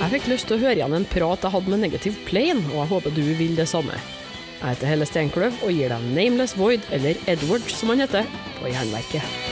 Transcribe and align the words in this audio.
Jeg 0.00 0.14
fikk 0.14 0.30
lyst 0.30 0.46
til 0.48 0.56
å 0.56 0.62
høre 0.62 0.78
igjen 0.78 0.96
en 0.96 1.04
prat 1.12 1.42
jeg 1.44 1.52
hadde 1.52 1.72
med 1.74 1.82
Negative 1.82 2.22
Plane, 2.24 2.62
og 2.70 2.78
jeg 2.78 2.90
håper 2.94 3.12
du 3.18 3.20
vil 3.36 3.52
det 3.58 3.68
samme. 3.68 3.98
Jeg 4.62 4.64
heter 4.64 4.88
Helle 4.88 5.08
Steinkløv 5.08 5.60
og 5.60 5.76
gir 5.76 5.92
deg 5.92 6.10
Nameless 6.16 6.56
Void, 6.56 6.88
eller 6.88 7.20
Edward 7.28 7.68
som 7.68 7.92
han 7.92 8.06
heter, 8.06 8.28
på 8.56 8.72
Jernverket. 8.72 9.49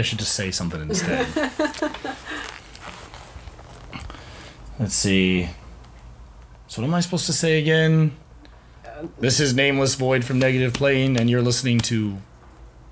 I 0.00 0.02
should 0.02 0.18
just 0.18 0.32
say 0.32 0.50
something 0.50 0.80
instead. 0.80 1.26
Let's 4.78 4.94
see. 4.94 5.46
So 6.68 6.80
what 6.80 6.88
am 6.88 6.94
I 6.94 7.00
supposed 7.00 7.26
to 7.26 7.34
say 7.34 7.58
again? 7.60 8.12
This 9.18 9.40
is 9.40 9.54
Nameless 9.54 9.96
Void 9.96 10.24
from 10.24 10.38
Negative 10.38 10.72
Plane, 10.72 11.18
and 11.18 11.28
you're 11.28 11.42
listening 11.42 11.80
to 11.80 12.16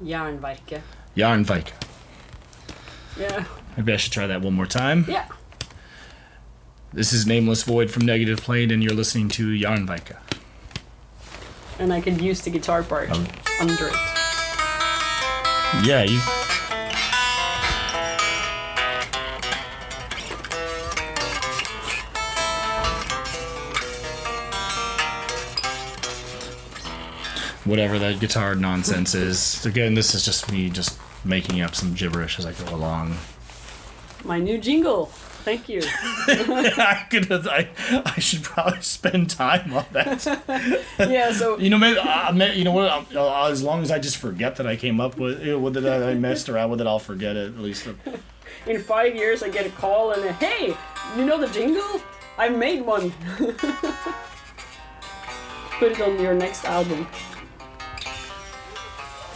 Jernverket. 0.05 0.83
Jarnvike. 1.17 1.69
Yeah. 3.19 3.47
Maybe 3.79 3.95
I 3.95 3.97
should 3.97 4.13
try 4.13 4.27
that 4.27 4.43
one 4.43 4.53
more 4.53 4.67
time. 4.67 5.07
Yeah. 5.09 5.29
This 6.93 7.15
is 7.15 7.27
Nameless 7.27 7.63
Void 7.63 7.91
from 7.91 8.05
Negative 8.05 8.39
Plane, 8.39 8.71
and 8.71 8.83
you're 8.85 8.93
listening 8.95 9.31
to 9.31 9.59
Jarnvike. 9.59 10.15
And 11.79 11.91
I 11.91 12.03
could 12.03 12.21
use 12.21 12.43
the 12.43 12.51
guitar 12.51 12.83
part 12.83 13.11
Um. 13.11 13.27
under 13.61 13.89
it. 13.89 13.95
Yeah, 15.87 16.03
you. 16.03 16.21
Whatever 27.69 27.99
that 27.99 28.19
guitar 28.19 28.55
nonsense 28.55 29.15
is. 29.15 29.67
Again, 29.67 29.93
this 29.93 30.15
is 30.15 30.25
just 30.25 30.51
me 30.51 30.71
just 30.71 30.99
making 31.23 31.61
up 31.61 31.75
some 31.75 31.93
gibberish 31.93 32.39
as 32.39 32.47
I 32.47 32.53
go 32.53 32.75
along. 32.75 33.17
My 34.25 34.39
new 34.39 34.57
jingle. 34.57 35.07
Thank 35.45 35.69
you. 35.69 35.83
I 35.85 37.07
could 37.11 37.31
I, 37.31 37.69
I 38.07 38.19
should 38.21 38.43
probably 38.43 38.81
spend 38.81 39.29
time 39.29 39.75
on 39.75 39.85
that. 39.93 40.25
yeah, 40.99 41.31
so 41.33 41.59
You 41.59 41.69
know, 41.69 41.77
maybe 41.77 41.99
uh, 41.99 42.33
may- 42.33 42.57
you 42.57 42.65
know 42.65 42.73
what? 42.73 43.15
Uh, 43.15 43.45
as 43.47 43.63
long 43.63 43.83
as 43.83 43.91
I 43.91 43.99
just 43.99 44.17
forget 44.17 44.57
that 44.57 44.67
I 44.67 44.77
came 44.77 44.99
up 44.99 45.19
with 45.19 45.43
it, 45.47 45.55
with 45.57 45.77
it, 45.77 45.85
I 45.87 46.15
messed 46.15 46.49
around 46.49 46.71
with 46.71 46.81
it, 46.81 46.87
I'll 46.87 46.99
forget 46.99 47.37
it 47.37 47.49
at 47.49 47.59
least. 47.59 47.87
in 48.67 48.81
five 48.81 49.15
years 49.15 49.43
I 49.43 49.51
get 49.51 49.67
a 49.67 49.71
call 49.71 50.13
and 50.13 50.25
a, 50.25 50.33
hey, 50.33 50.75
you 51.19 51.27
know 51.27 51.39
the 51.39 51.49
jingle? 51.49 52.01
I 52.39 52.49
made 52.49 52.81
one. 52.81 53.13
Put 55.79 55.93
it 55.93 56.01
on 56.01 56.19
your 56.21 56.35
next 56.35 56.65
album. 56.65 57.07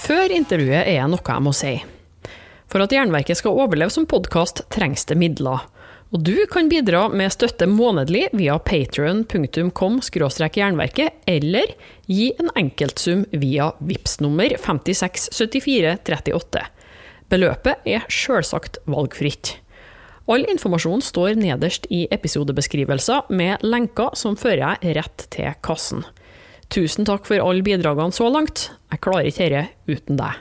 Før 0.03 0.33
intervjuet 0.35 0.89
er 0.91 1.05
noe 1.07 1.23
jeg 1.23 1.43
må 1.45 1.53
si. 1.55 1.77
For 2.73 2.83
at 2.83 2.93
Jernverket 2.95 3.39
skal 3.39 3.55
overleve 3.55 3.93
som 3.95 4.09
podkast, 4.11 4.65
trengs 4.73 5.05
det 5.07 5.15
midler. 5.21 5.63
Og 6.13 6.21
du 6.27 6.43
kan 6.51 6.69
bidra 6.69 7.07
med 7.09 7.33
støtte 7.33 7.67
månedlig 7.71 8.27
via 8.37 8.59
patreon.com 8.59 10.01
jernverket, 10.03 11.13
eller 11.27 11.73
gi 12.11 12.33
en 12.43 12.51
enkeltsum 12.59 13.25
via 13.31 13.71
VIPS 13.79 14.19
nummer 14.25 14.51
567438. 14.59 16.67
Beløpet 17.31 17.77
er 17.89 18.03
sjølsagt 18.11 18.79
valgfritt. 18.85 19.57
All 20.27 20.45
informasjon 20.51 21.03
står 21.03 21.39
nederst 21.39 21.87
i 21.91 22.09
episodebeskrivelser 22.11 23.31
med 23.31 23.63
lenker 23.63 24.11
som 24.19 24.37
fører 24.37 24.77
deg 24.83 24.99
rett 24.99 25.27
til 25.31 25.55
kassen. 25.63 26.05
Tusen 26.73 27.05
takk 27.05 27.27
for 27.29 27.43
alle 27.45 27.63
bidragene 27.67 28.13
så 28.17 28.31
langt. 28.33 28.71
Jeg 28.93 29.01
klarer 29.05 29.29
ikke 29.29 29.51
dette 29.53 29.67
uten 29.93 30.17
deg. 30.21 30.41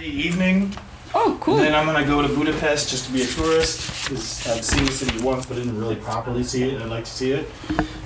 Evening, 0.00 0.74
Oh, 1.14 1.36
cool! 1.40 1.56
then 1.56 1.74
I'm 1.74 1.86
gonna 1.86 2.04
go 2.06 2.22
to 2.22 2.28
Budapest 2.28 2.90
just 2.90 3.06
to 3.06 3.12
be 3.12 3.22
a 3.22 3.26
tourist. 3.26 4.04
because 4.04 4.46
I've 4.46 4.64
seen 4.64 4.84
the 4.86 4.92
city 4.92 5.20
once, 5.22 5.46
but 5.46 5.56
didn't 5.56 5.78
really 5.78 5.96
properly 5.96 6.42
see 6.44 6.62
it. 6.64 6.80
I'd 6.80 6.88
like 6.88 7.04
to 7.04 7.10
see 7.10 7.32
it 7.32 7.50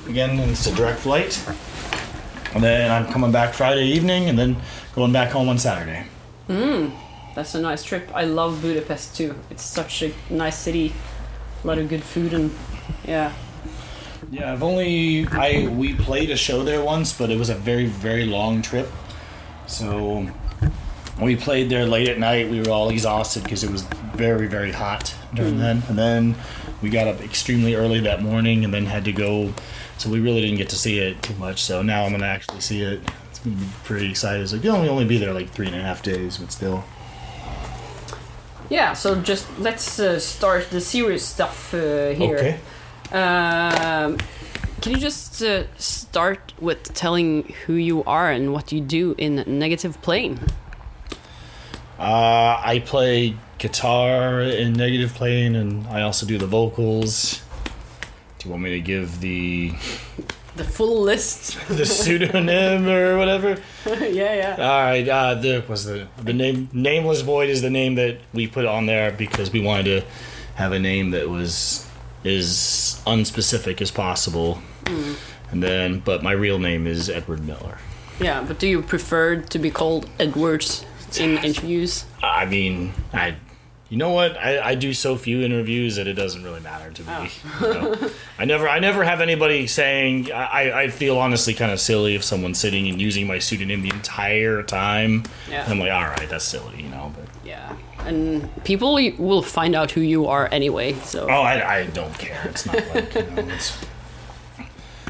again. 0.08 0.38
And 0.38 0.50
it's 0.50 0.66
a 0.66 0.74
direct 0.74 1.00
flight. 1.00 1.38
And 2.54 2.62
then 2.62 2.90
I'm 2.90 3.06
coming 3.12 3.30
back 3.32 3.52
Friday 3.54 3.84
evening, 3.86 4.28
and 4.28 4.38
then 4.38 4.56
going 4.94 5.12
back 5.12 5.30
home 5.30 5.48
on 5.48 5.58
Saturday. 5.58 6.06
That's 7.34 7.54
a 7.54 7.60
nice 7.60 7.82
trip. 7.82 8.08
I 8.14 8.24
love 8.24 8.62
Budapest 8.62 9.16
too. 9.16 9.34
It's 9.50 9.62
such 9.62 10.02
a 10.02 10.12
nice 10.30 10.58
city. 10.58 10.92
A 11.62 11.66
lot 11.66 11.78
of 11.78 11.88
good 11.88 12.02
food 12.02 12.32
and 12.32 12.50
yeah. 13.04 13.32
Yeah, 14.30 14.52
I've 14.52 14.62
only 14.62 15.26
I 15.28 15.68
we 15.68 15.94
played 15.94 16.30
a 16.30 16.36
show 16.36 16.62
there 16.62 16.82
once, 16.82 17.12
but 17.12 17.30
it 17.30 17.38
was 17.38 17.50
a 17.50 17.54
very 17.54 17.86
very 17.86 18.24
long 18.24 18.62
trip. 18.62 18.88
So 19.66 20.28
we 21.20 21.36
played 21.36 21.70
there 21.70 21.86
late 21.86 22.08
at 22.08 22.18
night. 22.18 22.50
We 22.50 22.60
were 22.60 22.70
all 22.70 22.90
exhausted 22.90 23.42
because 23.42 23.64
it 23.64 23.70
was 23.70 23.82
very 24.14 24.46
very 24.46 24.72
hot 24.72 25.14
during 25.34 25.54
mm. 25.54 25.58
then. 25.58 25.82
And 25.88 25.98
then 25.98 26.34
we 26.82 26.90
got 26.90 27.08
up 27.08 27.20
extremely 27.20 27.74
early 27.74 28.00
that 28.00 28.22
morning, 28.22 28.64
and 28.64 28.72
then 28.72 28.86
had 28.86 29.04
to 29.06 29.12
go. 29.12 29.52
So 29.98 30.10
we 30.10 30.20
really 30.20 30.40
didn't 30.40 30.56
get 30.56 30.68
to 30.70 30.76
see 30.76 30.98
it 30.98 31.22
too 31.22 31.34
much. 31.34 31.62
So 31.62 31.82
now 31.82 32.04
I'm 32.04 32.12
gonna 32.12 32.26
actually 32.26 32.60
see 32.60 32.82
it. 32.82 33.00
It's 33.30 33.38
gonna 33.40 33.56
be 33.56 33.66
pretty 33.84 34.10
excited. 34.10 34.42
It's 34.42 34.52
like 34.52 34.62
you'll 34.64 34.76
only 34.76 34.88
only 34.88 35.04
be 35.04 35.18
there 35.18 35.32
like 35.32 35.50
three 35.50 35.66
and 35.66 35.76
a 35.76 35.80
half 35.80 36.02
days, 36.02 36.38
but 36.38 36.52
still. 36.52 36.84
Yeah, 38.70 38.94
so 38.94 39.20
just 39.20 39.46
let's 39.58 39.98
uh, 39.98 40.18
start 40.18 40.70
the 40.70 40.80
serious 40.80 41.24
stuff 41.24 41.74
uh, 41.74 42.10
here. 42.10 42.36
Okay. 42.36 42.60
Um, 43.12 44.18
can 44.80 44.92
you 44.92 44.98
just 44.98 45.42
uh, 45.42 45.64
start 45.76 46.52
with 46.60 46.94
telling 46.94 47.54
who 47.66 47.74
you 47.74 48.04
are 48.04 48.30
and 48.30 48.52
what 48.52 48.72
you 48.72 48.80
do 48.80 49.14
in 49.18 49.44
Negative 49.46 50.00
Plane? 50.02 50.40
Uh, 51.98 52.60
I 52.62 52.82
play 52.84 53.36
guitar 53.58 54.40
in 54.40 54.72
Negative 54.72 55.14
Plane, 55.14 55.54
and 55.54 55.86
I 55.86 56.02
also 56.02 56.26
do 56.26 56.38
the 56.38 56.46
vocals. 56.46 57.40
Do 58.38 58.48
you 58.48 58.50
want 58.50 58.62
me 58.62 58.70
to 58.70 58.80
give 58.80 59.20
the 59.20 59.72
The 60.56 60.64
full 60.64 61.02
list. 61.02 61.58
the 61.68 61.86
pseudonym 61.86 62.88
or 62.88 63.18
whatever? 63.18 63.56
yeah, 63.86 64.34
yeah. 64.34 64.56
All 64.58 64.82
right. 64.82 65.08
Uh, 65.08 65.34
the 65.34 65.64
was 65.68 65.84
the 65.84 66.08
the 66.22 66.32
name 66.32 66.68
Nameless 66.72 67.22
Void 67.22 67.48
is 67.48 67.62
the 67.62 67.70
name 67.70 67.96
that 67.96 68.18
we 68.32 68.46
put 68.46 68.64
on 68.64 68.86
there 68.86 69.10
because 69.12 69.52
we 69.52 69.60
wanted 69.60 69.84
to 69.84 70.06
have 70.54 70.72
a 70.72 70.78
name 70.78 71.10
that 71.10 71.28
was 71.28 71.86
as 72.24 73.02
unspecific 73.06 73.80
as 73.80 73.90
possible. 73.90 74.62
And 75.50 75.62
then, 75.62 76.00
but 76.00 76.22
my 76.22 76.32
real 76.32 76.58
name 76.58 76.86
is 76.86 77.08
Edward 77.08 77.46
Miller. 77.46 77.78
Yeah, 78.20 78.42
but 78.46 78.58
do 78.58 78.66
you 78.66 78.82
prefer 78.82 79.36
to 79.36 79.58
be 79.58 79.70
called 79.70 80.08
Edwards 80.18 80.84
in 81.18 81.38
interviews? 81.38 82.04
I 82.22 82.46
mean, 82.46 82.92
I, 83.12 83.36
you 83.94 83.98
know 83.98 84.10
what? 84.10 84.36
I, 84.36 84.70
I 84.70 84.74
do 84.74 84.92
so 84.92 85.16
few 85.16 85.42
interviews 85.42 85.94
that 85.94 86.08
it 86.08 86.14
doesn't 86.14 86.42
really 86.42 86.58
matter 86.58 86.90
to 86.90 87.02
me. 87.04 87.30
you 87.60 87.74
know? 87.74 88.10
I 88.40 88.44
never, 88.44 88.68
I 88.68 88.80
never 88.80 89.04
have 89.04 89.20
anybody 89.20 89.68
saying. 89.68 90.32
I, 90.32 90.80
I 90.82 90.88
feel 90.88 91.16
honestly 91.16 91.54
kind 91.54 91.70
of 91.70 91.78
silly 91.78 92.16
if 92.16 92.24
someone's 92.24 92.58
sitting 92.58 92.88
and 92.88 93.00
using 93.00 93.28
my 93.28 93.38
pseudonym 93.38 93.82
the 93.82 93.90
entire 93.90 94.64
time. 94.64 95.22
Yeah. 95.48 95.64
I'm 95.68 95.78
like, 95.78 95.92
all 95.92 96.02
right, 96.02 96.28
that's 96.28 96.44
silly, 96.44 96.82
you 96.82 96.88
know. 96.88 97.12
But 97.14 97.28
Yeah. 97.44 97.76
And 98.00 98.64
people 98.64 98.94
will 99.16 99.42
find 99.42 99.76
out 99.76 99.92
who 99.92 100.00
you 100.00 100.26
are 100.26 100.48
anyway, 100.50 100.94
so. 100.94 101.28
oh, 101.30 101.42
I, 101.42 101.76
I 101.76 101.86
don't 101.86 102.18
care. 102.18 102.42
It's 102.46 102.66
not 102.66 102.74
like 102.96 103.14
you 103.14 103.22
know, 103.22 103.48
it's. 103.54 103.78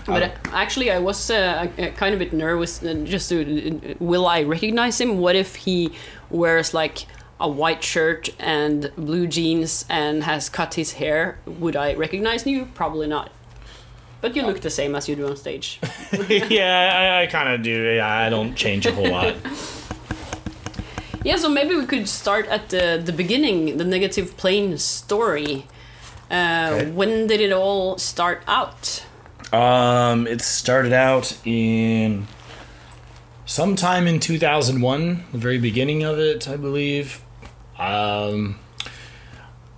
But 0.06 0.22
uh, 0.22 0.30
actually, 0.52 0.90
I 0.90 0.98
was 0.98 1.30
uh, 1.30 1.68
kind 1.96 2.14
of 2.14 2.20
a 2.20 2.24
bit 2.24 2.34
nervous. 2.34 2.80
Just 3.04 3.30
to, 3.30 3.38
uh, 3.40 3.94
will 3.98 4.26
I 4.26 4.42
recognize 4.42 5.00
him? 5.00 5.16
What 5.16 5.34
if 5.34 5.54
he 5.54 5.94
wears 6.28 6.74
like 6.74 7.06
a 7.40 7.48
white 7.48 7.82
shirt 7.82 8.28
and 8.38 8.90
blue 8.96 9.26
jeans 9.26 9.84
and 9.88 10.24
has 10.24 10.48
cut 10.48 10.74
his 10.74 10.92
hair? 10.94 11.38
Would 11.46 11.76
I 11.76 11.94
recognize 11.94 12.46
you? 12.46 12.66
Probably 12.74 13.06
not. 13.06 13.30
But 14.20 14.34
you 14.36 14.42
look 14.42 14.60
the 14.60 14.70
same 14.70 14.94
as 14.94 15.08
you 15.08 15.16
do 15.16 15.26
on 15.28 15.36
stage. 15.36 15.80
yeah, 16.28 17.18
I, 17.18 17.22
I 17.22 17.26
kind 17.26 17.48
of 17.50 17.62
do. 17.62 17.94
Yeah, 17.96 18.08
I 18.08 18.30
don't 18.30 18.54
change 18.54 18.86
a 18.86 18.92
whole 18.92 19.10
lot. 19.10 19.36
yeah, 21.24 21.36
so 21.36 21.48
maybe 21.48 21.74
we 21.74 21.86
could 21.86 22.08
start 22.08 22.46
at 22.48 22.70
the 22.70 23.00
the 23.04 23.12
beginning, 23.12 23.76
the 23.76 23.84
negative 23.84 24.36
plane 24.36 24.78
story. 24.78 25.66
Uh, 26.30 26.70
Okay. 26.72 26.90
When 26.90 27.26
did 27.26 27.40
it 27.40 27.52
all 27.52 27.98
start 27.98 28.42
out? 28.46 29.04
Um, 29.52 30.26
it 30.26 30.40
started 30.40 30.92
out 30.94 31.36
in 31.44 32.26
sometime 33.46 34.06
in 34.06 34.20
2001, 34.20 35.24
the 35.32 35.38
very 35.38 35.58
beginning 35.58 36.02
of 36.02 36.18
it, 36.18 36.48
I 36.48 36.56
believe. 36.56 37.22
Um, 37.78 38.58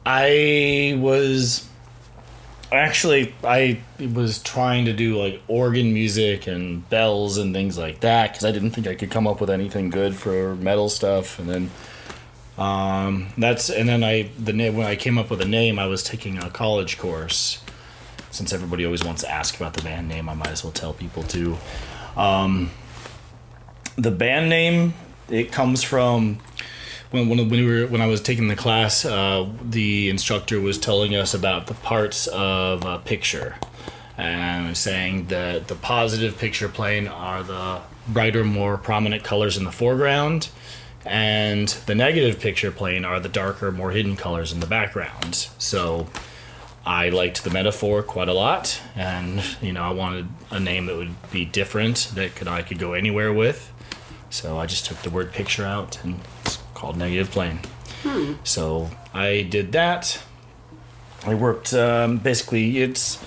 I 0.05 0.97
was 0.99 1.69
actually 2.73 3.33
I 3.45 3.81
was 3.99 4.43
trying 4.43 4.85
to 4.87 4.93
do 4.93 5.17
like 5.19 5.41
organ 5.49 5.95
music 5.95 6.47
and 6.47 6.89
bells 6.91 7.39
and 7.39 7.55
things 7.55 7.79
like 7.79 8.01
that 8.01 8.33
because 8.33 8.45
I 8.45 8.53
didn't 8.53 8.71
think 8.71 8.87
I 8.87 8.95
could 8.95 9.11
come 9.11 9.27
up 9.27 9.41
with 9.41 9.51
anything 9.51 9.91
good 9.91 10.15
for 10.15 10.57
metal 10.57 10.89
stuff, 10.89 11.39
and 11.39 11.49
then 11.49 11.71
um, 12.59 13.29
that's 13.39 13.71
and 13.71 13.89
then 13.89 14.05
I 14.05 14.31
the 14.39 14.53
name 14.53 14.77
when 14.77 14.87
I 14.87 14.97
came 14.97 15.19
up 15.19 15.31
with 15.31 15.41
a 15.41 15.49
name, 15.49 15.79
I 15.79 15.87
was 15.87 16.03
taking 16.03 16.39
a 16.39 16.51
college 16.51 16.99
course 16.99 17.63
since 18.31 18.53
everybody 18.53 18.85
always 18.85 19.03
wants 19.03 19.23
to 19.23 19.31
ask 19.31 19.57
about 19.57 19.75
the 19.75 19.83
band 19.83 20.09
name, 20.09 20.29
I 20.29 20.35
might 20.35 20.49
as 20.49 20.63
well 20.63 20.73
tell 20.73 20.93
people 20.93 21.23
too. 21.23 21.57
Um, 22.17 22.71
the 23.97 24.11
band 24.11 24.49
name 24.49 24.95
it 25.29 25.51
comes 25.51 25.83
from 25.83 26.39
when 27.11 27.29
when, 27.29 27.49
we 27.49 27.65
were 27.65 27.87
when 27.87 28.01
I 28.01 28.07
was 28.07 28.21
taking 28.21 28.49
the 28.49 28.57
class, 28.57 29.05
uh, 29.05 29.49
the 29.63 30.09
instructor 30.09 30.61
was 30.61 30.79
telling 30.79 31.15
us 31.15 31.35
about 31.35 31.67
the 31.67 31.75
parts 31.75 32.27
of 32.27 32.85
a 32.85 32.99
picture, 32.99 33.57
and 34.19 34.77
saying 34.77 35.27
that 35.27 35.69
the 35.69 35.77
positive 35.77 36.39
picture 36.39 36.69
plane 36.69 37.07
are 37.07 37.43
the 37.43 37.81
brighter, 38.09 38.45
more 38.45 38.77
prominent 38.77 39.25
colors 39.25 39.57
in 39.57 39.65
the 39.65 39.73
foreground. 39.73 40.49
And 41.05 41.69
the 41.87 41.95
negative 41.95 42.41
picture 42.41 42.73
plane 42.73 43.05
are 43.05 43.21
the 43.21 43.29
darker, 43.29 43.71
more 43.71 43.93
hidden 43.93 44.17
colors 44.17 44.53
in 44.53 44.59
the 44.59 44.67
background. 44.67 45.49
So, 45.57 46.09
I 46.85 47.11
liked 47.11 47.45
the 47.45 47.51
metaphor 47.51 48.03
quite 48.03 48.29
a 48.29 48.33
lot, 48.33 48.81
and 48.97 49.45
you 49.63 49.73
know, 49.73 49.83
I 49.83 49.91
wanted 49.91 50.27
a 50.51 50.59
name 50.59 50.87
that 50.87 50.97
would 50.97 51.31
be 51.31 51.45
different 51.45 52.11
that 52.15 52.35
could 52.35 52.49
I 52.49 52.63
could 52.63 52.81
go 52.81 52.93
anywhere 52.95 53.33
with. 53.33 53.73
So 54.37 54.59
I 54.59 54.67
just 54.67 54.85
took 54.85 54.99
the 54.99 55.09
word 55.09 55.33
picture 55.33 55.65
out 55.65 56.03
and 56.05 56.21
it's 56.45 56.59
called 56.75 56.99
negative 56.99 57.31
plane. 57.31 57.61
So 58.45 58.91
I 59.15 59.43
did 59.43 59.73
that. 59.73 60.21
I 61.25 61.35
worked 61.35 61.73
um, 61.73 62.19
basically 62.19 62.79
it's 62.83 63.19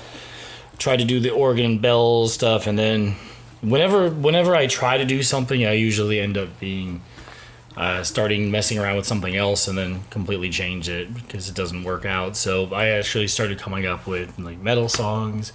tried 0.77 0.97
to 0.97 1.05
do 1.05 1.19
the 1.19 1.31
organ 1.31 1.79
bell 1.79 2.27
stuff, 2.27 2.67
and 2.67 2.77
then 2.77 3.15
whenever 3.61 4.09
whenever 4.09 4.55
I 4.55 4.67
try 4.67 4.97
to 4.97 5.05
do 5.05 5.23
something, 5.23 5.65
I 5.65 5.73
usually 5.73 6.19
end 6.19 6.37
up 6.37 6.59
being 6.59 7.01
uh, 7.75 8.03
starting 8.03 8.51
messing 8.51 8.77
around 8.77 8.95
with 8.95 9.05
something 9.07 9.35
else 9.35 9.67
and 9.67 9.77
then 9.77 10.03
completely 10.11 10.49
change 10.49 10.87
it 10.87 11.13
because 11.13 11.49
it 11.49 11.55
doesn't 11.55 11.83
work 11.83 12.05
out. 12.05 12.37
So 12.37 12.73
I 12.73 12.89
actually 12.89 13.27
started 13.27 13.57
coming 13.59 13.85
up 13.85 14.05
with 14.07 14.37
like 14.37 14.59
metal 14.59 14.87
songs. 14.87 15.53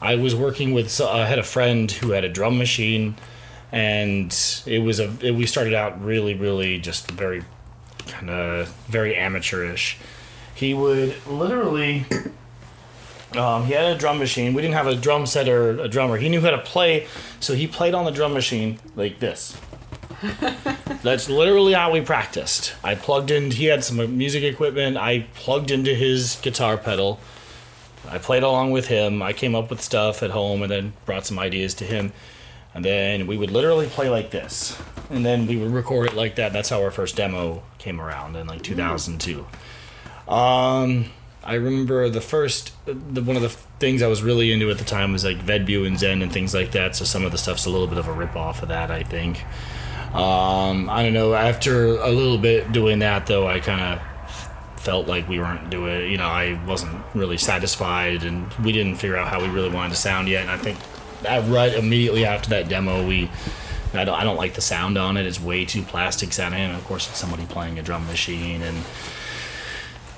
I 0.00 0.14
was 0.14 0.34
working 0.34 0.74
with 0.74 0.90
so 0.90 1.08
I 1.08 1.24
had 1.26 1.38
a 1.38 1.42
friend 1.42 1.90
who 1.90 2.10
had 2.10 2.24
a 2.24 2.28
drum 2.28 2.58
machine, 2.58 3.16
and 3.72 4.36
it 4.66 4.80
was 4.80 5.00
a 5.00 5.12
it, 5.20 5.34
we 5.34 5.46
started 5.46 5.74
out 5.74 6.02
really 6.02 6.34
really 6.34 6.78
just 6.78 7.10
very 7.10 7.44
kind 8.06 8.30
of 8.30 8.68
very 8.88 9.16
amateurish. 9.16 9.98
He 10.54 10.74
would 10.74 11.14
literally. 11.26 12.04
Um, 13.36 13.66
he 13.66 13.74
had 13.74 13.84
a 13.84 13.96
drum 13.96 14.18
machine. 14.18 14.54
We 14.54 14.62
didn't 14.62 14.74
have 14.74 14.88
a 14.88 14.96
drum 14.96 15.24
set 15.24 15.48
or 15.48 15.80
a 15.80 15.86
drummer. 15.86 16.16
He 16.16 16.28
knew 16.28 16.40
how 16.40 16.50
to 16.50 16.58
play, 16.58 17.06
so 17.38 17.54
he 17.54 17.68
played 17.68 17.94
on 17.94 18.04
the 18.04 18.10
drum 18.10 18.32
machine 18.34 18.80
like 18.96 19.20
this. 19.20 19.56
That's 21.02 21.30
literally 21.30 21.72
how 21.72 21.92
we 21.92 22.00
practiced. 22.00 22.74
I 22.82 22.96
plugged 22.96 23.30
in. 23.30 23.52
He 23.52 23.66
had 23.66 23.84
some 23.84 24.18
music 24.18 24.42
equipment. 24.42 24.96
I 24.96 25.26
plugged 25.34 25.70
into 25.70 25.94
his 25.94 26.40
guitar 26.42 26.76
pedal. 26.76 27.20
I 28.08 28.18
played 28.18 28.42
along 28.42 28.72
with 28.72 28.88
him. 28.88 29.22
I 29.22 29.32
came 29.32 29.54
up 29.54 29.70
with 29.70 29.80
stuff 29.80 30.22
at 30.22 30.30
home 30.30 30.62
and 30.62 30.70
then 30.70 30.92
brought 31.06 31.24
some 31.24 31.38
ideas 31.38 31.74
to 31.74 31.84
him. 31.84 32.12
And 32.74 32.84
then 32.84 33.26
we 33.26 33.36
would 33.36 33.50
literally 33.50 33.86
play 33.86 34.08
like 34.08 34.30
this. 34.30 34.80
And 35.10 35.26
then 35.26 35.46
we 35.46 35.56
would 35.56 35.72
record 35.72 36.08
it 36.08 36.14
like 36.14 36.36
that. 36.36 36.52
That's 36.52 36.68
how 36.68 36.82
our 36.82 36.90
first 36.90 37.16
demo 37.16 37.62
came 37.78 38.00
around 38.00 38.36
in 38.36 38.46
like 38.46 38.62
2002. 38.62 39.44
Um, 40.28 41.06
I 41.42 41.54
remember 41.54 42.08
the 42.08 42.20
first, 42.20 42.72
the, 42.86 43.22
one 43.22 43.34
of 43.34 43.42
the 43.42 43.48
things 43.48 44.02
I 44.02 44.06
was 44.06 44.22
really 44.22 44.52
into 44.52 44.70
at 44.70 44.78
the 44.78 44.84
time 44.84 45.12
was 45.12 45.24
like 45.24 45.38
Ved 45.38 45.66
Buens 45.66 46.02
Ende 46.02 46.22
and 46.22 46.32
things 46.32 46.54
like 46.54 46.72
that. 46.72 46.94
So 46.94 47.04
some 47.04 47.24
of 47.24 47.32
the 47.32 47.38
stuff's 47.38 47.66
a 47.66 47.70
little 47.70 47.88
bit 47.88 47.98
of 47.98 48.06
a 48.06 48.12
rip 48.12 48.36
off 48.36 48.62
of 48.62 48.68
that, 48.68 48.90
I 48.90 49.02
think. 49.02 49.42
Um, 50.14 50.90
I 50.90 51.02
don't 51.02 51.12
know. 51.12 51.34
After 51.34 51.96
a 51.98 52.10
little 52.10 52.38
bit 52.38 52.72
doing 52.72 53.00
that, 53.00 53.26
though, 53.26 53.46
I 53.46 53.60
kind 53.60 53.80
of 53.80 54.80
felt 54.80 55.06
like 55.06 55.28
we 55.28 55.38
weren't 55.38 55.70
doing. 55.70 56.10
You 56.10 56.18
know, 56.18 56.26
I 56.26 56.60
wasn't 56.66 57.00
really 57.14 57.36
satisfied, 57.36 58.24
and 58.24 58.52
we 58.54 58.72
didn't 58.72 58.96
figure 58.96 59.16
out 59.16 59.28
how 59.28 59.40
we 59.40 59.48
really 59.48 59.70
wanted 59.70 59.90
to 59.90 59.96
sound 59.96 60.28
yet. 60.28 60.42
And 60.42 60.50
I 60.50 60.56
think 60.56 60.78
that 61.22 61.48
right 61.48 61.72
immediately 61.72 62.24
after 62.24 62.50
that 62.50 62.68
demo, 62.68 63.06
we. 63.06 63.30
I 63.92 64.04
don't, 64.04 64.14
I 64.14 64.22
don't 64.22 64.36
like 64.36 64.54
the 64.54 64.60
sound 64.60 64.96
on 64.96 65.16
it. 65.16 65.26
It's 65.26 65.40
way 65.40 65.64
too 65.64 65.82
plastic 65.82 66.32
sounding. 66.32 66.60
And 66.60 66.76
of 66.76 66.84
course, 66.84 67.08
it's 67.08 67.18
somebody 67.18 67.44
playing 67.46 67.76
a 67.76 67.82
drum 67.82 68.06
machine, 68.06 68.62
and 68.62 68.84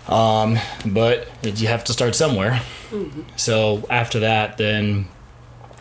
um, 0.08 0.58
but 0.84 1.28
it, 1.42 1.60
you 1.60 1.68
have 1.68 1.84
to 1.84 1.92
start 1.92 2.14
somewhere. 2.14 2.60
So 3.36 3.82
after 3.88 4.20
that, 4.20 4.58
then 4.58 5.08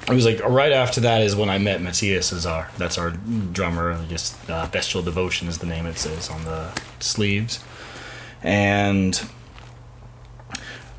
it 0.07 0.13
was 0.13 0.25
like 0.25 0.41
right 0.43 0.71
after 0.71 1.01
that 1.01 1.21
is 1.21 1.35
when 1.35 1.49
I 1.49 1.57
met 1.57 1.81
Matthias 1.81 2.31
as 2.31 2.45
our 2.45 2.69
that's 2.77 2.97
our 2.97 3.11
drummer. 3.11 3.99
Guess 4.07 4.37
uh, 4.49 4.67
Bestial 4.67 5.03
Devotion 5.03 5.47
is 5.47 5.57
the 5.57 5.67
name 5.67 5.85
it 5.85 5.97
says 5.97 6.29
on 6.29 6.45
the 6.45 6.71
sleeves, 6.99 7.63
and 8.41 9.21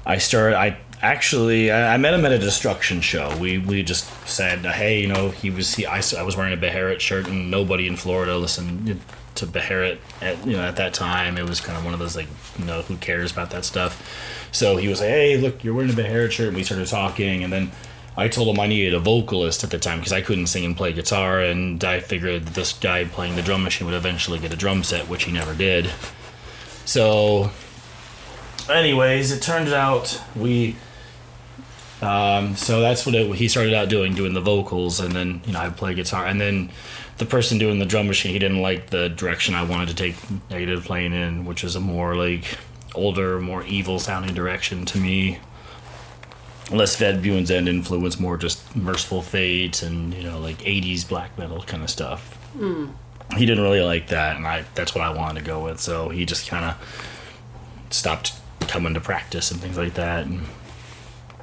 I 0.05 0.19
started. 0.19 0.57
I 0.57 0.79
actually 1.03 1.71
I, 1.71 1.95
I 1.95 1.97
met 1.97 2.15
him 2.15 2.25
at 2.25 2.33
a 2.33 2.39
destruction 2.39 3.01
show. 3.01 3.37
We 3.37 3.59
we 3.59 3.83
just 3.83 4.07
said, 4.27 4.65
hey, 4.65 5.01
you 5.01 5.09
know, 5.09 5.31
he 5.31 5.51
was 5.51 5.75
he 5.75 5.85
I, 5.85 6.03
I 6.17 6.23
was 6.23 6.37
wearing 6.37 6.53
a 6.53 6.57
Beherit 6.57 7.01
shirt, 7.01 7.27
and 7.27 7.51
nobody 7.51 7.87
in 7.87 7.97
Florida 7.97 8.37
listened 8.39 9.01
to 9.35 9.47
Beherit 9.47 9.99
at 10.21 10.47
you 10.47 10.53
know 10.53 10.63
at 10.63 10.77
that 10.77 10.95
time. 10.95 11.37
It 11.37 11.49
was 11.49 11.61
kind 11.61 11.77
of 11.77 11.85
one 11.85 11.93
of 11.93 12.01
those 12.01 12.17
like 12.17 12.29
you 12.59 12.65
know 12.65 12.83
who 12.83 12.97
cares 12.97 13.33
about 13.33 13.51
that 13.51 13.65
stuff. 13.65 14.49
So 14.53 14.77
he 14.77 14.89
was 14.89 15.01
like, 15.01 15.11
hey, 15.11 15.37
look, 15.37 15.65
you're 15.65 15.75
wearing 15.75 15.91
a 15.91 15.95
Beherit 15.95 16.31
shirt. 16.31 16.49
And 16.49 16.57
we 16.57 16.63
started 16.65 16.87
talking, 16.89 17.45
and 17.45 17.53
then. 17.53 17.73
I 18.15 18.29
told 18.29 18.55
him 18.55 18.61
I 18.61 18.67
needed 18.67 18.93
a 18.93 18.99
vocalist 18.99 19.65
at 19.65 19.71
the 19.71 19.79
time 19.79 19.99
because 19.99 20.13
I 20.13 20.21
couldn't 20.21 20.49
sing 20.49 20.67
and 20.67 20.77
play 20.77 20.93
guitar, 20.93 21.41
and 21.41 21.83
I 21.83 22.01
figured 22.01 22.49
this 22.49 22.75
guy 22.75 23.07
playing 23.07 23.37
the 23.37 23.43
drum 23.43 23.63
machine 23.63 23.87
would 23.87 23.97
eventually 23.97 24.39
get 24.39 24.53
a 24.53 24.57
drum 24.57 24.83
set, 24.83 25.09
which 25.09 25.25
he 25.25 25.33
never 25.33 25.55
did. 25.55 25.91
So, 26.85 27.53
anyways, 28.69 29.33
it 29.33 29.41
turned 29.41 29.73
out 29.73 30.21
we. 30.37 30.77
Um, 32.03 32.57
so 32.57 32.81
that's 32.81 33.07
what 33.07 33.15
it, 33.15 33.33
he 33.37 33.49
started 33.49 33.75
out 33.75 33.89
doing, 33.89 34.15
doing 34.15 34.35
the 34.35 34.41
vocals, 34.41 34.99
and 35.01 35.13
then 35.13 35.41
you 35.47 35.53
know 35.53 35.61
I 35.61 35.71
play 35.71 35.95
guitar, 35.95 36.27
and 36.27 36.41
then 36.41 36.71
the 37.19 37.27
person 37.27 37.59
doing 37.59 37.79
the 37.79 37.87
drum 37.87 38.09
machine, 38.09 38.33
he 38.33 38.39
didn't 38.39 38.61
like 38.61 38.91
the 38.91 39.09
direction 39.09 39.55
I 39.55 39.63
wanted 39.63 39.89
to 39.91 39.95
take 39.95 40.17
negative 40.51 40.85
plane 40.85 41.13
in, 41.13 41.45
which 41.45 41.63
was 41.63 41.77
a 41.77 41.81
more 41.81 42.17
like 42.17 42.59
older, 42.95 43.41
more 43.41 43.63
evil 43.65 43.99
sounding 43.99 44.35
direction 44.35 44.85
to 44.87 44.99
me 44.99 45.39
less 46.71 46.97
Ved 46.97 47.23
Buens 47.23 47.51
Ende 47.51 47.69
influence, 47.69 48.19
more 48.19 48.37
just 48.37 48.75
Mercyful 48.75 49.23
Fate 49.23 49.83
and 49.83 50.15
you 50.15 50.23
know 50.23 50.39
like 50.39 50.59
'80s 50.59 51.09
black 51.09 51.37
metal 51.39 51.63
kind 51.63 51.83
of 51.83 51.91
stuff. 51.91 52.39
He 53.37 53.47
didn't 53.47 53.63
really 53.63 53.81
like 53.81 54.09
that, 54.09 54.37
and 54.37 54.47
I 54.47 54.65
that's 54.75 54.95
what 54.95 55.05
I 55.05 55.11
wanted 55.11 55.41
to 55.41 55.47
go 55.47 55.65
with. 55.65 55.81
So 55.81 56.09
he 56.09 56.25
just 56.25 56.49
kind 56.49 56.65
of 56.65 57.87
stopped 57.91 58.33
coming 58.61 58.95
to 58.95 59.01
practice 59.01 59.51
and 59.51 59.61
things 59.61 59.77
like 59.77 59.95
that. 59.95 60.27
And, 60.27 60.43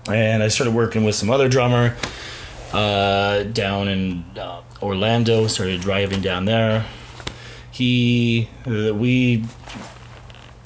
and 0.09 0.43
I 0.43 0.47
started 0.47 0.73
working 0.73 1.03
with 1.03 1.15
some 1.15 1.29
other 1.29 1.47
drummer 1.47 1.95
uh, 2.73 3.43
down 3.43 3.87
in 3.87 4.25
uh, 4.37 4.61
Orlando. 4.81 5.47
Started 5.47 5.81
driving 5.81 6.21
down 6.21 6.45
there. 6.45 6.85
He 7.71 8.49
uh, 8.65 8.93
we 8.93 9.45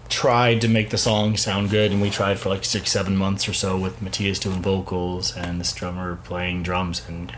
tried 0.10 0.62
to 0.62 0.68
make 0.68 0.90
the 0.90 0.98
song 0.98 1.38
sound 1.38 1.70
good, 1.70 1.92
and 1.92 2.02
we 2.02 2.10
tried 2.10 2.40
for 2.40 2.50
like 2.50 2.64
six, 2.64 2.92
seven 2.92 3.16
months 3.16 3.48
or 3.50 3.54
so 3.54 3.78
with 3.78 4.02
Matthias 4.02 4.40
doing 4.40 4.62
vocals 4.62 5.36
and 5.36 5.60
this 5.60 5.74
drummer 5.74 6.18
playing 6.18 6.64
drums, 6.64 7.02
and 7.08 7.36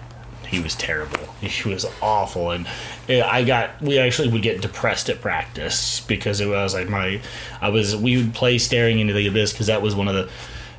he 0.48 0.60
was 0.60 0.76
terrible. 0.76 1.20
He 1.46 1.70
was 1.70 1.86
awful, 2.02 2.52
and 2.52 2.68
I 3.08 3.44
got 3.44 3.80
we 3.82 4.00
actually 4.00 4.30
would 4.30 4.42
get 4.42 4.62
depressed 4.62 5.10
at 5.10 5.22
practice 5.22 6.00
because 6.02 6.40
it 6.42 6.48
was 6.48 6.74
like 6.74 6.90
my 6.90 7.22
I 7.62 7.70
was 7.70 7.96
we 7.96 8.18
would 8.18 8.34
play 8.34 8.58
staring 8.58 9.00
into 9.00 9.14
the 9.14 9.28
abyss 9.28 9.52
because 9.52 9.68
that 9.68 9.84
was 9.84 9.96
one 9.96 10.08
of 10.08 10.16
the 10.16 10.30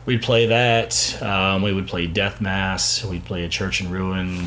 we'd 0.06 0.22
play 0.22 0.46
that 0.46 1.20
um, 1.22 1.62
we 1.62 1.72
would 1.72 1.86
play 1.86 2.06
death 2.06 2.40
mass 2.40 3.04
we'd 3.04 3.24
play 3.24 3.44
a 3.44 3.48
church 3.48 3.80
in 3.80 3.90
ruin 3.90 4.46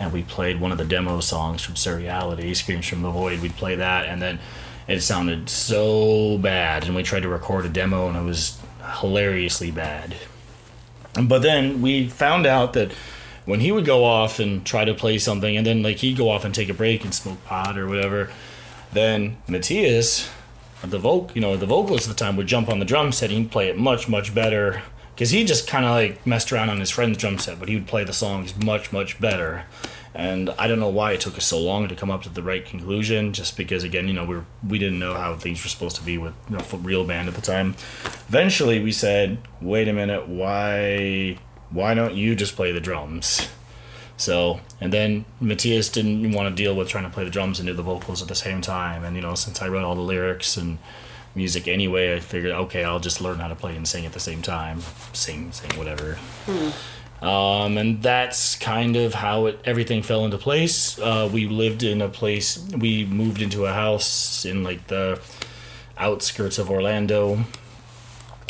and 0.00 0.12
we 0.14 0.22
played 0.22 0.58
one 0.58 0.72
of 0.72 0.78
the 0.78 0.84
demo 0.84 1.20
songs 1.20 1.62
from 1.62 1.74
Surreality, 1.74 2.56
Screams 2.56 2.88
from 2.88 3.02
the 3.02 3.10
Void. 3.10 3.40
We'd 3.40 3.54
play 3.54 3.76
that, 3.76 4.06
and 4.06 4.20
then 4.20 4.40
it 4.88 5.02
sounded 5.02 5.50
so 5.50 6.38
bad. 6.38 6.86
And 6.86 6.96
we 6.96 7.02
tried 7.02 7.20
to 7.20 7.28
record 7.28 7.66
a 7.66 7.68
demo, 7.68 8.08
and 8.08 8.16
it 8.16 8.22
was 8.22 8.58
hilariously 9.00 9.70
bad. 9.70 10.16
But 11.22 11.42
then 11.42 11.82
we 11.82 12.08
found 12.08 12.46
out 12.46 12.72
that 12.72 12.92
when 13.44 13.60
he 13.60 13.70
would 13.70 13.84
go 13.84 14.04
off 14.04 14.40
and 14.40 14.64
try 14.64 14.86
to 14.86 14.94
play 14.94 15.18
something, 15.18 15.54
and 15.54 15.66
then 15.66 15.82
like 15.82 15.98
he'd 15.98 16.16
go 16.16 16.30
off 16.30 16.46
and 16.46 16.54
take 16.54 16.70
a 16.70 16.74
break 16.74 17.04
and 17.04 17.14
smoke 17.14 17.44
pot 17.44 17.78
or 17.78 17.86
whatever, 17.86 18.30
then 18.92 19.36
Matthias 19.46 20.30
the 20.82 20.98
voc 20.98 21.34
you 21.34 21.40
know 21.40 21.56
the 21.56 21.66
vocalist 21.66 22.08
at 22.08 22.16
the 22.16 22.24
time 22.24 22.36
would 22.36 22.46
jump 22.46 22.68
on 22.68 22.78
the 22.78 22.84
drum 22.84 23.12
set 23.12 23.30
and 23.30 23.38
he'd 23.38 23.50
play 23.50 23.68
it 23.68 23.76
much 23.76 24.08
much 24.08 24.34
better 24.34 24.82
because 25.14 25.30
he 25.30 25.44
just 25.44 25.68
kind 25.68 25.84
of 25.84 25.90
like 25.90 26.26
messed 26.26 26.52
around 26.52 26.70
on 26.70 26.80
his 26.80 26.90
friend's 26.90 27.18
drum 27.18 27.38
set 27.38 27.58
but 27.58 27.68
he 27.68 27.74
would 27.74 27.86
play 27.86 28.04
the 28.04 28.12
songs 28.12 28.54
much 28.64 28.92
much 28.92 29.20
better 29.20 29.64
and 30.14 30.50
I 30.58 30.66
don't 30.66 30.80
know 30.80 30.88
why 30.88 31.12
it 31.12 31.20
took 31.20 31.36
us 31.36 31.46
so 31.46 31.58
long 31.58 31.86
to 31.88 31.94
come 31.94 32.10
up 32.10 32.22
to 32.24 32.28
the 32.28 32.42
right 32.42 32.64
conclusion. 32.64 33.32
Just 33.32 33.56
because, 33.56 33.84
again, 33.84 34.08
you 34.08 34.14
know, 34.14 34.24
we 34.24 34.38
we 34.68 34.78
didn't 34.78 34.98
know 34.98 35.14
how 35.14 35.36
things 35.36 35.62
were 35.62 35.68
supposed 35.68 35.96
to 35.96 36.02
be 36.02 36.18
with 36.18 36.34
you 36.48 36.56
know, 36.56 36.64
real 36.78 37.04
band 37.04 37.28
at 37.28 37.34
the 37.34 37.40
time. 37.40 37.76
Eventually, 38.28 38.80
we 38.80 38.90
said, 38.90 39.38
"Wait 39.60 39.86
a 39.86 39.92
minute, 39.92 40.28
why 40.28 41.38
why 41.70 41.94
don't 41.94 42.14
you 42.14 42.34
just 42.34 42.56
play 42.56 42.72
the 42.72 42.80
drums?" 42.80 43.48
So, 44.20 44.60
and 44.82 44.92
then 44.92 45.24
Matthias 45.40 45.88
didn't 45.88 46.32
want 46.32 46.54
to 46.54 46.62
deal 46.62 46.76
with 46.76 46.88
trying 46.88 47.04
to 47.04 47.10
play 47.10 47.24
the 47.24 47.30
drums 47.30 47.58
and 47.58 47.66
do 47.66 47.72
the 47.72 47.82
vocals 47.82 48.20
at 48.20 48.28
the 48.28 48.34
same 48.34 48.60
time. 48.60 49.02
And 49.02 49.16
you 49.16 49.22
know, 49.22 49.34
since 49.34 49.62
I 49.62 49.68
wrote 49.68 49.82
all 49.82 49.94
the 49.94 50.02
lyrics 50.02 50.58
and 50.58 50.76
music 51.34 51.66
anyway, 51.66 52.14
I 52.14 52.20
figured, 52.20 52.52
okay, 52.52 52.84
I'll 52.84 53.00
just 53.00 53.22
learn 53.22 53.38
how 53.38 53.48
to 53.48 53.54
play 53.54 53.74
and 53.74 53.88
sing 53.88 54.04
at 54.04 54.12
the 54.12 54.20
same 54.20 54.42
time, 54.42 54.82
sing, 55.14 55.52
sing, 55.52 55.70
whatever. 55.78 56.18
Hmm. 56.44 57.24
Um, 57.24 57.78
and 57.78 58.02
that's 58.02 58.56
kind 58.56 58.94
of 58.96 59.14
how 59.14 59.46
it 59.46 59.58
everything 59.64 60.02
fell 60.02 60.26
into 60.26 60.36
place. 60.36 60.98
Uh, 60.98 61.26
we 61.32 61.48
lived 61.48 61.82
in 61.82 62.02
a 62.02 62.08
place. 62.10 62.58
We 62.76 63.06
moved 63.06 63.40
into 63.40 63.64
a 63.64 63.72
house 63.72 64.44
in 64.44 64.62
like 64.62 64.86
the 64.88 65.18
outskirts 65.96 66.58
of 66.58 66.70
Orlando, 66.70 67.44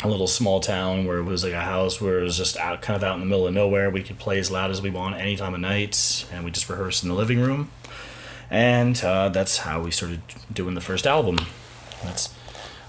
a 0.03 0.07
little 0.07 0.27
small 0.27 0.59
town 0.59 1.05
where 1.05 1.17
it 1.17 1.23
was 1.23 1.43
like 1.43 1.53
a 1.53 1.61
house 1.61 2.01
where 2.01 2.19
it 2.19 2.23
was 2.23 2.37
just 2.37 2.57
out, 2.57 2.81
kind 2.81 2.95
of 2.95 3.03
out 3.03 3.15
in 3.15 3.19
the 3.19 3.25
middle 3.25 3.47
of 3.47 3.53
nowhere. 3.53 3.89
We 3.89 4.03
could 4.03 4.19
play 4.19 4.39
as 4.39 4.49
loud 4.49 4.71
as 4.71 4.81
we 4.81 4.89
want 4.89 5.15
any 5.15 5.35
time 5.35 5.53
of 5.53 5.59
night, 5.59 6.25
and 6.31 6.43
we 6.43 6.51
just 6.51 6.69
rehearsed 6.69 7.03
in 7.03 7.09
the 7.09 7.15
living 7.15 7.39
room. 7.39 7.69
And 8.49 9.01
uh, 9.03 9.29
that's 9.29 9.57
how 9.59 9.81
we 9.81 9.91
started 9.91 10.21
doing 10.51 10.75
the 10.75 10.81
first 10.81 11.07
album. 11.07 11.39
That's 12.03 12.33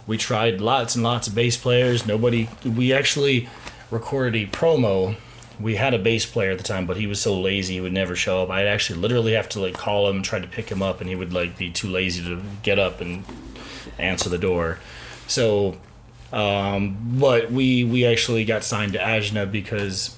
we 0.07 0.19
tried 0.19 0.61
lots 0.61 0.95
and 0.95 1.04
lots 1.04 1.28
of 1.28 1.35
bass 1.35 1.57
players. 1.57 2.07
Nobody. 2.07 2.49
We 2.64 2.92
actually 2.92 3.49
recorded 3.90 4.35
a 4.35 4.50
promo 4.50 5.16
we 5.62 5.76
had 5.76 5.95
a 5.95 5.99
bass 5.99 6.26
player 6.26 6.50
at 6.50 6.59
the 6.59 6.64
time, 6.64 6.87
but 6.87 6.97
he 6.97 7.07
was 7.07 7.21
so 7.21 7.38
lazy 7.38 7.75
he 7.75 7.81
would 7.81 7.92
never 7.92 8.16
show 8.16 8.42
up. 8.42 8.50
I'd 8.50 8.66
actually 8.66 8.99
literally 9.00 9.33
have 9.33 9.49
to 9.50 9.61
like 9.61 9.75
call 9.75 10.09
him, 10.09 10.23
try 10.23 10.40
to 10.40 10.47
pick 10.47 10.71
him 10.71 10.83
up, 10.83 11.00
and 11.00 11.09
he 11.09 11.14
would 11.14 11.33
like 11.33 11.57
be 11.57 11.71
too 11.71 11.88
lazy 11.88 12.23
to 12.25 12.42
get 12.62 12.78
up 12.78 13.00
and 13.00 13.25
answer 13.99 14.28
the 14.28 14.38
door. 14.38 14.78
So, 15.26 15.76
um, 16.33 16.97
but 17.19 17.51
we 17.51 17.85
we 17.85 18.07
actually 18.07 18.45
got 18.45 18.65
signed 18.65 18.95
to 18.95 18.99
Ajna 18.99 19.51
because 19.51 20.17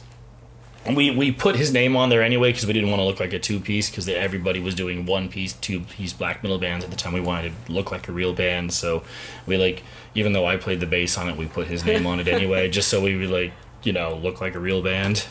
we 0.87 1.11
we 1.11 1.33
put 1.33 1.57
his 1.57 1.73
name 1.73 1.97
on 1.97 2.09
there 2.09 2.23
anyway 2.23 2.51
because 2.51 2.67
we 2.67 2.73
didn't 2.73 2.91
want 2.91 3.01
to 3.01 3.05
look 3.05 3.21
like 3.21 3.33
a 3.33 3.39
two 3.39 3.61
piece 3.61 3.91
because 3.91 4.09
everybody 4.09 4.61
was 4.61 4.75
doing 4.75 5.07
one 5.07 5.29
piece, 5.29 5.53
two 5.55 5.81
piece 5.81 6.13
black 6.13 6.43
metal 6.43 6.59
bands 6.59 6.85
at 6.85 6.91
the 6.91 6.97
time. 6.97 7.13
We 7.13 7.21
wanted 7.21 7.53
to 7.67 7.73
look 7.73 7.91
like 7.91 8.09
a 8.09 8.13
real 8.13 8.33
band, 8.33 8.73
so 8.73 9.03
we 9.47 9.57
like 9.57 9.83
even 10.15 10.33
though 10.33 10.47
I 10.47 10.57
played 10.57 10.81
the 10.81 10.87
bass 10.87 11.19
on 11.19 11.29
it, 11.29 11.37
we 11.37 11.47
put 11.47 11.67
his 11.67 11.85
name 11.87 12.07
on 12.07 12.21
it 12.21 12.29
anyway, 12.29 12.69
just 12.69 12.89
so 12.89 13.03
we 13.03 13.17
would 13.17 13.31
like 13.31 13.53
you 13.85 13.93
know, 13.93 14.17
look 14.17 14.41
like 14.41 14.55
a 14.55 14.59
real 14.59 14.83
band. 14.83 15.27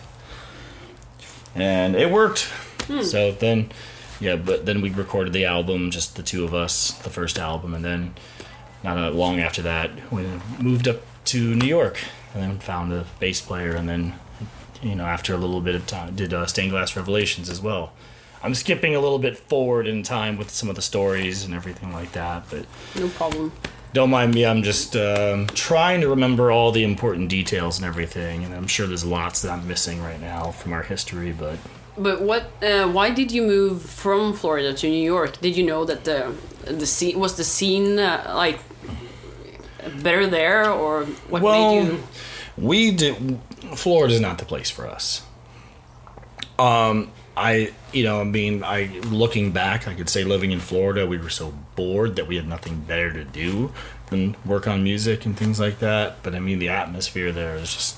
And 1.56 1.96
it 1.96 2.10
worked. 2.12 2.44
Hmm. 2.88 3.02
So 3.02 3.32
then, 3.32 3.72
yeah, 4.20 4.36
but 4.36 4.66
then 4.66 4.82
we 4.82 4.90
recorded 4.90 5.34
the 5.34 5.46
album, 5.46 5.92
just 5.92 6.16
the 6.16 6.24
two 6.24 6.44
of 6.44 6.54
us, 6.54 6.92
the 7.00 7.10
first 7.10 7.38
album, 7.38 7.74
and 7.74 7.84
then 7.84 8.14
not 8.84 9.14
long 9.14 9.40
after 9.40 9.62
that, 9.62 9.92
we 10.12 10.26
moved 10.60 10.88
up 10.88 11.02
to 11.26 11.56
New 11.56 11.68
York 11.68 12.00
and 12.34 12.44
then 12.44 12.60
found 12.60 12.92
a 12.92 13.06
bass 13.20 13.42
player, 13.42 13.76
and 13.76 13.88
then, 13.88 14.16
you 14.82 14.96
know, 14.96 15.06
after 15.06 15.34
a 15.34 15.38
little 15.38 15.62
bit 15.62 15.76
of 15.76 15.86
time, 15.88 16.16
did 16.16 16.34
uh, 16.34 16.46
Stained 16.46 16.72
Glass 16.72 16.96
Revelations 16.96 17.50
as 17.50 17.62
well. 17.62 17.94
I'm 18.42 18.56
skipping 18.56 18.94
a 18.94 19.00
little 19.00 19.20
bit 19.20 19.38
forward 19.38 19.88
in 19.88 20.04
time 20.04 20.38
with 20.38 20.50
some 20.50 20.70
of 20.70 20.76
the 20.76 20.82
stories 20.82 21.46
and 21.46 21.54
everything 21.54 21.94
like 21.94 22.12
that, 22.12 22.44
but 22.50 22.66
no 22.96 23.08
problem. 23.10 23.54
Don't 23.94 24.10
mind 24.10 24.34
me. 24.34 24.46
I'm 24.46 24.64
just 24.64 24.96
um, 24.96 25.48
trying 25.48 26.02
to 26.02 26.10
remember 26.10 26.52
all 26.52 26.72
the 26.72 26.84
important 26.84 27.30
details 27.30 27.78
and 27.78 27.86
everything, 27.86 28.44
and 28.44 28.54
I'm 28.54 28.68
sure 28.68 28.88
there's 28.88 29.06
lots 29.06 29.44
that 29.44 29.52
I'm 29.52 29.68
missing 29.68 30.02
right 30.02 30.20
now 30.20 30.52
from 30.52 30.74
our 30.74 30.82
history. 30.82 31.32
But 31.32 31.60
but 31.96 32.22
what? 32.24 32.52
Uh, 32.62 32.90
why 32.90 33.12
did 33.12 33.32
you 33.32 33.44
move 33.44 33.84
from 33.84 34.34
Florida 34.34 34.74
to 34.74 34.90
New 34.90 35.04
York? 35.04 35.40
Did 35.40 35.56
you 35.56 35.64
know 35.64 35.86
that 35.86 36.04
the 36.06 36.34
the 36.66 36.88
scene 36.88 37.20
was 37.20 37.38
the 37.38 37.44
scene 37.44 38.00
uh, 38.00 38.34
like 38.36 38.60
better 40.02 40.28
there, 40.28 40.72
or 40.72 41.06
what 41.30 41.42
well, 41.42 41.76
made 41.76 41.92
you? 41.94 42.04
We 42.58 42.92
did. 42.92 43.40
Florida 43.76 44.14
is 44.14 44.22
not 44.22 44.38
the 44.38 44.46
place 44.46 44.70
for 44.70 44.88
us. 44.88 45.24
Um, 46.60 47.12
I, 47.36 47.74
you 47.92 48.04
know, 48.04 48.22
I 48.22 48.26
mean, 48.26 48.64
I 48.64 49.00
looking 49.06 49.52
back, 49.52 49.88
I 49.88 49.96
could 49.96 50.10
say 50.10 50.24
living 50.24 50.52
in 50.52 50.60
Florida, 50.60 51.08
we 51.08 51.18
were 51.18 51.30
so 51.30 51.54
bored 51.76 52.16
that 52.18 52.28
we 52.28 52.36
had 52.36 52.48
nothing 52.48 52.82
better 52.82 53.12
to 53.12 53.24
do 53.24 53.72
than 54.08 54.36
work 54.46 54.68
on 54.68 54.84
music 54.84 55.26
and 55.26 55.36
things 55.36 55.60
like 55.60 55.80
that. 55.80 56.22
But 56.22 56.36
I 56.36 56.40
mean, 56.40 56.60
the 56.60 56.70
atmosphere 56.70 57.32
there 57.32 57.56
is 57.56 57.74
just, 57.74 57.98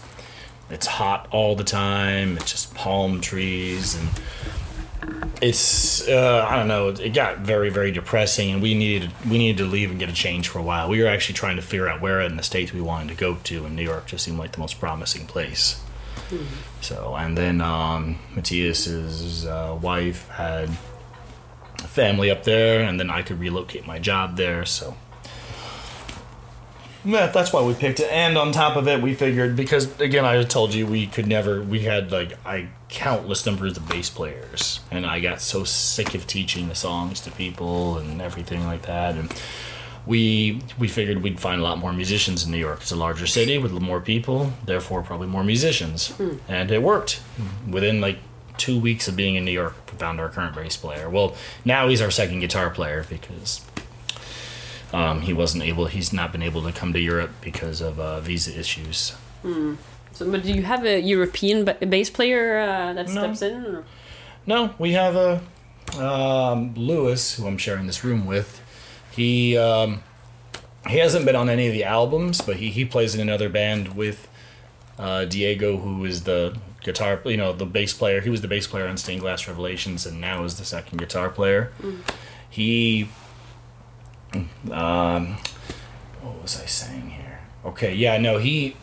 it's 0.70 0.88
hot 0.88 1.28
all 1.32 1.56
the 1.56 1.66
time. 1.66 2.38
It's 2.38 2.52
just 2.52 2.74
palm 2.76 3.20
trees 3.20 3.96
and 3.96 4.10
it's, 5.42 6.08
uh, 6.08 6.46
I 6.50 6.56
don't 6.56 6.68
know, 6.68 6.90
it 6.90 7.14
got 7.14 7.40
very, 7.40 7.70
very 7.70 7.92
depressing 7.92 8.52
and 8.52 8.62
we 8.62 8.74
needed, 8.74 9.12
we 9.30 9.38
needed 9.38 9.58
to 9.64 9.66
leave 9.66 9.92
and 9.92 10.00
get 10.00 10.10
a 10.10 10.14
change 10.14 10.48
for 10.48 10.60
a 10.60 10.64
while. 10.64 10.90
We 10.90 11.02
were 11.02 11.10
actually 11.10 11.36
trying 11.36 11.56
to 11.56 11.62
figure 11.62 11.88
out 11.88 12.02
where 12.02 12.22
in 12.22 12.38
the 12.38 12.44
States 12.44 12.74
we 12.74 12.82
wanted 12.82 13.10
to 13.10 13.16
go 13.16 13.36
to 13.36 13.66
and 13.66 13.76
New 13.76 13.84
York 13.84 14.08
just 14.08 14.26
seemed 14.26 14.40
like 14.40 14.54
the 14.54 14.60
most 14.60 14.80
promising 14.80 15.28
place. 15.28 15.82
Mm-hmm. 16.30 16.46
So, 16.82 17.16
and 17.16 17.38
then 17.38 17.62
um, 17.62 18.20
Matthias's 18.36 19.46
uh, 19.46 19.78
wife 19.82 20.28
had 20.30 20.70
a 21.80 21.88
family 21.88 22.32
up 22.32 22.44
there, 22.44 22.82
and 22.82 23.00
then 23.00 23.10
I 23.10 23.22
could 23.22 23.40
relocate 23.40 23.86
my 23.86 24.00
job 24.00 24.38
there. 24.38 24.66
So, 24.66 24.96
yeah, 27.06 27.28
that's 27.28 27.54
why 27.54 27.62
we 27.62 27.74
picked 27.74 28.00
it. 28.00 28.12
And 28.12 28.38
on 28.38 28.52
top 28.52 28.76
of 28.76 28.88
it, 28.88 29.02
we 29.02 29.14
figured 29.14 29.56
because 29.56 30.00
again, 30.00 30.26
I 30.26 30.44
told 30.44 30.74
you 30.74 30.88
we 30.88 31.08
could 31.08 31.28
never. 31.28 31.62
We 31.62 31.82
had 31.82 32.12
like 32.12 32.34
I 32.46 32.70
countless 32.90 33.46
numbers 33.46 33.78
of 33.78 33.88
bass 33.88 34.10
players, 34.10 34.80
and 34.92 35.06
I 35.06 35.20
got 35.20 35.40
so 35.42 35.64
sick 35.64 36.16
of 36.16 36.26
teaching 36.28 36.68
the 36.68 36.76
songs 36.76 37.22
to 37.22 37.32
people 37.32 37.98
and 37.98 38.22
everything 38.22 38.66
like 38.66 38.84
that, 38.84 39.16
and 39.16 39.34
we 40.06 40.62
we 40.80 40.88
figured 40.88 41.22
we'd 41.22 41.40
find 41.40 41.62
a 41.62 41.64
lot 41.64 41.78
more 41.78 41.94
musicians 41.94 42.46
in 42.46 42.52
New 42.52 42.58
York. 42.58 42.82
It's 42.82 42.92
a 42.92 42.96
larger 42.96 43.28
city 43.28 43.58
with 43.58 43.72
more 43.74 44.02
people, 44.02 44.54
therefore 44.66 45.04
probably 45.04 45.28
more 45.28 45.44
musicians, 45.44 46.10
mm. 46.18 46.40
and 46.48 46.72
it 46.72 46.82
worked. 46.82 47.22
Within 47.70 48.02
like 48.02 48.18
two 48.58 48.80
weeks 48.80 49.08
of 49.08 49.16
being 49.16 49.36
in 49.36 49.46
New 49.46 49.52
York, 49.52 49.76
we 49.92 49.98
found 49.98 50.20
our 50.20 50.30
current 50.30 50.56
bass 50.56 50.78
player. 50.78 51.10
Well, 51.10 51.36
now 51.64 51.88
he's 51.88 52.02
our 52.02 52.12
second 52.12 52.40
guitar 52.40 52.70
player 52.70 53.06
because 53.10 53.62
um, 54.94 55.22
he 55.22 55.34
wasn't 55.34 55.64
able. 55.64 55.86
He's 55.88 56.14
not 56.14 56.32
been 56.32 56.44
able 56.44 56.64
to 56.64 56.72
come 56.72 56.94
to 56.94 57.00
Europe 57.00 57.32
because 57.42 57.82
of 57.82 58.00
uh, 58.00 58.20
visa 58.20 58.58
issues. 58.58 59.16
Mm. 59.44 59.78
So, 60.12 60.32
but 60.32 60.44
do 60.44 60.54
you 60.54 60.64
have 60.64 60.86
a 60.86 61.00
European 61.00 61.66
bass 61.66 62.10
player 62.10 62.60
uh, 62.60 62.94
that 62.94 63.08
no. 63.08 63.12
steps 63.12 63.42
in? 63.42 63.66
Or? 63.66 63.84
No, 64.46 64.74
we 64.78 64.94
have 64.94 65.16
a 65.16 65.42
um, 66.00 66.74
Lewis, 66.76 67.36
who 67.36 67.48
I'm 67.48 67.58
sharing 67.58 67.88
this 67.88 68.04
room 68.04 68.26
with 68.26 68.62
he 69.16 69.58
um, 69.58 70.04
he 70.88 70.98
hasn't 70.98 71.26
been 71.26 71.36
on 71.36 71.50
any 71.50 71.68
of 71.68 71.74
the 71.74 71.84
albums, 71.84 72.42
but 72.42 72.58
he, 72.58 72.70
he 72.70 72.84
plays 72.84 73.16
in 73.16 73.22
another 73.22 73.50
band 73.50 73.96
with 73.96 74.28
uh, 75.00 75.26
Diego, 75.26 75.78
who 75.78 76.04
is 76.06 76.24
the 76.24 76.58
guitar, 76.84 77.22
you 77.26 77.38
know, 77.38 77.54
the 77.54 77.66
bass 77.66 77.94
player. 77.94 78.22
He 78.22 78.30
was 78.30 78.42
the 78.42 78.48
bass 78.48 78.68
player 78.68 78.88
on 78.88 78.98
Stained 78.98 79.22
Glass 79.22 79.48
Revelations, 79.48 80.06
and 80.06 80.20
now 80.20 80.44
is 80.44 80.58
the 80.58 80.66
second 80.66 80.98
guitar 81.00 81.30
player. 81.30 81.72
Mm. 81.82 82.02
He, 82.50 83.10
um, 84.72 85.38
what 86.22 86.42
was 86.42 86.62
I 86.62 86.66
saying 86.66 87.10
here? 87.10 87.40
Okay, 87.66 87.94
yeah, 87.94 88.18
no, 88.18 88.38
he 88.38 88.76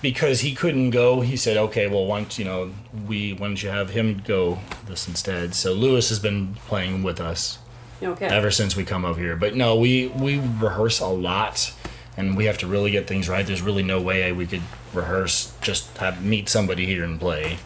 because 0.00 0.40
he 0.40 0.54
couldn't 0.54 0.90
go. 0.90 1.20
He 1.20 1.36
said, 1.36 1.56
"Okay, 1.56 1.86
well, 1.86 2.06
once 2.06 2.38
you 2.38 2.44
know, 2.44 2.72
we 3.06 3.32
why 3.32 3.48
don't 3.48 3.62
you 3.62 3.68
have 3.68 3.90
him 3.90 4.22
go 4.24 4.58
this 4.86 5.08
instead?" 5.08 5.54
So 5.54 5.72
Lewis 5.72 6.08
has 6.08 6.18
been 6.18 6.54
playing 6.66 7.02
with 7.02 7.20
us 7.20 7.58
Okay. 8.02 8.26
Ever 8.26 8.50
since 8.50 8.74
we 8.76 8.84
come 8.84 9.04
over 9.04 9.20
here, 9.20 9.36
but 9.36 9.54
no, 9.54 9.76
we 9.76 10.08
we 10.08 10.38
rehearse 10.38 10.98
a 11.00 11.06
lot, 11.06 11.72
and 12.16 12.36
we 12.36 12.46
have 12.46 12.58
to 12.58 12.66
really 12.66 12.90
get 12.90 13.06
things 13.06 13.28
right. 13.28 13.46
There's 13.46 13.62
really 13.62 13.84
no 13.84 14.00
way 14.00 14.32
we 14.32 14.46
could 14.46 14.62
rehearse 14.92 15.52
just 15.60 15.96
have 15.98 16.24
meet 16.24 16.48
somebody 16.48 16.86
here 16.86 17.04
and 17.04 17.20
play. 17.20 17.58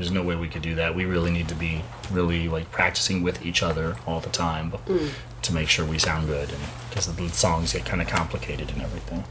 There's 0.00 0.10
no 0.10 0.22
way 0.22 0.34
we 0.34 0.48
could 0.48 0.62
do 0.62 0.74
that. 0.76 0.94
We 0.94 1.04
really 1.04 1.30
need 1.30 1.48
to 1.48 1.54
be 1.54 1.82
really 2.10 2.48
like 2.48 2.70
practicing 2.70 3.22
with 3.22 3.44
each 3.44 3.62
other 3.62 3.96
all 4.06 4.20
the 4.20 4.30
time 4.30 4.70
mm. 4.72 5.10
to 5.42 5.54
make 5.54 5.68
sure 5.68 5.84
we 5.84 5.98
sound 5.98 6.26
good, 6.26 6.48
and 6.50 6.62
because 6.88 7.14
the 7.14 7.28
songs 7.28 7.74
get 7.74 7.84
kind 7.84 8.00
of 8.00 8.08
complicated 8.08 8.70
and 8.70 8.80
everything. 8.80 9.24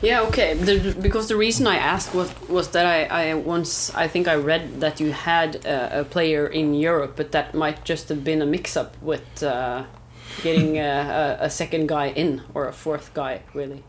Yeah, 0.00 0.22
okay. 0.22 0.54
The, 0.54 0.94
because 0.98 1.28
the 1.28 1.36
reason 1.36 1.66
I 1.66 1.76
asked 1.76 2.14
was 2.14 2.32
was 2.48 2.68
that 2.70 2.86
I, 2.86 3.30
I 3.30 3.34
once 3.34 3.94
I 3.94 4.08
think 4.08 4.26
I 4.26 4.36
read 4.36 4.80
that 4.80 4.98
you 4.98 5.12
had 5.12 5.56
a, 5.66 6.00
a 6.00 6.04
player 6.04 6.46
in 6.46 6.74
Europe, 6.74 7.12
but 7.16 7.32
that 7.32 7.54
might 7.54 7.84
just 7.84 8.08
have 8.08 8.24
been 8.24 8.40
a 8.40 8.46
mix-up 8.46 8.96
with. 9.02 9.42
Uh, 9.42 9.84
getting 10.42 10.78
a, 10.78 11.38
a, 11.40 11.44
a, 11.44 11.48
second 11.50 11.86
guy 11.86 12.06
in 12.08 12.42
or 12.54 12.66
a 12.66 12.72
fourth 12.72 13.14
guy 13.14 13.40
really. 13.54 13.84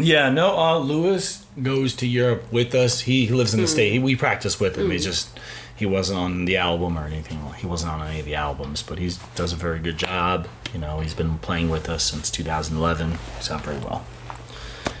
Yeah, 0.00 0.30
no. 0.30 0.56
Uh, 0.58 0.78
Lewis 0.78 1.44
goes 1.62 1.94
to 1.96 2.06
Europe 2.06 2.52
with 2.52 2.74
us. 2.74 3.00
He, 3.00 3.26
he 3.26 3.32
lives 3.32 3.54
in 3.54 3.60
the 3.60 3.66
mm. 3.66 3.70
state. 3.70 3.92
He, 3.92 3.98
we 3.98 4.16
practice 4.16 4.60
with 4.60 4.76
him. 4.76 4.88
Mm. 4.88 4.92
He 4.92 4.98
just 4.98 5.38
he 5.76 5.86
wasn't 5.86 6.18
on 6.18 6.44
the 6.44 6.56
album 6.56 6.98
or 6.98 7.06
anything. 7.06 7.38
He 7.54 7.66
wasn't 7.66 7.92
on 7.92 8.06
any 8.06 8.20
of 8.20 8.26
the 8.26 8.34
albums, 8.34 8.82
but 8.82 8.98
he 8.98 9.10
does 9.36 9.52
a 9.52 9.56
very 9.56 9.78
good 9.78 9.96
job. 9.96 10.48
You 10.72 10.80
know, 10.80 11.00
he's 11.00 11.14
been 11.14 11.38
playing 11.38 11.70
with 11.70 11.88
us 11.88 12.02
since 12.02 12.30
2011. 12.30 13.18
He's 13.36 13.50
out 13.50 13.62
very 13.62 13.78
well. 13.78 14.04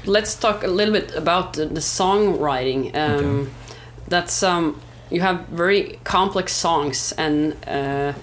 Let's 0.04 0.34
talk 0.36 0.62
a 0.62 0.68
little 0.68 0.94
bit 0.94 1.14
about 1.14 1.54
the, 1.54 1.66
the 1.66 1.80
songwriting. 1.80 2.94
Um, 2.94 3.40
Okay. 3.40 3.50
That's 4.08 4.42
um, 4.42 4.80
you 5.10 5.20
have 5.20 5.48
very 5.48 5.98
complex 6.04 6.52
songs, 6.52 7.12
and 7.18 7.56
uh, 7.66 8.14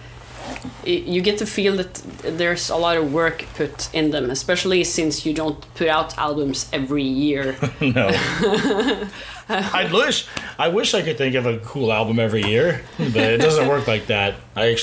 you 0.85 1.21
get 1.21 1.37
to 1.39 1.45
feel 1.45 1.75
that 1.77 1.93
there's 2.37 2.69
a 2.69 2.75
lot 2.75 2.97
of 2.97 3.11
work 3.11 3.45
put 3.55 3.93
in 3.93 4.11
them, 4.11 4.29
especially 4.29 4.83
since 4.83 5.25
you 5.25 5.33
don't 5.33 5.59
put 5.75 5.87
out 5.87 6.17
albums 6.17 6.69
every 6.71 7.03
year. 7.03 7.57
no. 7.81 8.09
I 9.49 9.89
wish 9.91 10.27
I 10.57 10.69
wish 10.69 10.93
I 10.93 11.01
could 11.01 11.17
think 11.17 11.35
of 11.35 11.45
a 11.45 11.57
cool 11.59 11.91
album 11.91 12.19
every 12.19 12.43
year, 12.43 12.81
but 12.97 13.15
it 13.15 13.41
doesn't 13.41 13.67
work 13.67 13.87
like 13.87 14.07
that. 14.07 14.35
I 14.55 14.77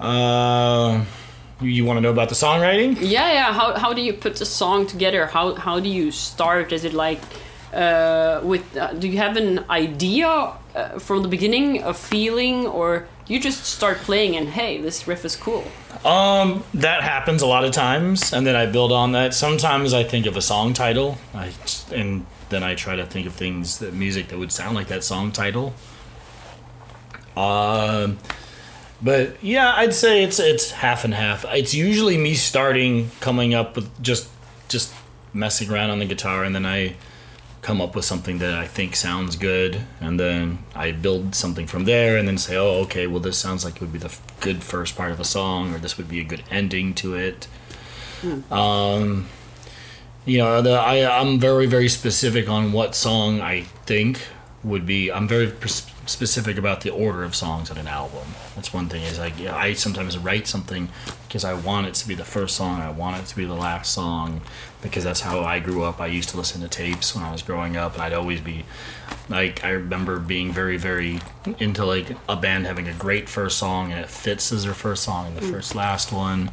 uh, 0.00 1.04
you, 1.60 1.84
want 1.86 1.96
to 1.96 2.00
know 2.02 2.10
about 2.10 2.28
the 2.28 2.34
songwriting? 2.34 2.96
Yeah, 3.00 3.32
yeah. 3.32 3.52
How 3.52 3.78
how 3.78 3.92
do 3.92 4.02
you 4.02 4.12
put 4.12 4.40
a 4.40 4.44
song 4.44 4.86
together? 4.86 5.26
How 5.26 5.54
how 5.54 5.80
do 5.80 5.88
you 5.88 6.10
start? 6.10 6.72
Is 6.72 6.84
it 6.84 6.92
like 6.92 7.20
uh, 7.72 8.40
with? 8.42 8.76
Uh, 8.76 8.92
do 8.92 9.08
you 9.08 9.16
have 9.18 9.36
an 9.36 9.64
idea 9.70 10.28
uh, 10.28 10.98
from 10.98 11.22
the 11.22 11.28
beginning, 11.28 11.82
a 11.82 11.94
feeling, 11.94 12.66
or 12.66 13.08
you 13.28 13.40
just 13.40 13.64
start 13.64 13.98
playing 13.98 14.36
and 14.36 14.48
hey, 14.48 14.78
this 14.78 15.06
riff 15.08 15.24
is 15.24 15.36
cool? 15.36 15.64
Um, 16.04 16.62
that 16.74 17.02
happens 17.02 17.42
a 17.42 17.46
lot 17.46 17.64
of 17.64 17.72
times, 17.72 18.32
and 18.32 18.46
then 18.46 18.54
I 18.54 18.66
build 18.66 18.92
on 18.92 19.12
that. 19.12 19.34
Sometimes 19.34 19.92
I 19.92 20.04
think 20.04 20.26
of 20.26 20.36
a 20.36 20.42
song 20.42 20.72
title, 20.72 21.18
I 21.34 21.52
and 21.92 22.26
then 22.48 22.62
I 22.62 22.74
try 22.74 22.96
to 22.96 23.04
think 23.04 23.26
of 23.26 23.34
things 23.34 23.78
that 23.78 23.92
music 23.92 24.28
that 24.28 24.38
would 24.38 24.52
sound 24.52 24.76
like 24.76 24.88
that 24.88 25.02
song 25.02 25.32
title. 25.32 25.74
Um, 27.36 28.18
but 29.02 29.42
yeah, 29.42 29.74
I'd 29.74 29.94
say 29.94 30.22
it's 30.22 30.38
it's 30.38 30.70
half 30.70 31.04
and 31.04 31.12
half. 31.12 31.44
It's 31.48 31.74
usually 31.74 32.16
me 32.16 32.34
starting, 32.34 33.10
coming 33.20 33.54
up 33.54 33.76
with 33.76 34.02
just 34.02 34.28
just 34.68 34.94
messing 35.32 35.70
around 35.70 35.90
on 35.90 35.98
the 35.98 36.06
guitar, 36.06 36.44
and 36.44 36.54
then 36.54 36.64
I 36.64 36.96
come 37.66 37.80
up 37.80 37.96
with 37.96 38.04
something 38.04 38.38
that 38.38 38.54
I 38.54 38.68
think 38.68 38.94
sounds 38.94 39.34
good, 39.34 39.80
and 40.00 40.20
then 40.20 40.60
I 40.72 40.92
build 40.92 41.34
something 41.34 41.66
from 41.66 41.84
there, 41.84 42.16
and 42.16 42.28
then 42.28 42.38
say, 42.38 42.56
oh, 42.56 42.82
okay, 42.84 43.08
well, 43.08 43.18
this 43.18 43.36
sounds 43.36 43.64
like 43.64 43.74
it 43.74 43.80
would 43.80 43.92
be 43.92 43.98
the 43.98 44.06
f- 44.06 44.22
good 44.38 44.62
first 44.62 44.94
part 44.94 45.10
of 45.10 45.18
a 45.18 45.24
song, 45.24 45.74
or 45.74 45.78
this 45.78 45.98
would 45.98 46.08
be 46.08 46.20
a 46.20 46.24
good 46.24 46.44
ending 46.48 46.94
to 46.94 47.16
it. 47.16 47.48
Um, 48.52 49.26
you 50.24 50.38
know, 50.38 50.62
the, 50.62 50.74
I 50.74 51.20
I'm 51.20 51.40
very 51.40 51.66
very 51.66 51.88
specific 51.88 52.48
on 52.48 52.72
what 52.72 52.94
song 52.94 53.40
I 53.40 53.62
think 53.84 54.20
would 54.62 54.86
be. 54.86 55.10
I'm 55.10 55.26
very 55.26 55.48
pers- 55.48 55.90
specific 56.06 56.56
about 56.58 56.82
the 56.82 56.90
order 56.90 57.24
of 57.24 57.34
songs 57.34 57.70
on 57.70 57.78
an 57.78 57.88
album. 57.88 58.28
That's 58.54 58.72
one 58.72 58.88
thing. 58.88 59.02
Is 59.02 59.18
like 59.18 59.38
yeah, 59.38 59.56
I 59.56 59.74
sometimes 59.74 60.16
write 60.16 60.46
something 60.46 60.88
because 61.26 61.44
I 61.44 61.54
want 61.54 61.88
it 61.88 61.94
to 61.94 62.08
be 62.08 62.14
the 62.14 62.24
first 62.24 62.56
song. 62.56 62.80
I 62.80 62.90
want 62.90 63.20
it 63.20 63.26
to 63.26 63.36
be 63.36 63.44
the 63.44 63.54
last 63.54 63.92
song 63.92 64.40
because 64.88 65.04
that's 65.04 65.20
how 65.20 65.40
I 65.40 65.58
grew 65.58 65.84
up. 65.84 66.00
I 66.00 66.06
used 66.06 66.30
to 66.30 66.36
listen 66.36 66.60
to 66.62 66.68
tapes 66.68 67.14
when 67.14 67.24
I 67.24 67.32
was 67.32 67.42
growing 67.42 67.76
up, 67.76 67.94
and 67.94 68.02
I'd 68.02 68.12
always 68.12 68.40
be 68.40 68.64
like 69.28 69.64
I 69.64 69.70
remember 69.70 70.18
being 70.18 70.52
very 70.52 70.76
very 70.76 71.20
into 71.58 71.84
like 71.84 72.16
a 72.28 72.36
band 72.36 72.66
having 72.66 72.88
a 72.88 72.92
great 72.92 73.28
first 73.28 73.58
song 73.58 73.90
and 73.92 74.00
it 74.00 74.08
fits 74.08 74.52
as 74.52 74.64
their 74.64 74.74
first 74.74 75.02
song 75.02 75.26
and 75.26 75.36
the 75.36 75.42
mm. 75.42 75.50
first 75.50 75.74
last 75.74 76.12
one. 76.12 76.50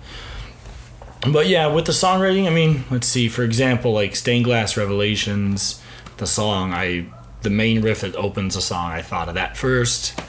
But 1.31 1.47
yeah, 1.47 1.67
with 1.67 1.85
the 1.85 1.93
songwriting, 1.93 2.47
I 2.47 2.49
mean, 2.49 2.83
let's 2.91 3.07
see. 3.07 3.29
For 3.29 3.43
example, 3.43 3.93
like 3.93 4.15
Stained 4.15 4.43
Glass 4.43 4.75
Revelations, 4.75 5.81
the 6.17 6.27
song 6.27 6.73
I, 6.73 7.05
the 7.43 7.49
main 7.49 7.81
riff 7.81 8.01
that 8.01 8.15
opens 8.15 8.55
the 8.55 8.61
song, 8.61 8.91
I 8.91 9.01
thought 9.01 9.29
of 9.29 9.35
that 9.35 9.55
first, 9.55 10.19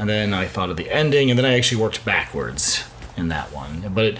and 0.00 0.08
then 0.08 0.34
I 0.34 0.46
thought 0.46 0.68
of 0.68 0.76
the 0.76 0.90
ending, 0.90 1.30
and 1.30 1.38
then 1.38 1.46
I 1.46 1.56
actually 1.56 1.80
worked 1.80 2.04
backwards 2.04 2.82
in 3.16 3.28
that 3.28 3.52
one. 3.52 3.92
But 3.94 4.04
it, 4.04 4.18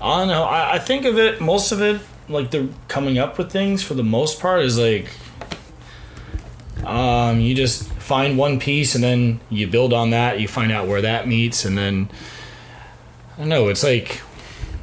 I 0.00 0.18
don't 0.18 0.28
know. 0.28 0.42
I, 0.42 0.74
I 0.74 0.78
think 0.80 1.04
of 1.04 1.18
it, 1.18 1.40
most 1.40 1.70
of 1.70 1.80
it, 1.82 2.00
like 2.28 2.50
the 2.50 2.68
coming 2.88 3.18
up 3.18 3.38
with 3.38 3.50
things 3.50 3.82
for 3.82 3.94
the 3.94 4.04
most 4.04 4.40
part 4.40 4.62
is 4.62 4.78
like, 4.78 5.10
um, 6.84 7.40
you 7.40 7.54
just 7.54 7.90
find 7.92 8.38
one 8.38 8.58
piece 8.58 8.94
and 8.94 9.02
then 9.04 9.40
you 9.50 9.66
build 9.66 9.92
on 9.92 10.10
that. 10.10 10.40
You 10.40 10.48
find 10.48 10.72
out 10.72 10.86
where 10.86 11.02
that 11.02 11.28
meets, 11.28 11.64
and 11.64 11.76
then 11.76 12.08
I 13.34 13.40
don't 13.40 13.48
know. 13.48 13.68
It's 13.68 13.84
like 13.84 14.20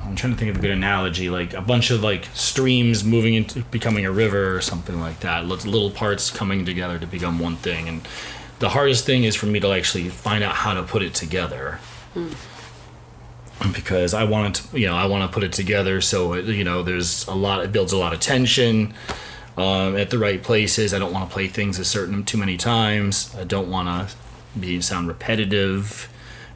I'm 0.03 0.15
trying 0.15 0.34
to 0.34 0.39
think 0.39 0.51
of 0.51 0.58
a 0.58 0.62
good 0.62 0.71
analogy, 0.71 1.29
like 1.29 1.53
a 1.53 1.62
bunch 1.62 1.91
of 1.91 2.03
like 2.03 2.25
streams 2.34 3.03
moving 3.03 3.34
into 3.34 3.62
becoming 3.63 4.05
a 4.05 4.12
river 4.12 4.55
or 4.55 4.62
something 4.62 4.99
like 4.99 5.21
that. 5.21 5.45
Little 5.45 5.91
parts 5.91 6.29
coming 6.29 6.65
together 6.65 6.99
to 6.99 7.08
become 7.08 7.39
one 7.39 7.55
thing, 7.58 7.88
and 7.88 8.08
the 8.60 8.69
hardest 8.69 9.05
thing 9.05 9.23
is 9.23 9.36
for 9.36 9.47
me 9.47 9.60
to 9.60 9.71
actually 9.71 10.10
find 10.10 10.43
out 10.43 10.55
how 10.55 10.73
to 10.73 10.84
put 10.84 11.01
it 11.01 11.13
together. 11.13 11.79
Because 13.73 14.13
I 14.13 14.25
want 14.25 14.55
to, 14.55 14.79
you 14.79 14.87
know, 14.87 14.95
I 14.95 15.05
want 15.05 15.29
to 15.29 15.33
put 15.33 15.43
it 15.43 15.53
together 15.53 16.01
so 16.01 16.33
it, 16.33 16.45
you 16.45 16.63
know, 16.63 16.83
there's 16.83 17.25
a 17.27 17.33
lot. 17.33 17.63
It 17.63 17.71
builds 17.71 17.93
a 17.93 17.97
lot 17.97 18.13
of 18.13 18.19
tension 18.19 18.93
um, 19.57 19.95
at 19.95 20.09
the 20.09 20.19
right 20.19 20.41
places. 20.43 20.93
I 20.93 20.99
don't 20.99 21.13
want 21.13 21.29
to 21.29 21.33
play 21.33 21.47
things 21.47 21.79
a 21.79 21.85
certain 21.85 22.23
too 22.23 22.37
many 22.37 22.57
times. 22.57 23.33
I 23.39 23.43
don't 23.45 23.69
want 23.69 23.87
to 23.87 24.15
be 24.59 24.81
sound 24.81 25.07
repetitive, 25.07 26.09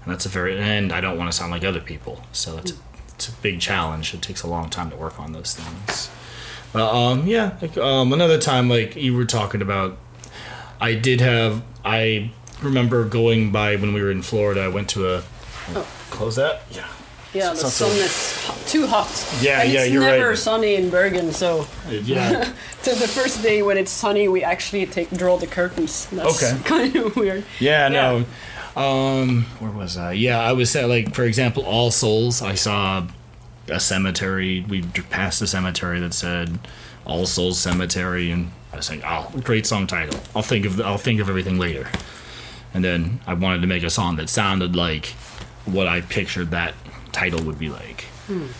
and 0.03 0.11
that's 0.11 0.25
a 0.25 0.29
very 0.29 0.59
and 0.59 0.91
I 0.91 0.99
don't 1.01 1.17
want 1.17 1.31
to 1.31 1.37
sound 1.37 1.51
like 1.51 1.63
other 1.63 1.79
people. 1.79 2.21
So 2.33 2.57
that's 2.57 2.71
a, 2.71 2.75
it's 3.15 3.29
a 3.29 3.31
big 3.33 3.61
challenge. 3.61 4.13
It 4.13 4.21
takes 4.21 4.43
a 4.43 4.47
long 4.47 4.69
time 4.69 4.89
to 4.91 4.97
work 4.97 5.19
on 5.19 5.31
those 5.31 5.55
things. 5.55 6.09
But 6.73 6.93
um, 6.93 7.25
yeah, 7.25 7.57
like, 7.61 7.77
um, 7.77 8.13
another 8.13 8.37
time 8.37 8.69
like 8.69 8.95
you 8.95 9.15
were 9.15 9.25
talking 9.25 9.61
about, 9.61 9.97
I 10.81 10.93
did 10.95 11.21
have 11.21 11.63
I 11.83 12.31
remember 12.61 13.05
going 13.05 13.51
by 13.51 13.75
when 13.75 13.93
we 13.93 14.01
were 14.01 14.11
in 14.11 14.21
Florida. 14.21 14.61
I 14.61 14.67
went 14.67 14.89
to 14.89 15.09
a 15.09 15.23
Oh. 15.75 15.87
close 16.09 16.35
that 16.35 16.61
yeah. 16.71 16.87
Yeah, 17.31 17.51
the 17.51 17.57
Sounds 17.57 17.73
sun 17.75 17.89
so- 17.91 17.95
is 17.95 18.45
hot, 18.47 18.57
too 18.65 18.87
hot. 18.87 19.37
Yeah, 19.39 19.61
And 19.61 19.71
yeah, 19.71 19.81
it's 19.83 19.91
you're 19.93 20.01
never 20.01 20.29
right. 20.29 20.37
sunny 20.37 20.73
in 20.75 20.89
Bergen, 20.89 21.31
so 21.31 21.67
Yeah, 21.87 22.51
so 22.81 22.95
the 22.95 23.07
first 23.07 23.43
day 23.43 23.61
when 23.61 23.77
it's 23.77 23.91
sunny, 23.91 24.27
we 24.27 24.43
actually 24.43 24.87
take 24.87 25.11
draw 25.11 25.37
the 25.37 25.45
curtains. 25.45 26.07
That's 26.11 26.41
Okay. 26.43 26.59
kind 26.65 26.95
of 26.95 27.15
weird. 27.15 27.45
Yeah, 27.59 27.87
no. 27.89 28.25
Um, 28.75 29.43
where 29.59 29.69
was 29.71 29.95
I? 29.95 30.13
Yeah, 30.13 30.39
I 30.39 30.53
was 30.53 30.75
at 30.75 30.89
like, 30.89 31.13
for 31.13 31.23
example, 31.23 31.63
All 31.65 31.91
Souls. 31.91 32.41
I 32.41 32.55
saw 32.55 33.05
a 33.67 33.79
cemetery. 33.79 34.65
We 34.67 34.81
passed 35.11 35.39
a 35.43 35.47
cemetery 35.47 35.99
that 35.99 36.15
said 36.15 36.57
All 37.05 37.27
Souls 37.27 37.59
Cemetery, 37.59 38.31
and 38.31 38.51
I 38.73 38.77
was 38.77 38.89
like, 38.89 39.03
"Oh, 39.05 39.29
great 39.43 39.67
song 39.67 39.85
title. 39.85 40.19
I'll 40.35 40.41
think 40.41 40.65
of 40.65 40.81
I'll 40.81 40.97
think 40.97 41.19
of 41.19 41.29
everything 41.29 41.59
later." 41.59 41.87
And 42.73 42.83
then 42.83 43.19
I 43.27 43.33
wanted 43.35 43.61
to 43.61 43.67
make 43.67 43.83
a 43.83 43.89
song 43.91 44.15
that 44.15 44.29
sounded 44.29 44.75
like 44.75 45.13
what 45.71 45.87
I 45.87 46.01
pictured 46.01 46.51
that 46.51 46.73
title 47.11 47.43
would 47.43 47.59
be 47.59 47.69
like, 47.69 48.05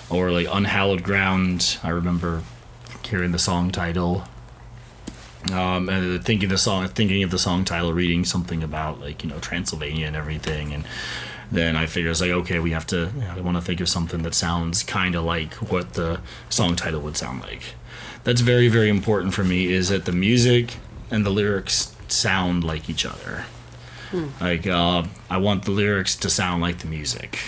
or 0.09 0.31
like 0.31 0.47
Unhallowed 0.51 1.03
Ground. 1.03 1.77
I 1.83 1.89
remember 1.89 2.43
hearing 3.03 3.31
the 3.31 3.39
song 3.39 3.71
title 3.71 4.23
um, 5.51 5.89
and 5.89 6.23
thinking 6.23 6.49
the 6.49 6.57
song, 6.57 6.87
thinking 6.89 7.23
of 7.23 7.31
the 7.31 7.39
song 7.39 7.65
title, 7.65 7.93
reading 7.93 8.25
something 8.25 8.63
about 8.63 8.99
like 8.99 9.23
you 9.23 9.29
know 9.29 9.39
Transylvania 9.39 10.05
and 10.05 10.15
everything, 10.15 10.73
and 10.73 10.83
then 11.51 11.75
I 11.75 11.85
figured 11.85 12.11
it's 12.11 12.21
like 12.21 12.31
okay, 12.31 12.59
we 12.59 12.71
have 12.71 12.85
to. 12.87 13.11
I 13.35 13.41
want 13.41 13.57
to 13.57 13.61
think 13.61 13.79
of 13.81 13.89
something 13.89 14.21
that 14.23 14.35
sounds 14.35 14.83
kind 14.83 15.15
of 15.15 15.23
like 15.23 15.53
what 15.55 15.93
the 15.93 16.19
song 16.49 16.75
title 16.75 17.01
would 17.01 17.17
sound 17.17 17.41
like. 17.41 17.73
That's 18.23 18.41
very 18.41 18.67
very 18.67 18.89
important 18.89 19.33
for 19.33 19.43
me. 19.43 19.71
Is 19.71 19.89
that 19.89 20.05
the 20.05 20.11
music 20.11 20.75
and 21.09 21.25
the 21.25 21.31
lyrics 21.31 21.95
sound 22.07 22.63
like 22.63 22.89
each 22.89 23.05
other. 23.05 23.45
Like 24.41 24.67
uh, 24.67 25.03
I 25.29 25.37
want 25.37 25.65
the 25.65 25.71
lyrics 25.71 26.15
to 26.17 26.29
sound 26.29 26.61
like 26.61 26.79
the 26.79 26.87
music. 26.87 27.39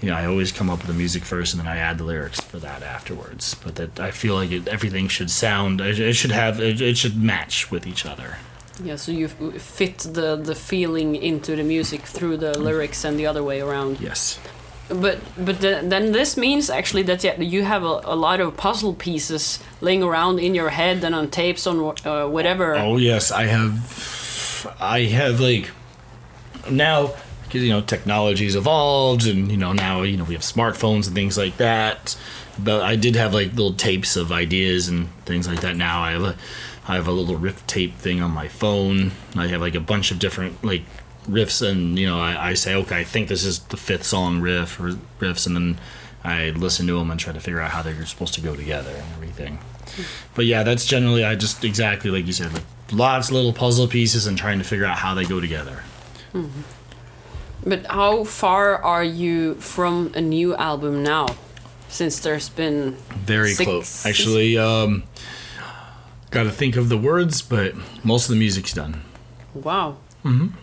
You 0.00 0.10
know, 0.10 0.16
I 0.16 0.26
always 0.26 0.50
come 0.50 0.68
up 0.68 0.78
with 0.78 0.88
the 0.88 0.94
music 0.94 1.24
first, 1.24 1.54
and 1.54 1.60
then 1.60 1.68
I 1.68 1.76
add 1.76 1.98
the 1.98 2.04
lyrics 2.04 2.40
for 2.40 2.58
that 2.58 2.82
afterwards. 2.82 3.54
But 3.54 3.76
that 3.76 4.00
I 4.00 4.10
feel 4.10 4.34
like 4.34 4.50
it, 4.50 4.66
everything 4.66 5.06
should 5.08 5.30
sound, 5.30 5.80
it, 5.80 6.00
it 6.00 6.14
should 6.14 6.32
have, 6.32 6.60
it, 6.60 6.80
it 6.80 6.96
should 6.98 7.22
match 7.22 7.70
with 7.70 7.86
each 7.86 8.04
other. 8.04 8.38
Yeah, 8.82 8.96
so 8.96 9.12
you 9.12 9.28
fit 9.28 9.98
the 9.98 10.36
the 10.36 10.54
feeling 10.54 11.14
into 11.14 11.54
the 11.54 11.62
music 11.62 12.02
through 12.02 12.38
the 12.38 12.58
lyrics 12.58 13.04
and 13.04 13.18
the 13.18 13.26
other 13.26 13.42
way 13.42 13.60
around. 13.60 14.00
Yes. 14.00 14.40
But 14.88 15.20
but 15.36 15.60
the, 15.60 15.80
then 15.84 16.12
this 16.12 16.36
means 16.36 16.68
actually 16.68 17.02
that 17.04 17.22
yeah, 17.22 17.40
you 17.40 17.62
have 17.62 17.84
a, 17.84 18.00
a 18.04 18.16
lot 18.16 18.40
of 18.40 18.56
puzzle 18.56 18.94
pieces 18.94 19.60
laying 19.80 20.02
around 20.02 20.40
in 20.40 20.54
your 20.54 20.70
head 20.70 21.04
and 21.04 21.14
on 21.14 21.30
tapes 21.30 21.66
on 21.66 21.94
uh, 22.04 22.26
whatever. 22.26 22.74
Oh 22.74 22.96
yes, 22.96 23.30
I 23.30 23.44
have. 23.44 24.18
I 24.80 25.04
have 25.04 25.40
like 25.40 25.70
now 26.70 27.14
because 27.44 27.62
you 27.62 27.70
know 27.70 27.82
technology's 27.82 28.56
evolved, 28.56 29.26
and 29.26 29.50
you 29.50 29.56
know 29.56 29.72
now 29.72 30.02
you 30.02 30.16
know 30.16 30.24
we 30.24 30.34
have 30.34 30.42
smartphones 30.42 31.06
and 31.06 31.14
things 31.14 31.36
like 31.36 31.58
that. 31.58 32.16
But 32.58 32.82
I 32.82 32.96
did 32.96 33.16
have 33.16 33.34
like 33.34 33.50
little 33.50 33.74
tapes 33.74 34.16
of 34.16 34.32
ideas 34.32 34.88
and 34.88 35.08
things 35.24 35.48
like 35.48 35.60
that. 35.60 35.76
Now 35.76 36.02
I 36.02 36.12
have 36.12 36.22
a, 36.22 36.36
I 36.86 36.94
have 36.96 37.06
a 37.08 37.12
little 37.12 37.36
riff 37.36 37.66
tape 37.66 37.96
thing 37.96 38.20
on 38.22 38.30
my 38.30 38.48
phone. 38.48 39.12
I 39.36 39.48
have 39.48 39.60
like 39.60 39.74
a 39.74 39.80
bunch 39.80 40.10
of 40.10 40.18
different 40.18 40.64
like 40.64 40.82
riffs, 41.28 41.66
and 41.66 41.98
you 41.98 42.06
know 42.06 42.20
I, 42.20 42.50
I 42.50 42.54
say 42.54 42.74
okay, 42.74 43.00
I 43.00 43.04
think 43.04 43.28
this 43.28 43.44
is 43.44 43.60
the 43.60 43.76
fifth 43.76 44.04
song 44.04 44.40
riff 44.40 44.80
or 44.80 44.92
riffs, 45.20 45.46
and 45.46 45.56
then 45.56 45.80
I 46.24 46.50
listen 46.50 46.86
to 46.86 46.98
them 46.98 47.10
and 47.10 47.18
try 47.18 47.32
to 47.32 47.40
figure 47.40 47.60
out 47.60 47.70
how 47.70 47.82
they're 47.82 48.06
supposed 48.06 48.34
to 48.34 48.40
go 48.40 48.54
together 48.54 48.90
and 48.90 49.12
everything. 49.14 49.58
But 50.34 50.46
yeah, 50.46 50.62
that's 50.62 50.86
generally 50.86 51.24
I 51.24 51.34
just 51.34 51.64
exactly 51.64 52.10
like 52.10 52.26
you 52.26 52.32
said, 52.32 52.52
like 52.52 52.64
lots 52.92 53.28
of 53.28 53.34
little 53.34 53.52
puzzle 53.52 53.88
pieces 53.88 54.26
and 54.26 54.36
trying 54.38 54.58
to 54.58 54.64
figure 54.64 54.84
out 54.84 54.98
how 54.98 55.14
they 55.14 55.24
go 55.24 55.40
together. 55.40 55.82
But 57.64 57.86
how 57.86 58.24
far 58.24 58.82
are 58.82 59.04
you 59.04 59.54
from 59.56 60.12
a 60.14 60.20
new 60.20 60.54
album 60.56 61.02
now? 61.02 61.26
Since 61.88 62.20
there's 62.20 62.48
been 62.48 62.96
very 63.10 63.54
close. 63.54 64.06
Actually, 64.06 64.56
um, 64.58 65.04
got 66.30 66.44
to 66.44 66.50
think 66.50 66.76
of 66.76 66.88
the 66.88 66.96
words, 66.96 67.42
but 67.42 67.74
most 68.02 68.24
of 68.24 68.30
the 68.30 68.38
music's 68.38 68.72
done. 68.72 69.02
Wow. 69.54 69.96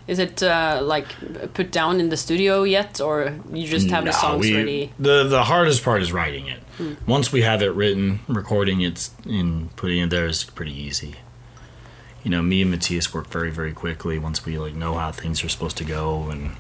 Is 0.07 0.19
it 0.19 0.41
uh, 0.41 0.79
like 0.81 1.07
put 1.53 1.69
down 1.69 1.99
in 1.99 2.07
the 2.09 2.15
studio 2.15 2.63
yet, 2.63 3.01
or 3.01 3.37
you 3.51 3.67
just 3.67 3.89
have 3.89 4.05
the 4.05 4.13
songs 4.13 4.45
we- 4.45 4.55
ready? 4.55 4.93
The 4.97 5.25
the 5.25 5.43
hardest 5.43 5.83
part 5.83 6.01
is 6.01 6.13
writing 6.13 6.47
it. 6.47 6.61
Once 7.05 7.33
we 7.33 7.41
have 7.41 7.61
it 7.61 7.73
written, 7.73 8.21
recording 8.29 8.79
it, 8.81 9.09
and 9.25 9.75
putting 9.75 9.99
it 9.99 10.09
there 10.09 10.27
is 10.27 10.45
pretty 10.45 10.73
easy. 10.73 11.15
You 12.23 12.31
know, 12.31 12.41
me 12.41 12.61
and 12.61 12.71
Matthias 12.71 13.13
work 13.13 13.27
very 13.27 13.49
very 13.51 13.73
quickly 13.73 14.19
once 14.19 14.45
we 14.45 14.57
like 14.57 14.73
know 14.73 14.95
how 14.95 15.11
things 15.11 15.43
are 15.43 15.49
supposed 15.49 15.77
to 15.77 15.85
go, 15.85 16.29
and 16.29 16.51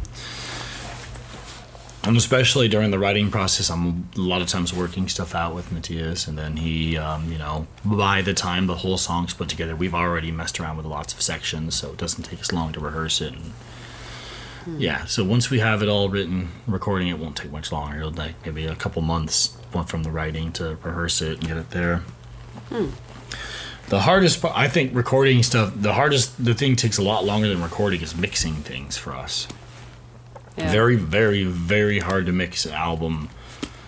and 2.03 2.15
especially 2.15 2.69
during 2.69 2.91
the 2.91 2.99
writing 2.99 3.29
process, 3.29 3.69
I'm 3.69 4.07
a 4.15 4.19
lot 4.21 4.41
of 4.41 4.47
times 4.47 4.73
working 4.73 5.09
stuff 5.09 5.35
out 5.35 5.53
with 5.53 5.71
Matthias, 5.71 6.27
and 6.27 6.37
then 6.37 6.55
he, 6.57 6.97
um, 6.97 7.29
you 7.31 7.37
know, 7.37 7.67
by 7.83 8.21
the 8.21 8.33
time 8.33 8.67
the 8.67 8.75
whole 8.77 8.97
song's 8.97 9.33
put 9.33 9.49
together, 9.49 9.75
we've 9.75 9.93
already 9.93 10.31
messed 10.31 10.59
around 10.61 10.77
with 10.77 10.85
lots 10.85 11.13
of 11.13 11.21
sections, 11.21 11.75
so 11.75 11.91
it 11.91 11.97
doesn't 11.97 12.23
take 12.23 12.39
us 12.39 12.53
long 12.53 12.71
to 12.71 12.79
rehearse 12.79 13.19
it. 13.19 13.33
And 13.33 13.53
yeah, 14.81 15.05
so 15.05 15.23
once 15.25 15.49
we 15.49 15.59
have 15.59 15.81
it 15.83 15.89
all 15.89 16.09
written, 16.09 16.49
recording 16.67 17.09
it 17.09 17.19
won't 17.19 17.35
take 17.35 17.51
much 17.51 17.71
longer. 17.71 17.97
It'll 17.97 18.11
like 18.11 18.45
maybe 18.45 18.65
a 18.65 18.75
couple 18.75 19.01
months 19.01 19.57
from 19.87 20.03
the 20.03 20.11
writing 20.11 20.51
to 20.53 20.77
rehearse 20.83 21.21
it 21.21 21.39
and 21.39 21.47
get 21.47 21.57
it 21.57 21.71
there. 21.71 22.03
The 23.89 24.01
hardest 24.01 24.41
part, 24.41 24.55
I 24.55 24.67
think, 24.67 24.95
recording 24.95 25.41
stuff. 25.41 25.73
The 25.75 25.93
hardest, 25.93 26.43
the 26.43 26.53
thing 26.53 26.75
takes 26.75 26.99
a 26.99 27.01
lot 27.01 27.25
longer 27.25 27.47
than 27.47 27.61
recording 27.61 28.01
is 28.01 28.15
mixing 28.15 28.53
things 28.53 28.97
for 28.97 29.13
us. 29.13 29.47
Yeah. 30.57 30.71
Very, 30.71 30.95
very, 30.95 31.43
very 31.43 31.97
hard 31.97 32.27
to 32.27 32.31
mix 32.31 32.65
an 32.65 32.73
album 32.73 33.29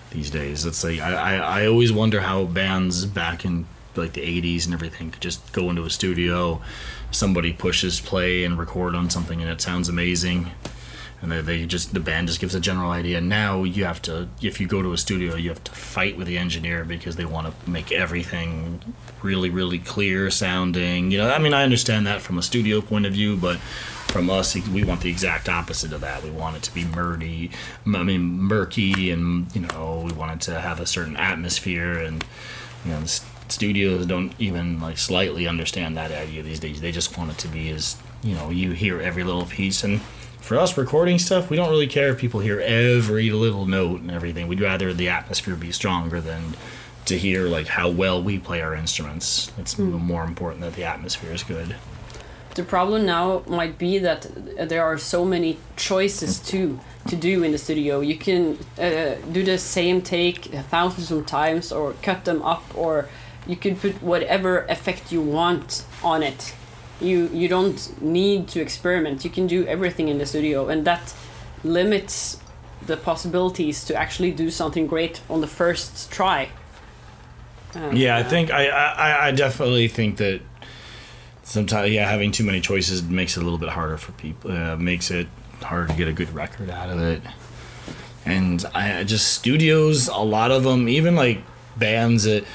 these 0.10 0.32
days. 0.32 0.66
It's 0.66 0.84
like 0.84 1.00
I, 1.00 1.14
I, 1.14 1.62
I 1.62 1.68
always 1.68 1.92
wonder 1.92 2.22
how 2.22 2.46
bands 2.46 3.06
back 3.06 3.46
in 3.46 3.68
like 3.96 4.14
the 4.14 4.22
'80s 4.22 4.66
and 4.66 4.74
everything 4.74 5.12
could 5.12 5.22
just 5.22 5.54
go 5.54 5.70
into 5.70 5.84
a 5.84 5.90
studio, 5.90 6.62
somebody 7.12 7.54
pushes 7.54 8.00
play 8.00 8.44
and 8.44 8.58
record 8.58 8.96
on 8.96 9.10
something, 9.10 9.40
and 9.42 9.52
it 9.52 9.62
sounds 9.62 9.88
amazing. 9.88 10.52
And 11.22 11.32
they, 11.32 11.42
they 11.42 11.66
just 11.66 11.94
the 11.94 12.00
band 12.00 12.28
just 12.28 12.40
gives 12.40 12.56
a 12.56 12.60
general 12.60 12.92
idea. 12.92 13.22
Now 13.22 13.64
you 13.64 13.86
have 13.86 14.02
to, 14.04 14.28
if 14.42 14.60
you 14.60 14.68
go 14.68 14.82
to 14.82 14.92
a 14.92 14.98
studio, 14.98 15.36
you 15.36 15.50
have 15.50 15.64
to 15.66 15.72
fight 15.72 16.18
with 16.18 16.28
the 16.28 16.38
engineer 16.38 16.84
because 16.84 17.16
they 17.16 17.26
want 17.26 17.48
to 17.48 17.70
make 17.70 17.92
everything 17.92 18.82
really, 19.22 19.50
really 19.50 19.78
clear 19.78 20.32
sounding. 20.32 21.12
You 21.12 21.20
know, 21.20 21.30
I 21.30 21.38
mean, 21.38 21.54
I 21.54 21.64
understand 21.64 22.08
that 22.08 22.22
from 22.22 22.38
a 22.38 22.42
studio 22.42 22.82
point 22.82 23.06
of 23.06 23.14
view, 23.14 23.38
but 23.38 23.60
from 24.12 24.30
us, 24.30 24.56
we 24.56 24.84
want 24.84 25.02
the 25.02 25.10
exact 25.10 25.48
opposite 25.48 25.94
of 25.94 26.02
that. 26.02 26.24
We 26.24 26.32
want 26.32 26.58
it 26.58 26.64
to 26.64 26.74
be 26.74 26.84
murky, 26.84 27.52
I 27.86 28.04
mean, 28.04 28.22
murky, 28.22 29.10
and 29.10 29.54
you 29.56 29.62
know, 29.62 30.04
we 30.06 30.12
want 30.12 30.32
it 30.34 30.42
to 30.52 30.60
have 30.60 30.80
a 30.80 30.86
certain 30.86 31.16
atmosphere. 31.16 31.94
And 31.94 32.26
you 32.84 32.92
know, 32.92 33.04
studios 33.48 34.06
don't 34.06 34.34
even 34.40 34.82
like 34.82 34.98
slightly 34.98 35.48
understand 35.48 35.96
that 35.98 36.12
idea 36.12 36.44
these 36.44 36.60
days. 36.60 36.82
They 36.82 36.92
just 36.92 37.18
want 37.18 37.32
it 37.32 37.38
to 37.40 37.48
be 37.48 37.70
as 37.70 37.96
you 38.24 38.36
know, 38.36 38.50
you 38.50 38.72
hear 38.72 39.02
every 39.02 39.24
little 39.24 39.46
piece. 39.46 39.84
And 39.84 40.02
for 40.42 40.58
us 40.58 40.78
recording 40.78 41.20
stuff, 41.20 41.50
we 41.50 41.56
don't 41.56 41.70
really 41.70 41.88
care 41.88 42.10
if 42.10 42.18
people 42.18 42.40
hear 42.40 42.60
every 42.60 43.30
little 43.30 43.66
note 43.66 44.02
and 44.02 44.12
everything. 44.12 44.48
We'd 44.48 44.60
rather 44.60 44.94
the 44.94 45.08
atmosphere 45.08 45.56
be 45.56 45.72
stronger 45.72 46.20
than 46.20 46.56
to 47.06 47.18
hear 47.18 47.48
like 47.48 47.68
how 47.68 47.90
well 47.90 48.22
we 48.22 48.40
play 48.40 48.62
our 48.62 48.76
instruments. 48.76 49.52
It's 49.58 49.76
hmm. 49.76 49.92
more 49.92 50.24
important 50.24 50.62
that 50.62 50.74
the 50.74 50.84
atmosphere 50.84 51.32
is 51.32 51.44
good. 51.44 51.76
The 52.56 52.64
problem 52.64 53.06
now 53.06 53.44
might 53.48 53.78
be 53.78 53.98
that 54.00 54.26
uh, 54.60 54.66
there 54.66 54.84
are 54.84 54.98
so 54.98 55.24
many 55.24 55.58
choices 55.78 56.40
hmm. 56.40 56.46
to 56.48 56.80
to 57.08 57.16
do 57.16 57.44
in 57.44 57.52
the 57.52 57.58
studio. 57.58 58.02
You 58.02 58.18
can 58.18 58.60
uh, 58.78 59.16
do 59.32 59.44
the 59.44 59.58
same 59.58 60.02
take 60.02 60.46
thousands 60.70 61.12
of 61.12 61.26
times, 61.26 61.72
or 61.72 61.94
cut 62.04 62.26
them 62.26 62.42
up, 62.44 62.64
or 62.76 63.10
you 63.48 63.56
can 63.56 63.76
put 63.76 64.04
whatever 64.04 64.66
effect 64.66 65.12
you 65.12 65.22
want 65.22 65.86
on 66.04 66.22
it. 66.22 66.54
You 67.02 67.30
you 67.34 67.48
don't 67.48 68.02
need 68.02 68.48
to 68.50 68.62
experiment. 68.62 69.24
You 69.26 69.32
can 69.32 69.48
do 69.48 69.66
everything 69.66 70.08
in 70.08 70.18
the 70.18 70.26
studio, 70.26 70.70
and 70.70 70.86
that 70.86 71.14
limits 71.64 72.38
the 72.88 72.98
possibilities 72.98 73.84
to 73.86 73.96
actually 73.96 74.32
do 74.32 74.50
something 74.50 74.88
great 74.88 75.22
on 75.30 75.42
the 75.42 75.48
first 75.48 76.12
try. 76.12 76.50
Uh, 77.76 77.92
Yeah, 77.94 78.18
I 78.18 78.24
think 78.24 78.52
I, 78.52 78.68
I, 78.68 79.28
I 79.28 79.32
definitely 79.32 79.88
think 79.88 80.18
that 80.18 80.42
sometimes 81.44 81.92
yeah 81.92 82.10
having 82.10 82.32
too 82.32 82.44
many 82.44 82.62
choices 82.62 83.02
makes 83.04 83.38
it 83.38 83.42
a 83.42 83.44
little 83.44 83.60
bit 83.60 83.70
harder 83.70 83.98
for 83.98 84.12
people. 84.14 84.52
Uh, 84.52 84.76
makes 84.78 85.12
it 85.12 85.28
harder 85.62 85.88
to 85.88 85.94
get 85.94 86.08
a 86.08 86.14
good 86.14 86.34
record 86.34 86.70
out 86.70 86.90
of 86.90 87.00
it. 87.00 87.22
And 88.26 88.64
I 88.76 89.04
just 89.04 89.34
studios, 89.34 90.08
a 90.08 90.18
lot 90.18 90.52
of 90.52 90.64
them, 90.64 90.88
even 90.88 91.16
like 91.16 91.40
bands 91.78 92.24
that 92.24 92.46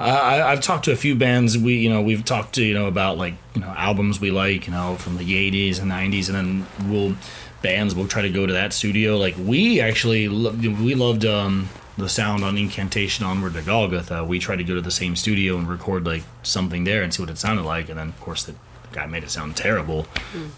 I, 0.00 0.52
I've 0.52 0.62
talked 0.62 0.86
to 0.86 0.92
a 0.92 0.96
few 0.96 1.14
bands. 1.14 1.58
We, 1.58 1.74
you 1.74 1.90
know, 1.90 2.00
we've 2.00 2.24
talked 2.24 2.54
to 2.54 2.64
you 2.64 2.74
know 2.74 2.86
about 2.86 3.18
like 3.18 3.34
you 3.54 3.60
know 3.60 3.68
albums 3.68 4.20
we 4.20 4.30
like, 4.30 4.66
you 4.66 4.72
know, 4.72 4.96
from 4.96 5.18
the 5.18 5.50
'80s 5.50 5.80
and 5.80 5.90
'90s, 5.90 6.28
and 6.28 6.36
then 6.36 6.90
we'll 6.90 7.14
bands 7.62 7.94
will 7.94 8.08
try 8.08 8.22
to 8.22 8.30
go 8.30 8.46
to 8.46 8.52
that 8.54 8.72
studio. 8.72 9.16
Like 9.18 9.36
we 9.38 9.80
actually, 9.80 10.28
we 10.28 10.94
loved 10.94 11.24
um, 11.24 11.68
the 11.98 12.08
sound 12.08 12.42
on 12.44 12.56
Incantation 12.56 13.26
Onward 13.26 13.54
to 13.54 13.62
Golgotha. 13.62 14.24
We 14.24 14.38
tried 14.38 14.56
to 14.56 14.64
go 14.64 14.74
to 14.74 14.80
the 14.80 14.90
same 14.90 15.16
studio 15.16 15.58
and 15.58 15.68
record 15.68 16.06
like 16.06 16.22
something 16.42 16.84
there 16.84 17.02
and 17.02 17.12
see 17.12 17.22
what 17.22 17.30
it 17.30 17.38
sounded 17.38 17.64
like, 17.64 17.88
and 17.88 17.98
then 17.98 18.08
of 18.08 18.20
course 18.20 18.44
the 18.44 18.54
guy 18.92 19.06
made 19.06 19.22
it 19.22 19.30
sound 19.30 19.56
terrible 19.56 20.06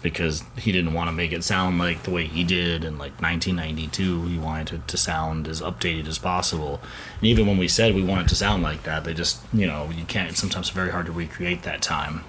because 0.01 0.43
he 0.57 0.71
didn't 0.71 0.93
want 0.93 1.07
to 1.07 1.11
make 1.11 1.31
it 1.31 1.43
sound 1.43 1.77
like 1.77 2.03
the 2.03 2.11
way 2.11 2.25
he 2.25 2.43
did 2.43 2.83
in 2.83 2.97
like 2.97 3.21
1992. 3.21 4.27
He 4.27 4.37
wanted 4.37 4.73
it 4.73 4.87
to 4.87 4.97
sound 4.97 5.47
as 5.47 5.61
updated 5.61 6.07
as 6.07 6.17
possible. 6.17 6.81
And 7.17 7.27
even 7.27 7.47
when 7.47 7.57
we 7.57 7.67
said 7.67 7.95
we 7.95 8.03
want 8.03 8.25
it 8.25 8.29
to 8.29 8.35
sound 8.35 8.63
like 8.63 8.83
that, 8.83 9.03
they 9.03 9.13
just 9.13 9.41
you 9.53 9.67
know 9.67 9.89
you 9.95 10.05
can't. 10.05 10.29
It's 10.29 10.39
sometimes 10.39 10.69
very 10.69 10.91
hard 10.91 11.05
to 11.07 11.11
recreate 11.11 11.63
that 11.63 11.81
time. 11.81 12.23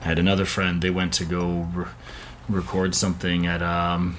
I 0.00 0.04
had 0.04 0.18
another 0.18 0.44
friend. 0.44 0.80
They 0.80 0.90
went 0.90 1.12
to 1.14 1.24
go 1.24 1.68
re- 1.74 1.86
record 2.48 2.94
something 2.94 3.46
at 3.46 3.62
um, 3.62 4.16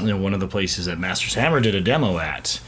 you 0.00 0.06
know, 0.08 0.16
one 0.16 0.34
of 0.34 0.40
the 0.40 0.48
places 0.48 0.86
that 0.86 0.98
Master's 0.98 1.34
Hammer 1.34 1.60
did 1.60 1.74
a 1.74 1.80
demo 1.80 2.18
at. 2.18 2.60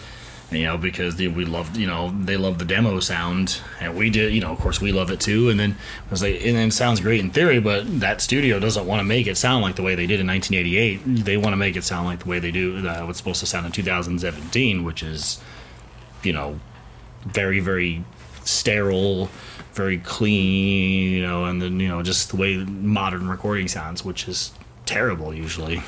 You 0.55 0.65
know, 0.65 0.79
because 0.79 1.17
they, 1.17 1.27
we 1.27 1.45
loved, 1.45 1.77
you 1.77 1.87
know, 1.87 2.15
they 2.23 2.37
love 2.37 2.59
the 2.59 2.65
demo 2.65 3.01
sound, 3.01 3.61
and 3.81 3.97
we 3.97 4.09
did, 4.09 4.33
you 4.33 4.41
know, 4.41 4.53
of 4.53 4.59
course 4.59 4.81
we 4.81 4.93
love 4.93 5.11
it 5.11 5.21
too. 5.21 5.51
And 5.51 5.59
then 5.59 5.77
I 6.07 6.11
was 6.11 6.23
like, 6.23 6.37
and 6.45 6.57
it 6.57 6.73
sounds 6.73 7.01
great 7.01 7.21
in 7.21 7.31
theory, 7.31 7.59
but 7.59 8.01
that 8.01 8.21
studio 8.21 8.61
doesn't 8.61 8.87
want 8.87 9.01
to 9.01 9.05
make 9.05 9.27
it 9.27 9.37
sound 9.37 9.63
like 9.63 9.77
the 9.77 9.83
way 9.83 9.95
they 9.95 10.07
did 10.07 10.21
in 10.21 10.27
1988. 10.27 11.25
They 11.25 11.37
want 11.37 11.53
to 11.53 11.57
make 11.57 11.77
it 11.77 11.83
sound 11.83 12.07
like 12.07 12.21
the 12.21 12.29
way 12.29 12.39
they 12.39 12.53
do 12.53 12.87
uh, 12.87 13.05
what's 13.05 13.19
supposed 13.19 13.41
to 13.41 13.47
sound 13.47 13.67
in 13.67 13.73
2017, 13.73 14.85
which 14.85 15.03
is, 15.03 15.41
you 16.23 16.33
know, 16.33 16.61
very 17.25 17.61
very 17.61 18.05
sterile, 18.45 19.31
very 19.73 19.99
clean, 19.99 21.13
you 21.13 21.23
know, 21.23 21.45
and 21.45 21.61
then 21.61 21.81
you 21.81 21.89
know 21.89 22.03
just 22.03 22.31
the 22.31 22.37
way 22.37 22.57
modern 22.57 23.29
recording 23.29 23.69
sounds, 23.69 24.05
which 24.05 24.29
is 24.29 24.53
terrible 24.87 25.35
usually. 25.35 25.83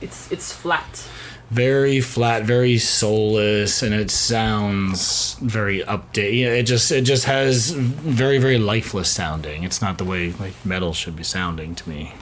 it's 0.00 0.30
it's 0.30 0.52
flat. 0.52 1.08
Very 1.52 2.00
flat, 2.00 2.44
very 2.44 2.78
soulless, 2.78 3.82
and 3.82 3.94
it 3.94 4.10
sounds 4.10 5.34
very 5.42 5.80
update. 5.80 6.38
Yeah, 6.38 6.54
it 6.60 6.62
just 6.62 6.90
it 6.90 7.02
just 7.02 7.26
has 7.26 7.72
very 7.72 8.38
very 8.38 8.56
lifeless 8.56 9.10
sounding. 9.10 9.62
It's 9.62 9.82
not 9.82 9.98
the 9.98 10.04
way 10.04 10.32
like 10.40 10.54
metal 10.64 10.94
should 10.94 11.14
be 11.14 11.24
sounding 11.24 11.74
to 11.74 11.88
me. 11.88 12.14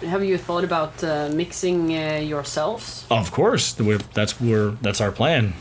Have 0.00 0.24
you 0.24 0.38
thought 0.38 0.64
about 0.64 1.04
uh, 1.04 1.28
mixing 1.34 1.94
uh, 1.94 2.18
yourselves? 2.18 3.06
Of 3.10 3.30
course, 3.30 3.78
we're, 3.78 3.98
that's 4.14 4.40
where 4.40 4.70
that's 4.80 5.02
our 5.02 5.12
plan. 5.12 5.52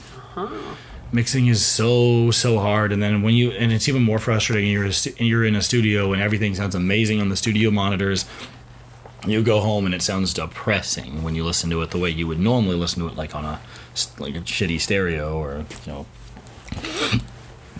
Mixing 1.11 1.47
is 1.47 1.65
so 1.65 2.31
so 2.31 2.59
hard, 2.59 2.93
and 2.93 3.03
then 3.03 3.21
when 3.21 3.33
you 3.33 3.51
and 3.51 3.73
it's 3.73 3.89
even 3.89 4.03
more 4.03 4.19
frustrating. 4.19 4.71
You're 4.71 4.85
a 4.85 5.23
you're 5.23 5.43
in 5.43 5.55
a 5.55 5.61
studio 5.61 6.13
and 6.13 6.21
everything 6.21 6.55
sounds 6.55 6.75
amazing 6.75 7.19
on 7.19 7.27
the 7.27 7.35
studio 7.35 7.71
monitors. 7.71 8.25
You 9.27 9.41
go 9.41 9.59
home 9.59 9.85
and 9.85 9.95
it 9.95 10.01
sounds 10.01 10.33
depressing 10.33 11.23
when 11.23 11.35
you 11.35 11.43
listen 11.43 11.69
to 11.71 11.81
it 11.81 11.91
the 11.91 11.97
way 11.97 12.09
you 12.09 12.27
would 12.27 12.39
normally 12.39 12.75
listen 12.75 13.01
to 13.01 13.07
it, 13.07 13.15
like 13.15 13.35
on 13.35 13.45
a 13.45 13.59
like 14.19 14.35
a 14.35 14.41
shitty 14.41 14.79
stereo 14.79 15.37
or 15.37 15.65
you 15.85 15.91
know. 15.91 16.05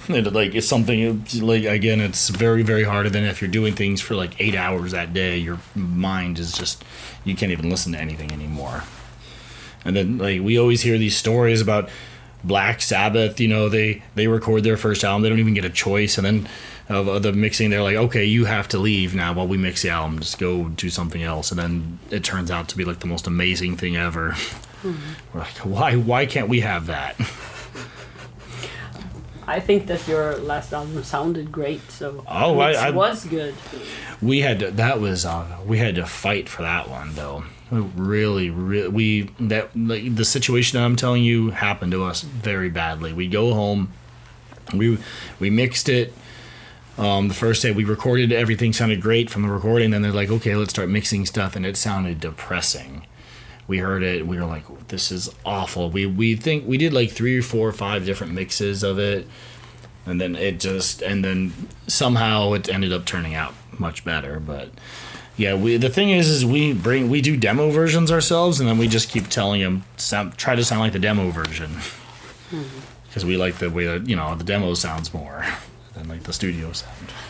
Like 0.08 0.54
it's 0.54 0.68
something 0.68 1.26
like 1.42 1.64
again 1.64 2.00
it's 2.00 2.30
very 2.30 2.62
very 2.62 2.84
hard 2.84 3.08
and 3.08 3.16
then 3.16 3.24
if 3.24 3.42
you're 3.42 3.50
doing 3.50 3.74
things 3.74 4.02
for 4.02 4.14
like 4.14 4.40
eight 4.40 4.54
hours 4.54 4.92
that 4.92 5.14
day 5.14 5.36
your 5.36 5.58
mind 5.74 6.38
is 6.38 6.54
just 6.54 6.86
you 7.24 7.36
can't 7.36 7.52
even 7.52 7.72
listen 7.72 7.94
to 7.94 8.00
anything 8.00 8.32
anymore 8.32 8.84
and 9.84 9.96
then 9.96 10.20
like 10.20 10.42
we 10.42 10.60
always 10.60 10.82
hear 10.82 11.00
these 11.00 11.18
stories 11.18 11.60
about 11.60 11.90
Black 12.44 12.82
Sabbath. 12.82 13.40
You 13.40 13.48
know, 13.48 13.70
they 13.70 14.04
they 14.16 14.28
record 14.28 14.64
their 14.64 14.78
first 14.78 15.04
album. 15.04 15.22
They 15.22 15.30
don't 15.30 15.40
even 15.40 15.54
get 15.54 15.66
a 15.66 15.70
choice, 15.70 16.18
and 16.18 16.26
then 16.26 16.50
of, 16.90 17.08
of 17.08 17.24
the 17.24 17.34
mixing, 17.34 17.70
they're 17.72 17.82
like, 17.84 17.96
okay, 17.96 18.26
you 18.26 18.46
have 18.46 18.68
to 18.70 18.78
leave 18.78 19.16
now 19.16 19.34
while 19.34 19.48
we 19.48 19.58
mix 19.58 19.82
the 19.82 19.90
album. 19.90 20.20
Just 20.20 20.38
go 20.40 20.66
do 20.70 20.90
something 20.90 21.24
else. 21.24 21.52
And 21.52 21.60
then 21.60 22.00
it 22.12 22.24
turns 22.24 22.52
out 22.52 22.68
to 22.70 22.78
be 22.78 22.86
like 22.86 23.00
the 23.00 23.08
most 23.08 23.26
amazing 23.28 23.76
thing 23.78 23.96
ever. 23.96 24.36
We're 25.34 25.40
like, 25.40 25.58
why 25.58 25.96
why 25.96 26.26
can't 26.28 26.48
we 26.48 26.60
have 26.60 26.86
that? 26.88 27.16
I 29.48 29.60
think 29.60 29.86
that 29.88 30.08
your 30.08 30.38
last 30.38 30.74
album 30.74 31.04
sounded 31.04 31.52
great. 31.52 31.92
So 31.92 32.24
Oh, 32.28 32.60
I- 32.60 32.72
it 32.72 32.76
I- 32.78 32.90
was 32.92 33.26
good. 33.26 33.54
we 34.22 34.42
had 34.42 34.60
to, 34.60 34.72
that 34.72 35.00
was 35.00 35.26
uh, 35.26 35.46
we 35.66 35.78
had 35.78 35.96
to 35.96 36.06
fight 36.06 36.50
for 36.50 36.64
that 36.64 36.90
one 36.90 37.14
though. 37.14 37.44
We 37.72 37.80
really, 37.80 38.50
really, 38.50 38.88
we 38.90 39.22
that 39.40 39.76
like, 39.76 40.16
the 40.16 40.26
situation 40.26 40.80
I'm 40.80 40.96
telling 40.96 41.24
you 41.24 41.50
happened 41.50 41.92
to 41.94 42.04
us 42.04 42.22
very 42.22 42.70
badly. 42.70 43.12
We 43.14 43.28
go 43.28 43.54
home, 43.54 43.92
we 44.74 44.98
we 45.40 45.50
mixed 45.50 45.90
it. 45.90 46.14
Um, 46.98 47.28
the 47.28 47.34
first 47.34 47.62
day 47.62 47.72
we 47.72 47.84
recorded, 47.84 48.32
everything 48.32 48.72
sounded 48.72 49.02
great 49.02 49.30
from 49.30 49.42
the 49.42 49.50
recording. 49.50 49.92
Then 49.92 50.02
they're 50.02 50.12
like, 50.12 50.30
okay, 50.30 50.56
let's 50.56 50.70
start 50.70 50.90
mixing 50.90 51.26
stuff, 51.26 51.56
and 51.56 51.66
it 51.66 51.76
sounded 51.76 52.20
depressing. 52.20 53.06
We 53.68 53.80
heard 53.80 54.04
it, 54.04 54.28
we 54.28 54.38
were 54.38 54.46
like, 54.46 54.64
this 54.88 55.12
is 55.12 55.30
awful. 55.46 55.90
We 55.90 56.06
we 56.06 56.36
think 56.36 56.68
we 56.68 56.78
did 56.78 56.94
like 56.94 57.12
three 57.12 57.38
or 57.38 57.42
four 57.42 57.68
or 57.68 57.74
five 57.74 58.06
different 58.06 58.34
mixes 58.34 58.84
of 58.84 59.00
it 59.00 59.28
and 60.06 60.22
then 60.22 60.36
it 60.36 60.60
just 60.60 61.02
and 61.02 61.24
then 61.24 61.52
somehow 61.88 62.54
it 62.54 62.70
ended 62.70 62.94
up 62.94 63.06
turning 63.06 63.34
out 63.34 63.54
much 63.78 64.06
better 64.06 64.40
but 64.40 64.70
yeah 65.36 65.54
we 65.54 65.78
the 65.78 65.90
thing 65.90 66.12
is 66.12 66.30
is 66.30 66.46
we 66.46 66.74
bring 66.74 67.10
we 67.10 67.22
do 67.22 67.36
demo 67.36 67.70
versions 67.72 68.12
ourselves 68.12 68.60
and 68.60 68.70
then 68.70 68.78
we 68.78 68.88
just 68.88 69.10
keep 69.10 69.28
telling 69.28 69.62
them 69.62 69.84
sound, 69.98 70.38
try 70.38 70.56
to 70.56 70.64
sound 70.64 70.82
like 70.82 70.94
the 70.94 71.00
demo 71.00 71.30
version 71.32 71.72
because 73.08 73.26
we 73.26 73.36
like 73.36 73.56
the 73.56 73.70
way 73.70 73.86
that 73.86 74.08
you 74.08 74.16
know 74.16 74.36
the 74.36 74.44
demo 74.44 74.74
sounds 74.74 75.14
more 75.14 75.46
like 76.08 76.24
the 76.24 76.34
studio 76.34 76.72
sound 76.72 77.12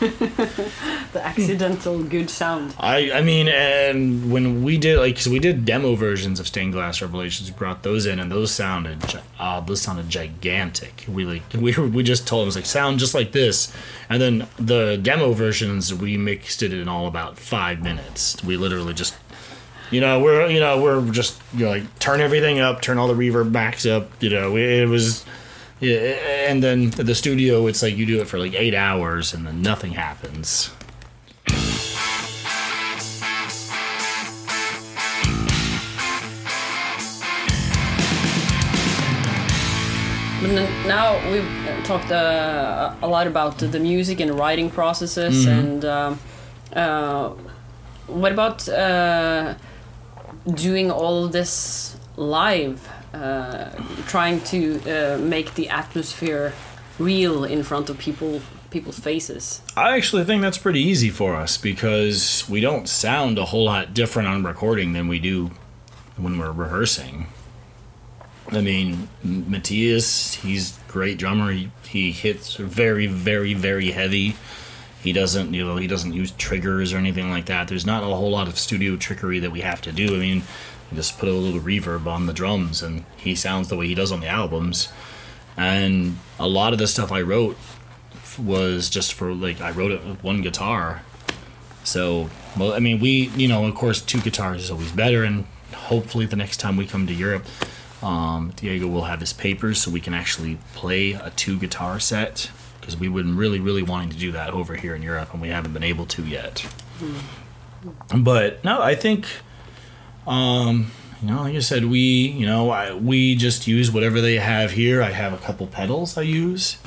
The 1.12 1.20
accidental 1.24 2.02
good 2.02 2.28
sound. 2.28 2.74
I 2.78 3.10
I 3.12 3.22
mean, 3.22 3.48
and 3.48 4.30
when 4.30 4.62
we 4.62 4.76
did 4.76 4.98
like, 4.98 5.16
cause 5.16 5.28
we 5.28 5.38
did 5.38 5.64
demo 5.64 5.94
versions 5.94 6.38
of 6.38 6.46
Stained 6.46 6.72
Glass 6.74 7.00
Revelations, 7.00 7.50
we 7.50 7.56
brought 7.56 7.82
those 7.82 8.04
in, 8.04 8.18
and 8.18 8.30
those 8.30 8.50
sounded, 8.52 9.02
uh, 9.38 9.60
those 9.60 9.80
sounded 9.80 10.10
gigantic. 10.10 11.04
We 11.08 11.24
like, 11.24 11.42
we 11.54 11.72
we 11.72 12.02
just 12.02 12.26
told 12.26 12.40
them 12.40 12.46
it 12.46 12.48
was 12.48 12.56
like 12.56 12.66
sound 12.66 12.98
just 12.98 13.14
like 13.14 13.32
this, 13.32 13.74
and 14.10 14.20
then 14.20 14.46
the 14.58 14.98
demo 15.00 15.32
versions 15.32 15.94
we 15.94 16.16
mixed 16.18 16.62
it 16.62 16.72
in 16.72 16.88
all 16.88 17.06
about 17.06 17.38
five 17.38 17.82
minutes. 17.82 18.42
We 18.44 18.56
literally 18.58 18.92
just, 18.92 19.14
you 19.90 20.00
know, 20.02 20.20
we're 20.20 20.48
you 20.48 20.60
know 20.60 20.82
we're 20.82 21.10
just 21.10 21.40
you 21.54 21.64
know 21.64 21.70
like 21.70 21.98
turn 21.98 22.20
everything 22.20 22.58
up, 22.58 22.82
turn 22.82 22.98
all 22.98 23.08
the 23.08 23.14
reverb 23.14 23.52
backs 23.52 23.86
up. 23.86 24.22
You 24.22 24.30
know, 24.30 24.56
it 24.56 24.86
was. 24.86 25.24
Yeah, 25.78 25.98
and 26.48 26.62
then 26.62 26.90
the 26.90 27.14
studio, 27.14 27.66
it's 27.66 27.82
like 27.82 27.96
you 27.96 28.06
do 28.06 28.20
it 28.20 28.28
for 28.28 28.38
like 28.38 28.54
eight 28.54 28.74
hours 28.74 29.34
and 29.34 29.46
then 29.46 29.60
nothing 29.60 29.92
happens. 29.92 30.70
But 40.40 40.52
now 40.86 41.18
we've 41.30 41.44
uh, 41.68 41.82
talked 41.82 42.10
uh, 42.10 42.94
a 43.02 43.08
lot 43.08 43.26
about 43.26 43.58
the 43.58 43.80
music 43.80 44.20
and 44.20 44.30
writing 44.38 44.70
processes, 44.70 45.44
and 45.46 45.84
um, 45.84 46.18
uh, 46.72 47.30
what 48.06 48.32
about 48.32 48.68
uh, 48.68 49.54
doing 50.54 50.90
all 50.90 51.28
this 51.28 51.96
live? 52.16 52.80
Uh, 53.16 53.70
trying 54.06 54.42
to 54.42 54.78
uh, 54.90 55.16
make 55.16 55.54
the 55.54 55.70
atmosphere 55.70 56.52
real 56.98 57.44
in 57.44 57.62
front 57.62 57.88
of 57.88 57.96
people, 57.96 58.42
people's 58.68 58.98
faces. 58.98 59.62
I 59.74 59.96
actually 59.96 60.24
think 60.24 60.42
that's 60.42 60.58
pretty 60.58 60.80
easy 60.80 61.08
for 61.08 61.34
us 61.34 61.56
because 61.56 62.46
we 62.46 62.60
don't 62.60 62.86
sound 62.86 63.38
a 63.38 63.46
whole 63.46 63.64
lot 63.64 63.94
different 63.94 64.28
on 64.28 64.44
recording 64.44 64.92
than 64.92 65.08
we 65.08 65.18
do 65.18 65.50
when 66.18 66.38
we're 66.38 66.52
rehearsing. 66.52 67.28
I 68.52 68.60
mean, 68.60 69.08
Matthias, 69.24 70.34
he's 70.34 70.78
great 70.86 71.16
drummer. 71.16 71.52
He, 71.52 71.70
he 71.88 72.12
hits 72.12 72.56
very, 72.56 73.06
very, 73.06 73.54
very 73.54 73.92
heavy. 73.92 74.36
He 75.02 75.14
doesn't, 75.14 75.54
you 75.54 75.64
know, 75.64 75.76
he 75.76 75.86
doesn't 75.86 76.12
use 76.12 76.32
triggers 76.32 76.92
or 76.92 76.98
anything 76.98 77.30
like 77.30 77.46
that. 77.46 77.68
There's 77.68 77.86
not 77.86 78.02
a 78.02 78.06
whole 78.06 78.30
lot 78.30 78.46
of 78.46 78.58
studio 78.58 78.96
trickery 78.96 79.38
that 79.38 79.52
we 79.52 79.62
have 79.62 79.80
to 79.82 79.92
do. 79.92 80.16
I 80.16 80.18
mean, 80.18 80.42
just 80.94 81.18
put 81.18 81.28
a 81.28 81.32
little 81.32 81.60
reverb 81.60 82.06
on 82.06 82.26
the 82.26 82.32
drums, 82.32 82.82
and 82.82 83.04
he 83.16 83.34
sounds 83.34 83.68
the 83.68 83.76
way 83.76 83.86
he 83.86 83.94
does 83.94 84.12
on 84.12 84.20
the 84.20 84.28
albums. 84.28 84.88
And 85.56 86.18
a 86.38 86.46
lot 86.46 86.72
of 86.72 86.78
the 86.78 86.86
stuff 86.86 87.10
I 87.10 87.22
wrote 87.22 87.56
was 88.38 88.90
just 88.90 89.14
for 89.14 89.32
like 89.32 89.60
I 89.60 89.70
wrote 89.70 89.92
it 89.92 90.04
with 90.04 90.22
one 90.22 90.42
guitar. 90.42 91.02
So, 91.84 92.28
well, 92.56 92.72
I 92.72 92.80
mean, 92.80 92.98
we, 93.00 93.28
you 93.36 93.46
know, 93.48 93.64
of 93.64 93.74
course, 93.74 94.02
two 94.02 94.20
guitars 94.20 94.64
is 94.64 94.70
always 94.70 94.90
better, 94.90 95.22
and 95.22 95.46
hopefully, 95.72 96.26
the 96.26 96.36
next 96.36 96.58
time 96.58 96.76
we 96.76 96.86
come 96.86 97.06
to 97.06 97.14
Europe, 97.14 97.46
um, 98.02 98.52
Diego 98.56 98.88
will 98.88 99.04
have 99.04 99.20
his 99.20 99.32
papers 99.32 99.80
so 99.80 99.90
we 99.90 100.00
can 100.00 100.12
actually 100.12 100.58
play 100.74 101.12
a 101.12 101.30
two 101.36 101.58
guitar 101.58 102.00
set 102.00 102.50
because 102.80 102.96
we've 102.96 103.14
been 103.14 103.36
really, 103.36 103.58
really 103.58 103.82
wanting 103.82 104.10
to 104.10 104.16
do 104.16 104.32
that 104.32 104.50
over 104.50 104.76
here 104.76 104.94
in 104.94 105.02
Europe, 105.02 105.32
and 105.32 105.40
we 105.40 105.48
haven't 105.48 105.72
been 105.72 105.82
able 105.82 106.06
to 106.06 106.22
yet. 106.24 106.66
But 108.14 108.62
no, 108.64 108.80
I 108.82 108.94
think, 108.94 109.26
um, 110.26 110.90
you 111.22 111.28
know, 111.28 111.42
like 111.42 111.54
I 111.54 111.60
said, 111.60 111.86
we, 111.86 111.98
you 111.98 112.46
know, 112.46 112.70
I, 112.70 112.94
we 112.94 113.36
just 113.36 113.66
use 113.66 113.90
whatever 113.90 114.20
they 114.20 114.36
have 114.36 114.72
here. 114.72 115.02
I 115.02 115.10
have 115.10 115.32
a 115.32 115.38
couple 115.38 115.66
pedals 115.66 116.18
I 116.18 116.22
use 116.22 116.78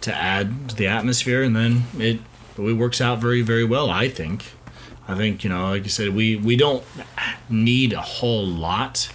to 0.00 0.14
add 0.14 0.70
to 0.70 0.76
the 0.76 0.86
atmosphere, 0.86 1.42
and 1.42 1.54
then 1.54 1.84
it 1.98 2.20
it 2.56 2.72
works 2.72 3.00
out 3.00 3.18
very 3.18 3.42
very 3.42 3.64
well. 3.64 3.90
I 3.90 4.08
think. 4.08 4.52
I 5.06 5.14
think 5.14 5.42
you 5.42 5.50
know, 5.50 5.70
like 5.70 5.84
you 5.84 5.90
said, 5.90 6.14
we 6.14 6.36
we 6.36 6.56
don't 6.56 6.84
need 7.48 7.92
a 7.92 8.02
whole 8.02 8.46
lot 8.46 9.10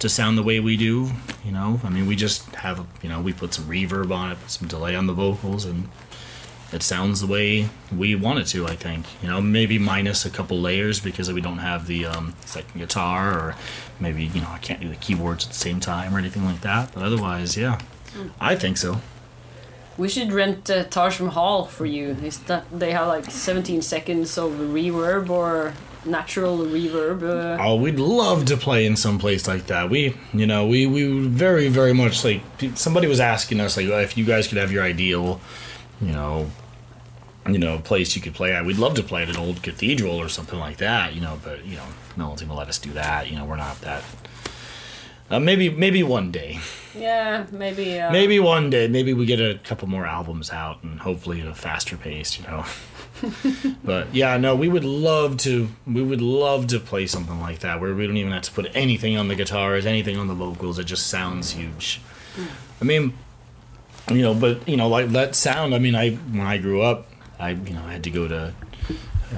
to 0.00 0.08
sound 0.08 0.36
the 0.36 0.42
way 0.42 0.60
we 0.60 0.76
do. 0.76 1.10
You 1.44 1.52
know, 1.52 1.80
I 1.84 1.90
mean, 1.90 2.06
we 2.06 2.16
just 2.16 2.52
have 2.56 2.86
you 3.02 3.08
know, 3.08 3.20
we 3.20 3.32
put 3.32 3.54
some 3.54 3.66
reverb 3.66 4.14
on 4.14 4.32
it, 4.32 4.38
some 4.48 4.66
delay 4.66 4.96
on 4.96 5.06
the 5.06 5.12
vocals, 5.12 5.64
and 5.64 5.88
it 6.72 6.82
sounds 6.82 7.20
the 7.20 7.26
way 7.26 7.68
we 7.94 8.14
want 8.14 8.38
it 8.38 8.46
to. 8.48 8.66
I 8.66 8.76
think 8.76 9.06
you 9.22 9.28
know, 9.28 9.40
maybe 9.40 9.78
minus 9.78 10.24
a 10.24 10.30
couple 10.30 10.60
layers 10.60 11.00
because 11.00 11.32
we 11.32 11.40
don't 11.40 11.58
have 11.58 11.86
the 11.86 12.06
um, 12.06 12.34
second 12.44 12.78
guitar, 12.78 13.32
or 13.32 13.54
maybe 13.98 14.24
you 14.24 14.40
know, 14.40 14.48
I 14.50 14.58
can't 14.58 14.80
do 14.80 14.88
the 14.88 14.96
keyboards 14.96 15.44
at 15.44 15.50
the 15.50 15.58
same 15.58 15.80
time 15.80 16.14
or 16.14 16.18
anything 16.18 16.44
like 16.44 16.60
that. 16.62 16.92
But 16.94 17.02
otherwise, 17.02 17.56
yeah, 17.56 17.80
I 18.40 18.56
think 18.56 18.76
so. 18.76 19.00
We 19.98 20.08
should 20.08 20.32
rent 20.32 20.70
uh, 20.70 20.84
Taj 20.84 21.20
Mahal 21.20 21.66
for 21.66 21.84
you. 21.84 22.14
That 22.46 22.64
they 22.72 22.92
have 22.92 23.08
like 23.08 23.30
17 23.30 23.82
seconds 23.82 24.38
of 24.38 24.52
reverb 24.52 25.28
or 25.28 25.74
natural 26.04 26.58
reverb? 26.58 27.22
Uh, 27.22 27.62
Oh, 27.62 27.76
we'd 27.76 27.98
love 27.98 28.44
to 28.46 28.56
play 28.56 28.86
in 28.86 28.96
some 28.96 29.18
place 29.18 29.46
like 29.46 29.66
that. 29.66 29.90
We, 29.90 30.16
you 30.32 30.46
know, 30.46 30.66
we 30.66 30.86
we 30.86 31.26
very 31.26 31.68
very 31.68 31.92
much 31.92 32.24
like 32.24 32.42
somebody 32.74 33.06
was 33.06 33.20
asking 33.20 33.60
us 33.60 33.76
like 33.76 33.86
if 33.86 34.16
you 34.16 34.24
guys 34.24 34.48
could 34.48 34.58
have 34.58 34.72
your 34.72 34.82
ideal, 34.82 35.40
you 36.00 36.12
know, 36.12 36.50
you 37.48 37.58
know, 37.58 37.76
a 37.76 37.80
place 37.80 38.14
you 38.16 38.22
could 38.22 38.34
play 38.34 38.52
at. 38.52 38.64
We'd 38.64 38.76
love 38.78 38.94
to 38.94 39.02
play 39.02 39.22
at 39.22 39.28
an 39.30 39.36
old 39.36 39.62
cathedral 39.62 40.16
or 40.20 40.28
something 40.28 40.58
like 40.58 40.76
that, 40.78 41.14
you 41.14 41.20
know, 41.20 41.38
but 41.42 41.64
you 41.64 41.76
know, 41.76 41.86
no 42.16 42.28
one's 42.28 42.42
gonna 42.42 42.54
let 42.54 42.68
us 42.68 42.78
do 42.78 42.92
that. 42.92 43.30
You 43.30 43.36
know, 43.38 43.44
we're 43.44 43.56
not 43.56 43.80
that. 43.80 44.02
Uh, 45.30 45.38
maybe 45.38 45.70
maybe 45.70 46.02
one 46.02 46.30
day. 46.32 46.58
yeah, 46.94 47.46
maybe. 47.52 47.98
Uh, 48.00 48.10
Maybe 48.10 48.40
one 48.40 48.68
day. 48.68 48.88
Maybe 48.88 49.14
we 49.14 49.26
get 49.26 49.40
a 49.40 49.60
couple 49.62 49.88
more 49.88 50.04
albums 50.04 50.50
out 50.50 50.82
and 50.82 50.98
hopefully 50.98 51.40
at 51.40 51.46
a 51.46 51.54
faster 51.54 51.96
pace, 51.96 52.36
you 52.38 52.44
know. 52.46 52.64
but 53.84 54.12
yeah, 54.12 54.36
no, 54.38 54.56
we 54.56 54.68
would 54.68 54.84
love 54.84 55.36
to. 55.38 55.68
We 55.86 56.02
would 56.02 56.20
love 56.20 56.66
to 56.68 56.80
play 56.80 57.06
something 57.06 57.40
like 57.40 57.60
that 57.60 57.80
where 57.80 57.94
we 57.94 58.06
don't 58.08 58.16
even 58.16 58.32
have 58.32 58.42
to 58.42 58.52
put 58.52 58.70
anything 58.74 59.16
on 59.16 59.28
the 59.28 59.36
guitars, 59.36 59.86
anything 59.86 60.16
on 60.16 60.26
the 60.26 60.34
vocals. 60.34 60.78
It 60.80 60.84
just 60.84 61.06
sounds 61.06 61.52
huge. 61.52 62.00
I 62.80 62.84
mean, 62.84 63.12
you 64.10 64.22
know, 64.22 64.34
but 64.34 64.68
you 64.68 64.76
know, 64.76 64.88
like 64.88 65.10
that 65.10 65.36
sound. 65.36 65.76
I 65.76 65.78
mean, 65.78 65.94
I 65.94 66.10
when 66.10 66.46
I 66.46 66.58
grew 66.58 66.82
up, 66.82 67.06
I 67.40 67.50
you 67.50 67.74
know 67.74 67.82
I 67.84 67.92
had 67.92 68.04
to 68.04 68.10
go 68.10 68.28
to. 68.28 68.52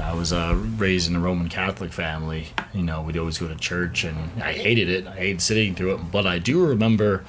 I 0.00 0.14
was 0.14 0.32
uh, 0.32 0.54
raised 0.76 1.08
in 1.08 1.16
a 1.16 1.20
Roman 1.20 1.48
Catholic 1.48 1.92
family. 1.92 2.48
You 2.72 2.82
know, 2.82 3.02
we'd 3.02 3.18
always 3.18 3.38
go 3.38 3.46
to 3.48 3.54
church, 3.54 4.04
and 4.04 4.42
I 4.42 4.52
hated 4.54 4.88
it. 4.88 5.06
I 5.06 5.16
hated 5.16 5.42
sitting 5.42 5.74
through 5.74 5.94
it. 5.94 6.10
But 6.10 6.26
I 6.26 6.38
do 6.38 6.64
remember, 6.64 7.24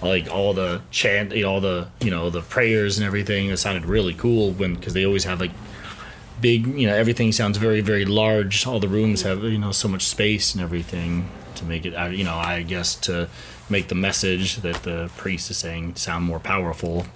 like 0.00 0.32
all 0.32 0.54
the 0.54 0.80
chant, 0.90 1.32
you 1.32 1.42
know, 1.42 1.52
all 1.52 1.60
the 1.60 1.88
you 2.00 2.10
know 2.10 2.30
the 2.30 2.42
prayers 2.42 2.98
and 2.98 3.06
everything. 3.06 3.50
It 3.50 3.58
sounded 3.58 3.84
really 3.86 4.14
cool 4.14 4.50
when 4.52 4.74
because 4.74 4.94
they 4.94 5.04
always 5.04 5.24
have 5.24 5.40
like 5.40 5.52
big. 6.40 6.66
You 6.66 6.88
know, 6.88 6.94
everything 6.94 7.32
sounds 7.32 7.58
very 7.58 7.80
very 7.80 8.04
large. 8.04 8.66
All 8.66 8.80
the 8.80 8.88
rooms 8.88 9.22
have 9.22 9.44
you 9.44 9.58
know 9.58 9.72
so 9.72 9.88
much 9.88 10.06
space 10.06 10.54
and 10.54 10.62
everything 10.62 11.28
to 11.56 11.64
make 11.64 11.86
it. 11.86 11.92
You 12.12 12.24
know, 12.24 12.34
I 12.36 12.62
guess 12.62 12.94
to 12.96 13.28
make 13.68 13.88
the 13.88 13.94
message 13.94 14.56
that 14.56 14.82
the 14.84 15.10
priest 15.16 15.50
is 15.50 15.58
saying 15.58 15.96
sound 15.96 16.24
more 16.24 16.40
powerful, 16.40 17.06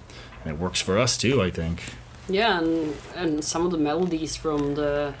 and 0.43 0.53
it 0.53 0.59
works 0.59 0.79
for 0.79 0.97
us 0.97 1.17
too. 1.17 1.41
I 1.41 1.49
think. 1.49 1.81
Yeah, 2.33 2.59
and 2.59 2.95
and 3.15 3.43
some 3.43 3.65
of 3.65 3.71
the 3.71 3.77
melodies 3.77 4.35
from 4.35 4.75
the 4.75 5.13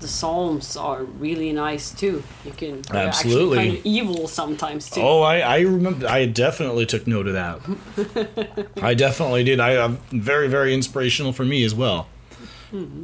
the 0.00 0.08
psalms 0.08 0.76
are 0.76 1.02
really 1.02 1.52
nice 1.52 1.90
too. 1.90 2.22
You 2.44 2.52
can 2.52 2.82
Absolutely. 2.90 3.56
kind 3.58 3.78
of 3.78 3.86
evil 3.86 4.28
sometimes 4.28 4.88
too. 4.90 5.00
Oh, 5.00 5.22
I, 5.22 5.40
I 5.40 5.60
remember. 5.60 6.06
I 6.06 6.26
definitely 6.26 6.86
took 6.86 7.06
note 7.06 7.26
of 7.26 7.32
that. 7.34 8.68
I 8.82 8.94
definitely 8.94 9.44
did. 9.44 9.60
I 9.60 9.76
um, 9.76 9.98
very 10.10 10.48
very 10.48 10.72
inspirational 10.72 11.32
for 11.32 11.44
me 11.44 11.64
as 11.64 11.74
well. 11.74 12.06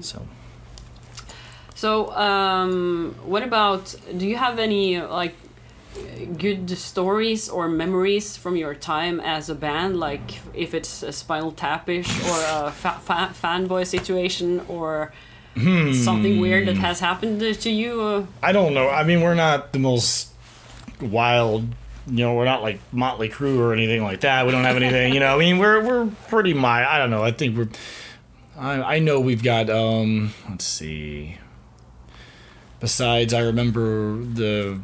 So 0.00 0.26
So, 1.74 2.14
um, 2.14 3.16
what 3.24 3.42
about? 3.42 3.94
Do 4.16 4.26
you 4.26 4.36
have 4.36 4.58
any 4.58 5.00
like 5.00 5.34
good 6.38 6.70
stories 6.70 7.48
or 7.48 7.68
memories 7.68 8.36
from 8.36 8.56
your 8.56 8.74
time 8.74 9.20
as 9.20 9.48
a 9.48 9.54
band? 9.54 9.98
Like 10.00 10.40
if 10.54 10.74
it's 10.74 11.02
a 11.02 11.12
Spinal 11.12 11.52
Tapish 11.52 12.08
or 12.28 12.66
a 12.68 12.70
fa- 12.70 13.00
fa- 13.02 13.32
fanboy 13.40 13.86
situation 13.86 14.60
or 14.68 15.12
something 15.56 16.40
weird 16.40 16.66
that 16.66 16.76
has 16.78 16.98
happened 17.00 17.40
to 17.40 17.70
you? 17.70 18.00
Uh, 18.00 18.26
I 18.42 18.52
don't 18.52 18.74
know. 18.74 18.88
I 18.90 19.04
mean, 19.04 19.20
we're 19.20 19.34
not 19.36 19.72
the 19.72 19.78
most 19.78 20.30
wild. 21.00 21.68
You 22.06 22.18
know, 22.24 22.34
we're 22.34 22.44
not 22.44 22.60
like 22.62 22.80
Motley 22.92 23.28
Crue 23.28 23.58
or 23.58 23.72
anything 23.72 24.02
like 24.02 24.20
that. 24.22 24.44
We 24.46 24.52
don't 24.52 24.64
have 24.64 24.76
anything. 24.76 25.14
You 25.14 25.20
know, 25.20 25.34
I 25.36 25.38
mean, 25.38 25.58
we're 25.58 25.82
we're 25.82 26.06
pretty 26.28 26.52
mild. 26.54 26.86
I 26.88 26.98
don't 26.98 27.10
know. 27.10 27.22
I 27.22 27.30
think 27.30 27.56
we're. 27.56 27.68
I 28.58 28.96
I 28.96 28.98
know 28.98 29.20
we've 29.20 29.42
got. 29.42 29.70
um 29.70 30.34
Let's 30.50 30.64
see. 30.66 31.38
Besides, 32.80 33.32
I 33.32 33.40
remember 33.40 34.18
the 34.22 34.80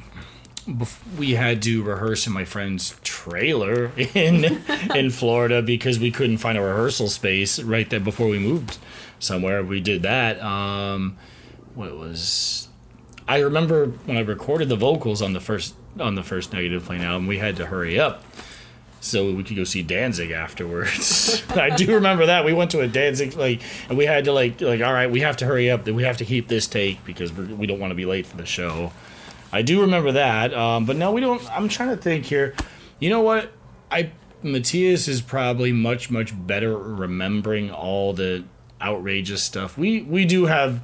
we 1.19 1.33
had 1.33 1.63
to 1.63 1.83
rehearse 1.83 2.27
in 2.27 2.33
my 2.33 2.45
friend's 2.45 2.99
trailer 3.03 3.93
in 3.97 4.63
in 4.95 5.11
Florida 5.11 5.63
because 5.63 5.99
we 5.99 6.11
couldn't 6.11 6.39
find 6.39 6.57
a 6.59 6.63
rehearsal 6.63 7.09
space 7.09 7.61
right 7.61 7.89
there 7.91 8.01
before 8.01 8.29
we 8.29 8.39
moved 8.39 8.79
somewhere. 9.19 9.63
We 9.63 9.81
did 9.81 10.03
that. 10.03 10.41
Um, 10.43 11.17
what 11.75 11.97
was 11.97 12.69
I 13.29 13.39
remember 13.39 13.87
when 13.87 14.17
I 14.17 14.21
recorded 14.21 14.69
the 14.69 14.77
vocals 14.77 15.23
on 15.23 15.33
the 15.33 15.41
first 15.41 15.75
on 15.99 16.15
the 16.15 16.23
first 16.23 16.53
Negative 16.53 16.85
Plane 16.85 17.03
album, 17.03 17.27
we 17.27 17.39
had 17.39 17.57
to 17.57 17.67
hurry 17.67 17.99
up 17.99 18.25
so 19.01 19.33
we 19.33 19.43
could 19.43 19.57
go 19.57 19.65
see 19.65 19.83
Danzig 19.83 20.31
afterwards. 20.31 21.43
I 21.51 21.71
do 21.71 21.95
remember 21.95 22.27
that 22.27 22.45
we 22.45 22.53
went 22.53 22.71
to 22.73 22.81
a 22.81 22.87
Danzig 22.87 23.35
like, 23.35 23.63
and 23.89 23.97
we 23.97 24.05
had 24.05 24.25
to 24.27 24.33
like 24.33 24.61
like 24.61 24.83
all 24.83 24.93
right, 24.93 25.11
we 25.11 25.21
have 25.21 25.39
to 25.39 25.47
hurry 25.47 25.71
up. 25.71 25.87
We 25.87 26.03
have 26.03 26.19
to 26.19 26.25
keep 26.25 26.49
this 26.49 26.67
take 26.67 27.05
because 27.05 27.33
we're, 27.33 27.47
we 27.47 27.67
don't 27.67 27.81
want 27.81 27.91
to 27.91 27.97
be 27.97 28.07
late 28.07 28.27
for 28.27 28.37
the 28.37 28.47
show. 28.47 28.93
I 29.53 29.63
do 29.63 29.81
remember 29.81 30.13
that, 30.13 30.55
um, 30.55 30.85
but 30.85 30.97
no, 30.97 31.13
we 31.13 31.21
don't. 31.21 31.43
I'm 31.51 31.69
trying 31.69 31.91
to 31.91 31.97
think 31.97 32.27
here. 32.27 32.55
You 32.99 33.11
know 33.11 33.23
what? 33.23 33.51
I 33.91 34.13
Matthias 34.43 35.09
is 35.09 35.23
probably 35.23 35.73
much 35.73 36.11
much 36.11 36.33
better 36.47 36.77
remembering 36.77 37.71
all 37.71 38.13
the 38.13 38.45
outrageous 38.81 39.43
stuff. 39.43 39.77
We 39.77 40.03
we 40.03 40.25
do 40.25 40.47
have. 40.47 40.83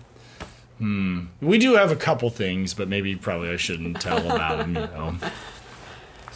Hmm. 0.79 1.27
We 1.41 1.57
do 1.57 1.75
have 1.77 1.91
a 1.91 1.97
couple 1.97 2.29
things, 2.29 2.75
but 2.75 2.87
maybe 2.87 3.17
probably 3.17 3.49
I 3.49 3.57
shouldn't 3.57 4.01
tell 4.01 4.19
about 4.31 4.59
them. 4.59 4.75
You 4.75 4.81
know. 4.83 5.15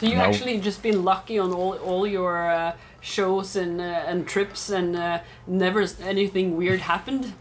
So 0.00 0.06
you 0.06 0.16
No. 0.16 0.22
actually 0.24 0.58
just 0.58 0.82
been 0.82 1.04
lucky 1.04 1.38
on 1.38 1.52
all 1.52 1.74
all 1.76 2.06
your 2.06 2.50
uh, 2.50 2.72
shows 3.00 3.54
and 3.54 3.80
uh, 3.80 3.84
and 4.08 4.26
trips, 4.26 4.70
and 4.70 4.96
uh, 4.96 5.20
never 5.46 5.86
anything 6.02 6.56
weird 6.56 6.80
happened. 6.80 7.34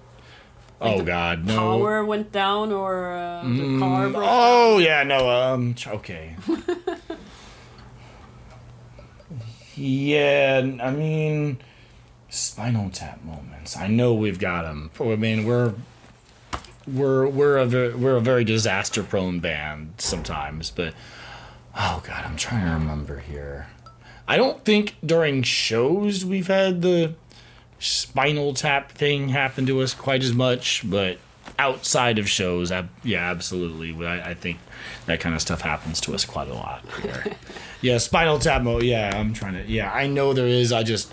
oh 0.81 0.99
the 0.99 1.03
God, 1.05 1.45
no. 1.45 1.55
Power 1.55 2.05
went 2.05 2.31
down, 2.31 2.71
or 2.71 3.11
uh, 3.11 3.43
the 3.43 3.79
car 3.79 4.09
broke. 4.09 4.23
Oh 4.27 4.77
yeah, 4.79 5.03
no. 5.03 5.29
Um. 5.29 5.75
Okay. 5.87 6.35
yeah, 9.75 10.61
I 10.81 10.91
mean, 10.91 11.59
Spinal 12.29 12.89
Tap 12.89 13.23
moments. 13.23 13.77
I 13.77 13.87
know 13.87 14.13
we've 14.13 14.39
got 14.39 14.63
them. 14.63 14.91
I 14.99 15.15
mean, 15.15 15.45
we're 15.45 15.73
we're 16.87 17.27
we're 17.27 17.57
a 17.57 17.95
we're 17.97 18.17
a 18.17 18.21
very 18.21 18.43
disaster 18.43 19.03
prone 19.03 19.39
band 19.39 19.93
sometimes, 19.97 20.71
but 20.71 20.93
oh 21.79 22.03
god, 22.05 22.25
I'm 22.25 22.35
trying 22.35 22.65
to 22.65 22.73
remember 22.73 23.19
here. 23.19 23.67
I 24.27 24.37
don't 24.37 24.63
think 24.63 24.95
during 25.03 25.41
shows 25.41 26.23
we've 26.23 26.47
had 26.47 26.81
the 26.81 27.15
spinal 27.79 28.53
tap 28.53 28.91
thing 28.91 29.29
happen 29.29 29.65
to 29.65 29.81
us 29.81 29.93
quite 29.93 30.21
as 30.21 30.33
much, 30.33 30.83
but 30.87 31.17
outside 31.57 32.19
of 32.19 32.29
shows, 32.29 32.71
ab- 32.71 32.89
yeah, 33.03 33.31
absolutely. 33.31 34.05
I, 34.05 34.31
I 34.31 34.33
think 34.33 34.59
that 35.05 35.19
kind 35.19 35.33
of 35.33 35.41
stuff 35.41 35.61
happens 35.61 35.99
to 36.01 36.13
us 36.13 36.25
quite 36.25 36.49
a 36.49 36.53
lot. 36.53 36.83
Here. 37.01 37.25
yeah, 37.81 37.97
spinal 37.97 38.37
tap 38.37 38.61
mo. 38.61 38.79
Yeah, 38.79 39.17
I'm 39.17 39.33
trying 39.33 39.53
to. 39.53 39.65
Yeah, 39.65 39.91
I 39.91 40.07
know 40.07 40.33
there 40.33 40.47
is. 40.47 40.71
I 40.71 40.83
just 40.83 41.11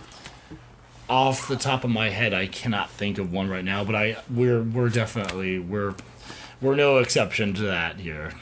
off 1.09 1.48
the 1.48 1.57
top 1.57 1.85
of 1.85 1.90
my 1.90 2.11
head, 2.11 2.35
I 2.35 2.48
cannot 2.48 2.90
think 2.90 3.18
of 3.18 3.33
one 3.33 3.48
right 3.48 3.64
now. 3.64 3.85
But 3.85 3.94
I 3.94 4.16
we're 4.29 4.62
we're 4.62 4.88
definitely 4.88 5.59
we're 5.59 5.94
we're 6.61 6.74
no 6.74 6.98
exception 6.98 7.55
to 7.55 7.62
that 7.62 8.00
here. 8.00 8.33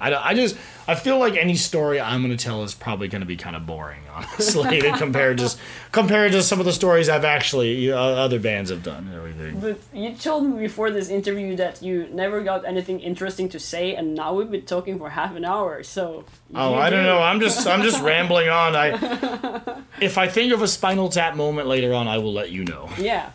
I, 0.00 0.14
I 0.14 0.34
just 0.34 0.56
I 0.88 0.94
feel 0.94 1.18
like 1.18 1.36
any 1.36 1.54
story 1.56 2.00
I'm 2.00 2.22
going 2.22 2.36
to 2.36 2.42
tell 2.44 2.62
is 2.64 2.74
probably 2.74 3.08
going 3.08 3.20
to 3.26 3.26
be 3.26 3.36
kind 3.36 3.56
of 3.56 3.66
boring, 3.66 4.00
honestly, 4.14 4.80
compared 4.92 5.38
to 5.38 5.54
compared 5.92 6.32
to 6.32 6.42
some 6.42 6.60
of 6.60 6.66
the 6.66 6.72
stories 6.72 7.08
I've 7.08 7.24
actually 7.24 7.90
uh, 7.92 7.96
other 7.96 8.38
bands 8.38 8.70
have 8.70 8.82
done 8.82 9.06
and 9.06 9.14
everything. 9.14 9.60
But 9.60 9.78
you 9.92 10.14
told 10.14 10.44
me 10.44 10.58
before 10.58 10.90
this 10.90 11.08
interview 11.08 11.56
that 11.56 11.82
you 11.82 12.08
never 12.12 12.42
got 12.42 12.64
anything 12.64 13.00
interesting 13.00 13.48
to 13.50 13.58
say, 13.60 13.94
and 13.94 14.14
now 14.14 14.34
we've 14.34 14.50
been 14.50 14.66
talking 14.66 14.98
for 14.98 15.10
half 15.10 15.34
an 15.36 15.44
hour. 15.44 15.82
So 15.82 16.24
Oh, 16.54 16.74
I 16.74 16.90
don't 16.90 17.04
know. 17.04 17.18
I'm 17.18 17.40
just 17.40 17.66
I'm 17.66 17.82
just 17.82 18.02
rambling 18.10 18.48
on. 18.48 18.74
I 18.76 19.80
if 20.00 20.18
I 20.18 20.28
think 20.28 20.52
of 20.52 20.62
a 20.62 20.68
Spinal 20.68 21.08
Tap 21.08 21.36
moment 21.36 21.68
later 21.68 21.94
on, 21.94 22.06
I 22.08 22.18
will 22.18 22.32
let 22.32 22.50
you 22.50 22.64
know. 22.64 22.88
Yeah, 22.98 23.30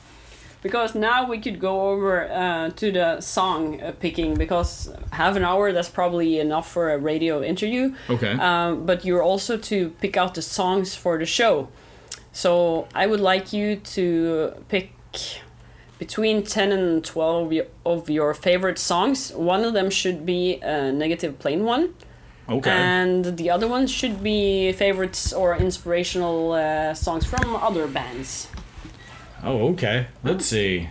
because 0.62 0.94
now 0.96 1.28
we 1.28 1.40
could 1.40 1.60
go 1.60 1.90
over 1.90 2.30
uh, 2.32 2.70
to 2.72 2.92
the 2.92 3.20
song 3.22 3.82
uh, 3.82 3.92
picking 4.00 4.36
because 4.36 4.92
half 5.12 5.36
an 5.36 5.44
hour 5.44 5.72
that's 5.72 5.90
probably 5.90 6.40
enough 6.40 6.70
for 6.72 6.92
a 6.92 6.98
radio 6.98 7.42
interview. 7.44 7.96
Okay. 8.10 8.34
Um, 8.34 8.86
but 8.86 9.04
you're 9.06 9.24
also 9.24 9.58
to 9.58 9.90
pick 10.02 10.18
out 10.18 10.36
the 10.36 10.42
songs 10.42 10.96
for 10.96 11.18
the 11.18 11.26
show. 11.26 11.70
So 12.32 12.88
I 12.96 13.08
would 13.08 13.20
like 13.20 13.52
you 13.52 13.76
to 13.76 14.54
pick 14.70 14.92
between 16.00 16.44
10 16.44 16.72
and 16.72 17.04
12 17.04 17.54
of 17.86 18.10
your- 18.10 18.34
favorite 18.34 18.80
songs. 18.80 19.32
One 19.34 19.64
of 19.64 19.74
them 19.74 19.90
should 19.90 20.26
be 20.26 20.60
a 20.62 20.92
negative 20.92 21.38
plane 21.40 21.64
one. 21.64 21.94
Okay. 22.50 22.72
And 22.72 23.38
the 23.38 23.50
other 23.50 23.68
ones 23.68 23.92
should 23.92 24.24
be 24.24 24.72
favorites 24.74 25.32
or 25.32 25.56
inspirational 25.56 26.54
uh, 26.54 26.94
songs 26.94 27.26
from 27.26 27.56
other 27.56 27.88
bands. 27.88 28.48
Oh, 29.44 29.70
okay. 29.70 30.08
Let's 30.24 30.46
see. 30.46 30.90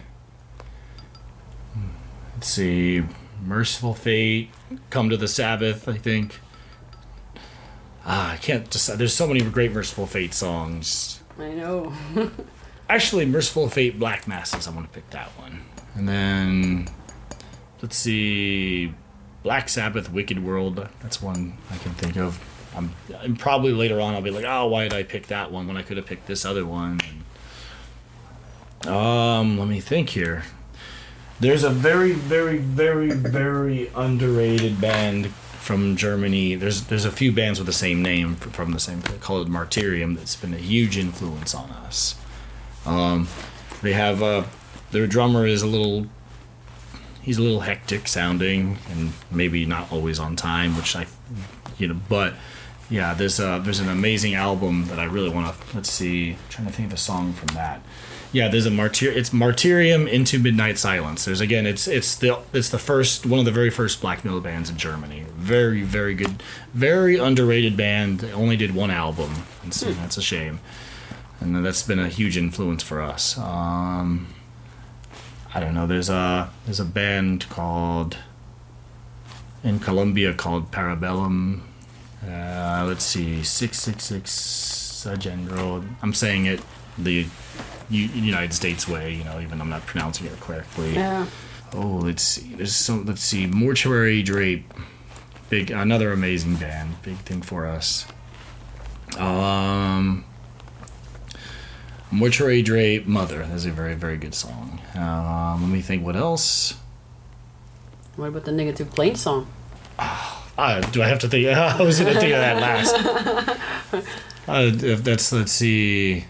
Let's 2.34 2.48
see. 2.48 3.02
Mercyful 3.44 3.94
Fate, 3.94 4.50
Come 4.90 5.10
to 5.10 5.16
the 5.16 5.28
Sabbath, 5.28 5.88
I 5.88 5.96
think. 5.96 6.40
Ah, 8.04 8.32
I 8.32 8.36
can't 8.36 8.68
decide. 8.68 8.98
There's 8.98 9.14
so 9.14 9.26
many 9.26 9.40
great 9.40 9.72
Mercyful 9.72 10.06
Fate 10.06 10.34
songs. 10.34 11.20
I 11.38 11.50
know. 11.52 11.92
Actually, 12.88 13.24
Mercyful 13.26 13.68
Fate, 13.68 13.98
Black 13.98 14.26
Masses, 14.26 14.66
I 14.66 14.70
want 14.70 14.90
to 14.90 14.92
pick 14.92 15.08
that 15.10 15.28
one. 15.38 15.62
And 15.94 16.08
then, 16.08 16.88
let's 17.80 17.96
see. 17.96 18.92
Black 19.42 19.68
Sabbath, 19.68 20.12
Wicked 20.12 20.42
World, 20.44 20.88
that's 21.00 21.22
one 21.22 21.56
I 21.70 21.78
can 21.78 21.92
think 21.92 22.16
of. 22.16 22.38
I'm, 22.76 22.92
and 23.20 23.38
probably 23.38 23.72
later 23.72 24.00
on 24.00 24.14
I'll 24.14 24.22
be 24.22 24.30
like, 24.30 24.44
oh, 24.46 24.66
why 24.68 24.84
did 24.84 24.92
I 24.92 25.02
pick 25.02 25.28
that 25.28 25.50
one 25.50 25.66
when 25.66 25.76
I 25.76 25.82
could 25.82 25.96
have 25.96 26.06
picked 26.06 26.26
this 26.26 26.44
other 26.44 26.66
one? 26.66 27.00
Um, 28.86 29.58
let 29.58 29.68
me 29.68 29.80
think 29.80 30.10
here. 30.10 30.44
There's 31.38 31.64
a 31.64 31.70
very, 31.70 32.12
very, 32.12 32.58
very, 32.58 33.10
very 33.10 33.90
underrated 33.94 34.80
band 34.80 35.28
from 35.28 35.96
Germany. 35.96 36.54
There's 36.54 36.84
there's 36.84 37.04
a 37.04 37.12
few 37.12 37.32
bands 37.32 37.58
with 37.58 37.66
the 37.66 37.72
same 37.72 38.02
name 38.02 38.36
from 38.36 38.72
the 38.72 38.80
same 38.80 39.02
called 39.20 39.48
Martyrium 39.48 40.16
that's 40.16 40.36
been 40.36 40.54
a 40.54 40.58
huge 40.58 40.96
influence 40.96 41.54
on 41.54 41.70
us. 41.70 42.16
Um, 42.86 43.28
they 43.82 43.92
have 43.92 44.22
uh, 44.22 44.44
their 44.90 45.06
drummer 45.06 45.46
is 45.46 45.62
a 45.62 45.66
little 45.66 46.06
he's 47.22 47.38
a 47.38 47.42
little 47.42 47.60
hectic 47.60 48.08
sounding 48.08 48.78
and 48.90 49.12
maybe 49.30 49.66
not 49.66 49.92
always 49.92 50.18
on 50.18 50.36
time, 50.36 50.76
which 50.76 50.96
I 50.96 51.06
you 51.78 51.88
know, 51.88 52.00
but 52.08 52.34
yeah, 52.88 53.14
there's 53.14 53.38
uh 53.38 53.58
there's 53.58 53.80
an 53.80 53.88
amazing 53.88 54.34
album 54.34 54.86
that 54.86 54.98
I 54.98 55.04
really 55.04 55.30
want 55.30 55.54
to 55.54 55.76
let's 55.76 55.90
see, 55.90 56.36
trying 56.48 56.66
to 56.66 56.72
think 56.72 56.88
of 56.88 56.94
a 56.94 56.98
song 56.98 57.34
from 57.34 57.48
that. 57.48 57.82
Yeah, 58.32 58.46
there's 58.46 58.66
a 58.66 58.70
martyr. 58.70 59.10
It's 59.10 59.30
Martyrium 59.30 60.08
into 60.08 60.38
Midnight 60.38 60.78
Silence. 60.78 61.24
There's 61.24 61.40
again, 61.40 61.66
it's 61.66 61.88
it's 61.88 62.14
the 62.14 62.38
it's 62.52 62.68
the 62.68 62.78
first 62.78 63.26
one 63.26 63.40
of 63.40 63.44
the 63.44 63.50
very 63.50 63.70
first 63.70 64.00
black 64.00 64.24
metal 64.24 64.40
bands 64.40 64.70
in 64.70 64.76
Germany. 64.76 65.24
Very 65.34 65.82
very 65.82 66.14
good, 66.14 66.40
very 66.72 67.16
underrated 67.16 67.76
band. 67.76 68.20
They 68.20 68.32
only 68.32 68.56
did 68.56 68.72
one 68.72 68.90
album, 68.90 69.32
and 69.64 69.74
so 69.74 69.92
that's 69.92 70.16
a 70.16 70.22
shame. 70.22 70.60
And 71.40 71.64
that's 71.64 71.82
been 71.82 71.98
a 71.98 72.08
huge 72.08 72.36
influence 72.36 72.82
for 72.84 73.00
us. 73.00 73.36
Um, 73.36 74.28
I 75.52 75.58
don't 75.58 75.74
know. 75.74 75.88
There's 75.88 76.10
a 76.10 76.50
there's 76.66 76.80
a 76.80 76.84
band 76.84 77.48
called 77.48 78.16
in 79.64 79.80
Colombia 79.80 80.34
called 80.34 80.70
Parabellum. 80.70 81.62
Uh, 82.24 82.84
let's 82.86 83.04
see, 83.04 83.42
six 83.42 83.80
six 83.80 84.04
six 84.04 84.90
General. 85.18 85.82
I'm 86.02 86.12
saying 86.12 86.44
it 86.44 86.60
the 86.98 87.26
U- 87.90 88.08
United 88.08 88.52
States 88.52 88.86
way, 88.88 89.14
you 89.14 89.24
know, 89.24 89.40
even 89.40 89.58
though 89.58 89.64
I'm 89.64 89.70
not 89.70 89.86
pronouncing 89.86 90.26
it 90.26 90.38
correctly. 90.40 90.94
Yeah. 90.94 91.26
Oh, 91.72 92.00
let's 92.02 92.22
see. 92.22 92.54
There's 92.54 92.74
some. 92.74 93.04
Let's 93.06 93.22
see. 93.22 93.46
Mortuary 93.46 94.22
Drape, 94.22 94.72
big 95.50 95.70
another 95.70 96.12
amazing 96.12 96.56
band. 96.56 97.00
Big 97.02 97.16
thing 97.18 97.42
for 97.42 97.66
us. 97.66 98.06
Um, 99.16 100.24
Mortuary 102.10 102.62
Drape, 102.62 103.06
Mother. 103.06 103.46
That's 103.46 103.66
a 103.66 103.70
very 103.70 103.94
very 103.94 104.16
good 104.16 104.34
song. 104.34 104.80
Um, 104.96 105.62
let 105.62 105.70
me 105.70 105.80
think. 105.80 106.04
What 106.04 106.16
else? 106.16 106.74
What 108.16 108.26
about 108.28 108.44
the 108.44 108.52
negative 108.52 108.90
plane 108.90 109.14
song? 109.14 109.46
Uh, 109.98 110.80
do 110.90 111.02
I 111.02 111.06
have 111.08 111.20
to 111.20 111.28
think? 111.28 111.46
I 111.56 111.80
was 111.80 112.00
going 112.00 112.12
to 112.14 112.20
think 112.20 112.32
of 112.34 112.40
that 112.40 112.56
last. 112.60 114.06
Uh, 114.48 114.72
if 114.74 115.04
that's 115.04 115.32
let's 115.32 115.52
see. 115.52 116.24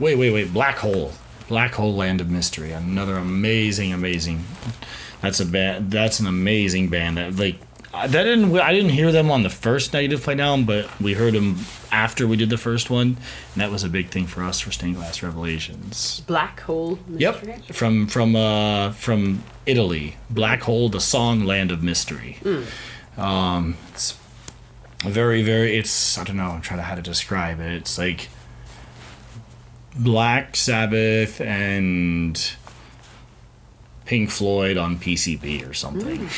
Wait, 0.00 0.16
wait, 0.16 0.30
wait. 0.32 0.52
Black 0.52 0.78
Hole, 0.78 1.12
Black 1.48 1.74
Hole 1.74 1.94
Land 1.94 2.20
of 2.20 2.28
Mystery. 2.30 2.72
Another 2.72 3.16
amazing, 3.16 3.92
amazing. 3.92 4.44
That's 5.20 5.38
a 5.40 5.46
band. 5.46 5.90
That's 5.90 6.18
an 6.18 6.26
amazing 6.26 6.88
band. 6.88 7.16
That 7.18 7.36
like 7.36 7.56
I- 7.92 8.06
that 8.06 8.22
didn't. 8.24 8.58
I 8.58 8.72
didn't 8.72 8.90
hear 8.90 9.12
them 9.12 9.30
on 9.30 9.42
the 9.42 9.50
first 9.50 9.92
Negative 9.92 10.22
Play 10.22 10.36
Down, 10.36 10.64
but 10.64 10.88
we 11.00 11.14
heard 11.14 11.34
them 11.34 11.58
after 11.92 12.26
we 12.26 12.36
did 12.36 12.48
the 12.48 12.56
first 12.56 12.88
one, 12.88 13.16
and 13.52 13.60
that 13.60 13.70
was 13.70 13.82
a 13.84 13.88
big 13.88 14.08
thing 14.10 14.26
for 14.28 14.42
us 14.44 14.60
for 14.60 14.70
Stained 14.70 14.94
Glass 14.96 15.22
Revelations. 15.22 16.22
Black 16.26 16.60
hole. 16.60 16.98
Mystery? 17.08 17.54
Yep, 17.58 17.74
from 17.74 18.06
from 18.06 18.36
uh, 18.36 18.92
from 18.92 19.42
Italy, 19.66 20.16
Black 20.30 20.62
Hole, 20.62 20.88
the 20.88 21.00
song 21.00 21.44
Land 21.44 21.70
of 21.72 21.82
Mystery. 21.82 22.38
Um, 23.18 23.76
it's 23.92 24.16
very 25.00 25.42
very. 25.42 25.76
It's 25.76 26.16
I 26.16 26.24
don't 26.24 26.36
know. 26.36 26.50
I'm 26.50 26.60
trying 26.62 26.78
to 26.78 26.84
how 26.84 26.94
to 26.94 27.02
describe 27.02 27.60
it. 27.60 27.72
It's 27.72 27.98
like 27.98 28.28
Black 29.96 30.56
Sabbath 30.56 31.40
and 31.40 32.52
Pink 34.04 34.30
Floyd 34.30 34.76
on 34.76 34.98
PCP 34.98 35.68
or 35.68 35.74
something. 35.74 36.28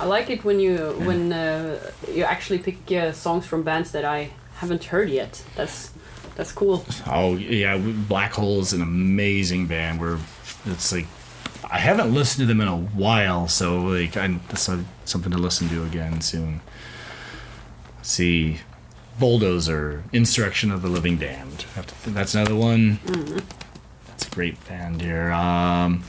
I 0.00 0.06
like 0.06 0.30
it 0.30 0.44
when 0.44 0.58
you 0.58 0.76
when 1.04 1.32
uh, 1.32 1.78
you 2.12 2.24
actually 2.24 2.58
pick 2.58 2.90
uh, 2.90 3.12
songs 3.12 3.46
from 3.46 3.62
bands 3.62 3.92
that 3.92 4.04
I 4.04 4.30
haven't 4.56 4.84
heard 4.84 5.08
yet. 5.10 5.44
That's 5.54 5.92
that's 6.34 6.52
cool. 6.52 6.84
Oh 7.06 7.36
yeah, 7.36 7.78
Black 7.78 8.32
Hole 8.32 8.60
is 8.60 8.72
an 8.72 8.82
amazing 8.82 9.66
band. 9.66 10.00
Where 10.00 10.18
it's 10.66 10.92
like 10.92 11.06
I 11.70 11.78
haven't 11.78 12.12
listened 12.12 12.42
to 12.42 12.46
them 12.46 12.60
in 12.60 12.68
a 12.68 12.76
while, 12.76 13.48
so 13.48 13.80
like 13.80 14.16
I, 14.16 14.28
that's 14.48 14.68
a, 14.68 14.84
something 15.04 15.32
to 15.32 15.38
listen 15.38 15.68
to 15.68 15.84
again 15.84 16.20
soon. 16.20 16.60
Let's 17.96 18.10
see, 18.10 18.60
Bulldozer, 19.18 20.04
Insurrection 20.12 20.70
of 20.70 20.82
the 20.82 20.88
Living 20.88 21.18
Damned. 21.18 21.66
I 21.72 21.76
have 21.76 21.86
to 21.86 21.94
think 21.94 22.16
that's 22.16 22.34
another 22.34 22.54
one. 22.54 22.98
That's 24.06 24.26
a 24.26 24.30
great 24.30 24.66
band 24.68 25.00
here. 25.02 25.30
Um, 25.30 26.04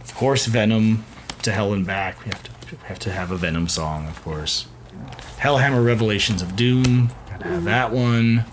of 0.00 0.14
course, 0.14 0.46
Venom, 0.46 1.04
To 1.42 1.52
Hell 1.52 1.72
and 1.72 1.86
Back. 1.86 2.24
We 2.24 2.30
have 2.30 2.42
to 2.42 2.50
we 2.72 2.78
have 2.88 2.98
to 3.00 3.12
have 3.12 3.30
a 3.30 3.36
Venom 3.36 3.68
song, 3.68 4.08
of 4.08 4.22
course. 4.22 4.66
Hellhammer 5.38 5.84
Revelations 5.84 6.42
of 6.42 6.56
Doom. 6.56 7.10
Gotta 7.30 7.44
have 7.44 7.64
that 7.64 7.92
one. 7.92 8.44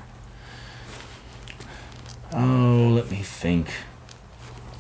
Oh, 2.34 2.92
let 2.94 3.12
me 3.12 3.18
think. 3.18 3.70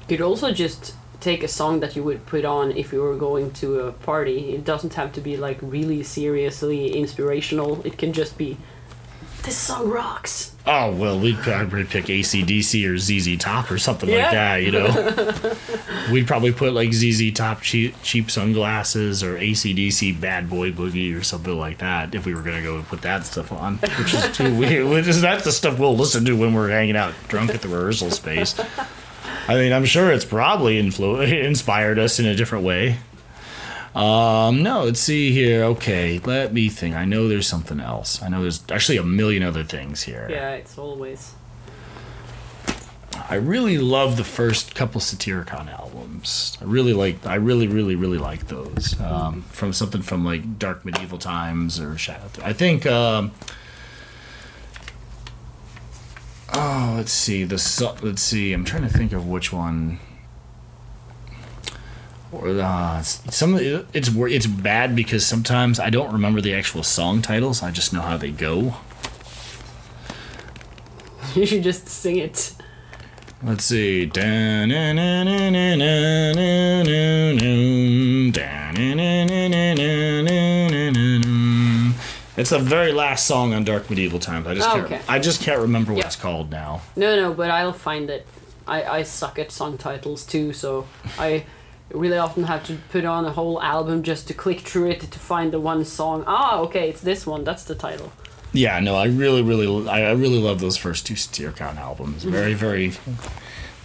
Could 0.07 0.21
also 0.21 0.51
just 0.51 0.95
take 1.21 1.43
a 1.43 1.47
song 1.47 1.79
that 1.79 1.95
you 1.95 2.03
would 2.03 2.25
put 2.25 2.43
on 2.45 2.71
if 2.71 2.91
you 2.91 3.01
were 3.01 3.15
going 3.15 3.51
to 3.51 3.79
a 3.81 3.91
party. 3.91 4.53
It 4.53 4.65
doesn't 4.65 4.95
have 4.95 5.13
to 5.13 5.21
be 5.21 5.37
like 5.37 5.59
really 5.61 6.03
seriously 6.03 6.93
inspirational. 6.97 7.81
It 7.85 7.97
can 7.97 8.11
just 8.11 8.37
be 8.37 8.57
this 9.43 9.57
song 9.57 9.89
rocks. 9.89 10.53
Oh 10.67 10.91
well, 10.91 11.19
we'd 11.19 11.37
probably 11.37 11.83
pick 11.83 12.05
ACDC 12.05 12.87
or 12.87 12.97
ZZ 12.99 13.37
Top 13.37 13.71
or 13.71 13.79
something 13.79 14.07
like 14.07 14.17
Yeah. 14.19 14.31
that, 14.31 14.63
you 14.63 14.71
know. 14.71 15.55
we'd 16.11 16.27
probably 16.27 16.51
put 16.51 16.73
like 16.73 16.93
ZZ 16.93 17.31
Top 17.33 17.61
cheap, 17.61 17.95
cheap 18.03 18.29
sunglasses 18.29 19.23
or 19.23 19.37
ACDC 19.39 20.21
Bad 20.21 20.47
Boy 20.47 20.71
Boogie 20.71 21.17
or 21.19 21.23
something 21.23 21.57
like 21.57 21.79
that 21.79 22.13
if 22.13 22.27
we 22.27 22.35
were 22.35 22.43
gonna 22.43 22.61
go 22.61 22.75
and 22.75 22.87
put 22.87 23.01
that 23.01 23.25
stuff 23.25 23.51
on, 23.51 23.77
which 23.77 24.13
is 24.13 24.29
too 24.37 24.55
weird. 24.55 24.87
Which 24.87 25.07
is 25.07 25.21
that's 25.21 25.43
the 25.43 25.51
stuff 25.51 25.79
we'll 25.79 25.97
listen 25.97 26.23
to 26.25 26.33
when 26.37 26.53
we're 26.53 26.69
hanging 26.69 26.95
out 26.95 27.15
drunk 27.27 27.49
at 27.55 27.61
the 27.63 27.67
rehearsal 27.67 28.11
space. 28.11 28.53
I 29.47 29.55
mean, 29.55 29.73
I'm 29.73 29.85
sure 29.85 30.11
it's 30.11 30.25
probably 30.25 30.81
influ- 30.81 31.43
inspired 31.45 31.99
us 31.99 32.19
in 32.19 32.25
a 32.25 32.35
different 32.35 32.63
way. 32.63 32.97
Um, 33.93 34.63
no, 34.63 34.85
let's 34.85 35.01
see 35.01 35.31
here. 35.31 35.63
Okay, 35.65 36.19
let 36.19 36.53
me 36.53 36.69
think. 36.69 36.95
I 36.95 37.03
know 37.05 37.27
there's 37.27 37.47
something 37.47 37.79
else. 37.79 38.21
I 38.21 38.29
know 38.29 38.41
there's 38.41 38.63
actually 38.71 38.97
a 38.97 39.03
million 39.03 39.43
other 39.43 39.63
things 39.63 40.03
here. 40.03 40.27
Yeah, 40.29 40.51
it's 40.51 40.77
always. 40.77 41.33
I 43.29 43.35
really 43.35 43.77
love 43.77 44.15
the 44.17 44.23
first 44.23 44.75
couple 44.75 45.01
Satyricon 45.01 45.69
albums. 45.69 46.57
I 46.61 46.65
really 46.65 46.93
like. 46.93 47.25
I 47.25 47.35
really, 47.35 47.67
really, 47.67 47.95
really 47.95 48.17
like 48.17 48.47
those. 48.47 48.99
Um, 49.01 49.41
from 49.51 49.73
something 49.73 50.01
from 50.01 50.23
like 50.23 50.57
Dark 50.57 50.85
Medieval 50.85 51.17
Times 51.17 51.79
or 51.79 51.97
Shadow. 51.97 52.29
I 52.43 52.53
think. 52.53 52.85
Um, 52.85 53.31
oh, 56.53 56.90
let's 57.01 57.13
see. 57.13 57.43
The 57.43 57.57
so- 57.57 57.95
let's 58.03 58.21
see. 58.21 58.53
I'm 58.53 58.63
trying 58.63 58.83
to 58.83 58.89
think 58.89 59.11
of 59.11 59.27
which 59.27 59.51
one. 59.51 59.97
Or 62.31 62.47
uh, 62.47 63.01
some 63.01 63.57
it's 63.59 64.09
it's 64.15 64.45
bad 64.45 64.95
because 64.95 65.25
sometimes 65.25 65.79
I 65.79 65.89
don't 65.89 66.13
remember 66.13 66.41
the 66.41 66.53
actual 66.53 66.83
song 66.83 67.23
titles. 67.23 67.63
I 67.63 67.71
just 67.71 67.91
know 67.91 68.01
how 68.01 68.17
they 68.17 68.31
go. 68.31 68.75
You 71.33 71.45
should 71.45 71.63
just 71.63 71.87
sing 71.87 72.17
it. 72.17 72.53
Let's 73.41 73.63
see. 73.63 74.05
It's 82.41 82.49
the 82.49 82.57
very 82.57 82.91
last 82.91 83.27
song 83.27 83.53
on 83.53 83.63
Dark 83.63 83.87
Medieval 83.87 84.17
Times. 84.17 84.47
I 84.47 84.55
just 84.55 84.67
Oh, 84.67 84.73
can't. 84.73 84.85
okay. 84.85 85.01
I 85.07 85.19
just 85.19 85.43
can't 85.43 85.59
remember 85.61 85.91
what 85.93 85.99
Yeah. 85.99 86.07
it's 86.07 86.15
called 86.15 86.49
now. 86.49 86.81
No, 86.95 87.15
no, 87.15 87.33
but 87.35 87.51
I'll 87.51 87.71
find 87.71 88.09
it. 88.09 88.25
I, 88.67 88.83
I 88.83 89.03
suck 89.03 89.37
at 89.37 89.51
song 89.51 89.77
titles 89.77 90.25
too, 90.25 90.51
so 90.51 90.87
I 91.19 91.43
really 91.93 92.17
often 92.17 92.45
have 92.45 92.65
to 92.65 92.77
put 92.91 93.05
on 93.05 93.25
a 93.25 93.31
whole 93.31 93.61
album 93.61 94.01
just 94.01 94.27
to 94.29 94.33
click 94.33 94.61
through 94.61 94.89
it 94.89 95.01
to 95.01 95.19
find 95.19 95.53
the 95.53 95.59
one 95.59 95.85
song. 95.85 96.23
Ah, 96.25 96.57
okay, 96.61 96.89
it's 96.89 97.01
this 97.01 97.27
one. 97.27 97.43
That's 97.43 97.63
the 97.63 97.75
title. 97.75 98.11
Yeah, 98.53 98.79
no, 98.79 98.95
I 98.95 99.05
really, 99.05 99.43
really, 99.43 99.87
I 99.87 100.09
I 100.09 100.11
really 100.13 100.39
love 100.39 100.59
those 100.61 100.77
first 100.77 101.05
two 101.05 101.13
Satyricon 101.13 101.77
albums. 101.77 102.23
Very, 102.23 102.55
very, 102.55 102.89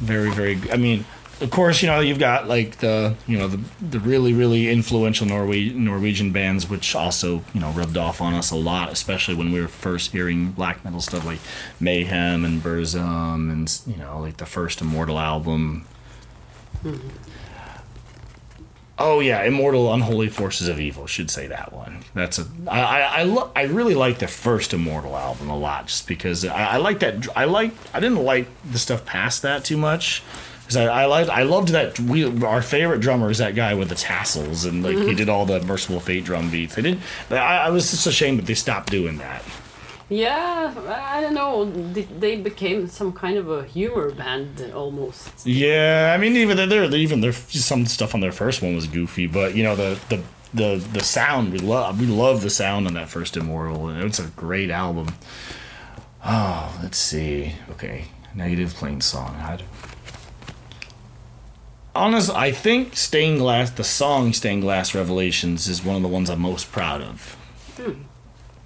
very, 0.01 0.31
very. 0.31 0.59
I 0.73 0.77
mean, 0.79 1.05
of 1.41 1.51
course, 1.51 1.83
you 1.83 1.89
know 1.89 2.01
you've 2.01 2.19
got 2.19 2.49
like 2.49 2.79
the 2.79 3.15
you 3.27 3.37
know 3.37 3.47
the 3.47 3.61
the 3.81 4.01
really, 4.01 4.33
really 4.33 4.71
influential 4.71 5.27
Norwe- 5.27 5.75
Norwegian 5.75 6.33
bands, 6.33 6.69
which 6.69 6.95
also 6.95 7.43
you 7.53 7.61
know 7.61 7.71
rubbed 7.73 7.97
off 7.97 8.21
on 8.21 8.33
us 8.35 8.51
a 8.51 8.57
lot, 8.57 8.91
especially 8.91 9.35
when 9.35 9.53
we 9.53 9.61
were 9.61 9.69
first 9.69 10.13
hearing 10.13 10.53
black 10.53 10.85
metal 10.85 11.01
stuff 11.01 11.27
like 11.27 11.39
Mayhem 11.79 12.45
and 12.45 12.63
Burzum, 12.63 13.51
and 13.53 13.81
you 13.87 13.97
know 14.03 14.21
like 14.21 14.39
the 14.39 14.47
first 14.47 14.81
Immortal 14.81 15.19
album. 15.19 15.87
Mm-hmm. 16.83 17.09
Oh 18.99 19.21
yeah, 19.21 19.43
Immortal 19.43 19.93
Unholy 19.93 20.29
Forces 20.29 20.69
of 20.69 20.81
Evil 20.81 21.07
should 21.07 21.31
say 21.31 21.47
that 21.49 21.71
one. 21.71 21.99
That's 22.15 22.39
a 22.39 22.47
I 22.67 22.81
I 22.81 23.01
I, 23.01 23.23
lo- 23.25 23.51
I 23.55 23.65
really 23.65 23.95
like 23.95 24.21
the 24.21 24.29
first 24.29 24.73
Immortal 24.73 25.15
album 25.15 25.51
a 25.51 25.59
lot 25.59 25.89
just 25.89 26.09
because 26.09 26.47
I, 26.47 26.65
I 26.65 26.77
like 26.79 27.01
that 27.01 27.29
I 27.37 27.45
like 27.45 27.73
I 27.93 28.01
didn't 28.01 28.25
like 28.25 28.47
the 28.71 28.79
stuff 28.79 29.05
past 29.05 29.43
that 29.43 29.65
too 29.65 29.77
much 29.77 30.23
because 30.67 30.77
I 30.77 31.03
I 31.03 31.05
liked 31.07 31.31
I 31.31 31.43
loved 31.45 31.69
that 31.69 31.99
we 32.01 32.45
our 32.45 32.61
favorite 32.61 33.01
drummer 33.01 33.31
is 33.31 33.39
that 33.39 33.55
guy 33.55 33.75
with 33.75 33.89
the 33.89 33.95
tassels 33.95 34.65
and 34.65 34.83
like 34.83 34.97
he 34.97 35.03
mm-hmm. 35.03 35.17
did 35.17 35.29
all 35.29 35.47
the 35.47 35.61
Mercyful 35.61 36.01
Fate 36.01 36.25
drum 36.25 36.51
beats. 36.51 36.75
They 36.75 36.83
didn't. 36.83 37.03
I, 37.31 37.67
I 37.67 37.71
was 37.71 37.91
just 37.91 38.07
ashamed 38.07 38.41
that 38.41 38.47
they 38.47 38.55
stopped 38.55 38.91
doing 38.91 39.19
that. 39.19 39.45
Yeah, 40.09 40.73
I 40.89 41.21
don't 41.21 41.35
know. 41.35 41.65
They, 41.93 42.37
became 42.37 42.87
some 42.87 43.13
kind 43.13 43.37
of 43.37 43.51
a 43.51 43.65
humor 43.65 44.13
band 44.13 44.73
almost. 44.73 45.45
Yeah, 45.45 46.13
I 46.15 46.21
mean 46.21 46.37
even 46.37 46.57
their 46.69 46.85
even 46.85 47.21
their 47.21 47.33
some 47.33 47.87
stuff 47.87 48.15
on 48.15 48.21
their 48.21 48.33
first 48.33 48.63
one 48.63 48.75
was 48.75 48.87
goofy, 48.87 49.27
but 49.27 49.55
you 49.55 49.65
know 49.65 49.75
the 49.75 49.99
the 50.09 50.23
the 50.55 50.77
the 50.93 51.01
sound 51.01 51.53
we 51.53 51.59
love 51.59 52.01
we 52.01 52.07
love 52.07 52.43
the 52.43 52.51
sound 52.51 52.87
on 52.87 52.95
that 52.95 53.09
first 53.09 53.37
Immortal. 53.37 53.91
It's 54.05 54.19
a 54.19 54.29
great 54.29 54.71
album. 54.71 55.09
Oh, 56.25 56.77
let's 56.83 56.99
see. 56.99 57.55
Okay, 57.71 58.07
negative 58.35 58.75
plane 58.75 59.01
song. 59.01 59.37
Do... 59.59 59.65
Honest, 61.97 62.31
I 62.31 62.53
think 62.53 62.97
Stained 62.97 63.39
Glass, 63.39 63.71
the 63.71 63.85
song 63.85 64.33
Stained 64.33 64.63
Glass 64.63 64.95
Revelations, 64.95 65.69
is 65.69 65.83
one 65.85 65.97
of 65.97 66.03
the 66.03 66.09
ones 66.09 66.29
I'm 66.31 66.41
most 66.41 66.71
proud 66.73 67.03
of. 67.03 67.37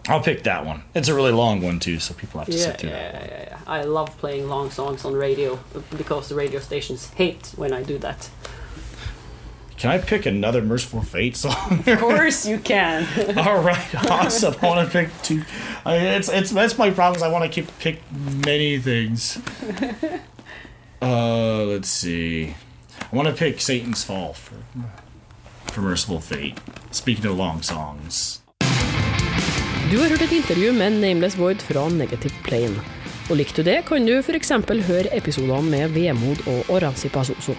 I'll 0.08 0.22
pick 0.22 0.42
that 0.44 0.64
one. 0.64 0.82
It's 0.94 1.08
a 1.08 1.14
really 1.14 1.32
long 1.32 1.60
one 1.60 1.78
too, 1.78 1.98
so 1.98 2.14
people 2.14 2.40
have 2.40 2.48
to 2.48 2.56
Yeah, 2.56 2.64
sit 2.64 2.80
through 2.80 2.90
yeah, 2.90 3.12
that. 3.12 3.30
yeah, 3.30 3.44
yeah. 3.50 3.58
I 3.66 3.82
love 3.84 4.16
playing 4.18 4.48
long 4.48 4.70
songs 4.70 5.04
on 5.04 5.14
radio 5.14 5.58
because 5.96 6.28
the 6.28 6.34
radio 6.34 6.58
stations 6.60 7.10
hate 7.10 7.52
when 7.56 7.72
I 7.72 7.82
do 7.82 7.98
that. 7.98 8.28
Can 9.76 9.90
I 9.90 9.98
pick 9.98 10.26
another 10.26 10.60
Mercyful 10.62 11.02
Fate 11.02 11.36
song? 11.36 11.82
Of 11.86 11.98
course 12.00 12.44
you 12.46 12.58
can. 12.58 13.06
All 13.38 13.62
right, 13.62 13.94
awesome. 14.10 14.54
I 14.60 14.66
want 14.66 14.86
to 14.86 14.92
pick 14.92 15.10
two. 15.22 15.42
I 15.86 15.96
mean, 15.98 16.06
it's 16.06 16.28
it's 16.28 16.50
that's 16.50 16.76
my 16.76 16.90
problem. 16.90 17.16
Is 17.16 17.22
I 17.22 17.28
want 17.28 17.44
to 17.44 17.48
keep 17.50 17.66
pick 17.78 18.00
many 18.44 18.78
things. 18.78 19.38
Uh, 21.02 21.64
let's 21.64 21.88
see. 21.88 22.54
I 23.12 23.16
want 23.16 23.28
to 23.28 23.34
pick 23.34 23.60
Satan's 23.60 24.04
Fall 24.04 24.34
for 24.34 24.54
for 25.72 25.80
Merciful 25.80 26.20
Fate. 26.20 26.54
Speaking 26.92 27.26
of 27.26 27.36
long 27.36 27.62
songs. 27.62 28.40
Du 29.90 29.98
har 29.98 30.08
hørt 30.08 30.22
et 30.22 30.32
intervju 30.32 30.72
med 30.72 30.92
Nameless 30.92 31.38
Void 31.38 31.62
fra 31.62 31.88
Negative 31.88 32.34
Plane. 32.44 32.82
Og 33.30 33.36
likte 33.36 33.62
du 33.62 33.70
det, 33.70 33.80
kan 33.88 34.06
du 34.06 34.12
f.eks. 34.22 34.52
høre 34.86 35.16
episodene 35.16 35.70
med 35.70 35.88
Vemod 35.88 36.46
og 36.46 36.70
Oranzi 36.70 37.08
Pasoso. 37.08 37.56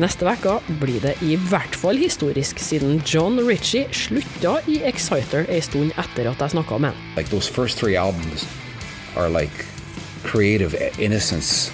Neste 0.00 0.24
uke 0.24 0.56
blir 0.80 1.00
det 1.04 1.18
i 1.20 1.36
hvert 1.36 1.76
fall 1.76 2.00
historisk, 2.00 2.58
siden 2.58 3.02
John 3.04 3.36
Ritchie 3.44 3.92
slutta 3.92 4.54
i 4.66 4.78
Exciter 4.88 5.44
ei 5.52 5.60
stund 5.60 5.92
etter 6.00 6.30
at 6.30 6.40
jeg 6.40 6.50
snakka 6.56 6.78
med 6.78 6.94
han. 6.94 7.12
Like 7.16 7.28
those 7.28 7.52
first 7.52 7.76
three 7.76 7.96
albums 7.96 8.48
are 9.16 9.28
like 9.28 9.66
creative 10.24 10.72
innocence. 10.98 11.70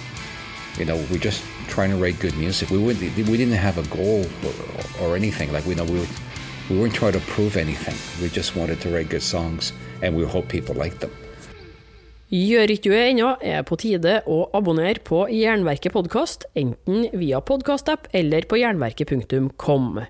You 0.79 0.85
know, 0.85 0.99
just 1.23 1.45
trying 1.79 1.97
to 1.97 2.03
write 2.05 2.19
good 2.19 2.37
music. 2.37 2.71
We 2.71 2.79
wouldn't, 2.79 3.15
we 3.31 3.37
didn't 3.37 3.63
have 3.69 3.79
a 3.79 3.87
goal 3.95 4.27
or, 4.49 4.55
or 5.01 5.17
anything. 5.17 5.53
Like 5.53 5.65
we 5.65 5.77
know 5.77 5.85
we 5.85 6.01
were, 6.01 6.11
we 6.71 6.75
weren't 6.77 6.93
trying 6.93 7.13
to 7.13 7.21
prove 7.21 7.57
anything. 7.57 7.95
We 8.21 8.29
just 8.29 8.57
wanted 8.57 8.81
to 8.81 8.89
write 8.91 9.11
good 9.11 9.23
songs, 9.23 9.73
and 10.03 10.17
we 10.17 10.25
hope 10.25 10.49
people 10.49 10.75
liked 10.75 11.01
them. 11.01 11.15
Gjør 12.35 12.73
ikke 12.75 12.91
du 12.91 12.93
det 12.93 13.05
ennå, 13.13 13.29
er 13.41 13.63
på 13.65 13.79
tide 13.81 14.19
å 14.27 14.41
abonnere 14.59 14.99
på 15.07 15.23
Jernverket 15.33 15.95
podkast, 15.95 16.49
enten 16.59 17.07
via 17.15 17.39
podkastapp 17.41 18.11
eller 18.13 18.45
på 18.51 18.59
jernverket.kom. 18.59 20.03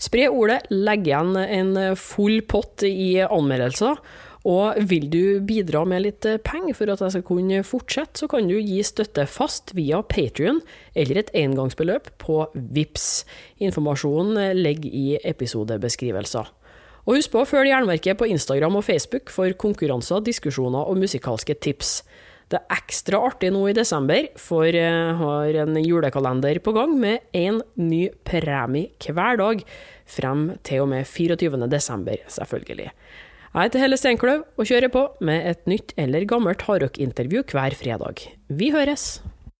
Spre 0.00 0.24
ordet, 0.32 0.62
legg 0.72 1.04
igjen 1.06 1.36
en 1.36 1.76
full 2.00 2.40
pott 2.48 2.82
i 2.88 3.20
anmeldelser, 3.28 4.00
og 4.48 4.78
vil 4.88 5.08
du 5.12 5.40
bidra 5.44 5.82
med 5.88 6.06
litt 6.06 6.26
penger 6.46 6.76
for 6.76 6.88
at 6.88 7.02
jeg 7.04 7.16
skal 7.16 7.24
kunne 7.28 7.60
fortsette, 7.66 8.22
så 8.22 8.28
kan 8.32 8.48
du 8.48 8.56
gi 8.56 8.78
støtte 8.86 9.26
fast 9.28 9.74
via 9.76 10.00
Patrion 10.00 10.62
eller 10.96 11.20
et 11.20 11.32
engangsbeløp 11.36 12.14
på 12.22 12.46
VIPS. 12.54 13.08
Informasjonen 13.68 14.56
ligger 14.56 14.88
i 14.88 15.18
episodebeskrivelser. 15.20 16.48
Og 17.08 17.16
husk 17.16 17.32
på 17.32 17.42
å 17.42 17.48
følge 17.48 17.72
Jernverket 17.72 18.18
på 18.20 18.28
Instagram 18.28 18.80
og 18.80 18.84
Facebook 18.84 19.30
for 19.32 19.52
konkurranser, 19.60 20.24
diskusjoner 20.24 20.88
og 20.88 21.00
musikalske 21.00 21.56
tips. 21.56 22.02
Det 22.48 22.56
er 22.56 22.80
ekstra 22.80 23.20
artig 23.28 23.50
nå 23.52 23.66
i 23.68 23.76
desember, 23.76 24.30
for 24.40 24.64
jeg 24.72 25.14
har 25.20 25.60
en 25.64 25.76
julekalender 25.82 26.60
på 26.64 26.72
gang 26.76 26.94
med 27.00 27.24
én 27.36 27.60
ny 27.76 28.06
premie 28.24 28.92
hver 29.04 29.40
dag, 29.40 29.64
frem 30.08 30.50
til 30.64 30.86
og 30.86 30.92
med 30.94 31.08
24. 31.08 31.68
desember, 31.68 32.24
selvfølgelig. 32.32 32.92
Jeg 33.58 33.72
heter 33.72 33.80
Helle 33.82 33.96
Steinkløv 33.98 34.42
og 34.54 34.68
kjører 34.70 34.90
på 34.94 35.00
med 35.26 35.48
et 35.50 35.64
nytt 35.66 35.90
eller 35.98 36.22
gammelt 36.30 36.60
hardrockintervju 36.62 37.40
hver 37.50 37.74
fredag. 37.74 38.22
Vi 38.54 38.68
høres! 38.70 39.16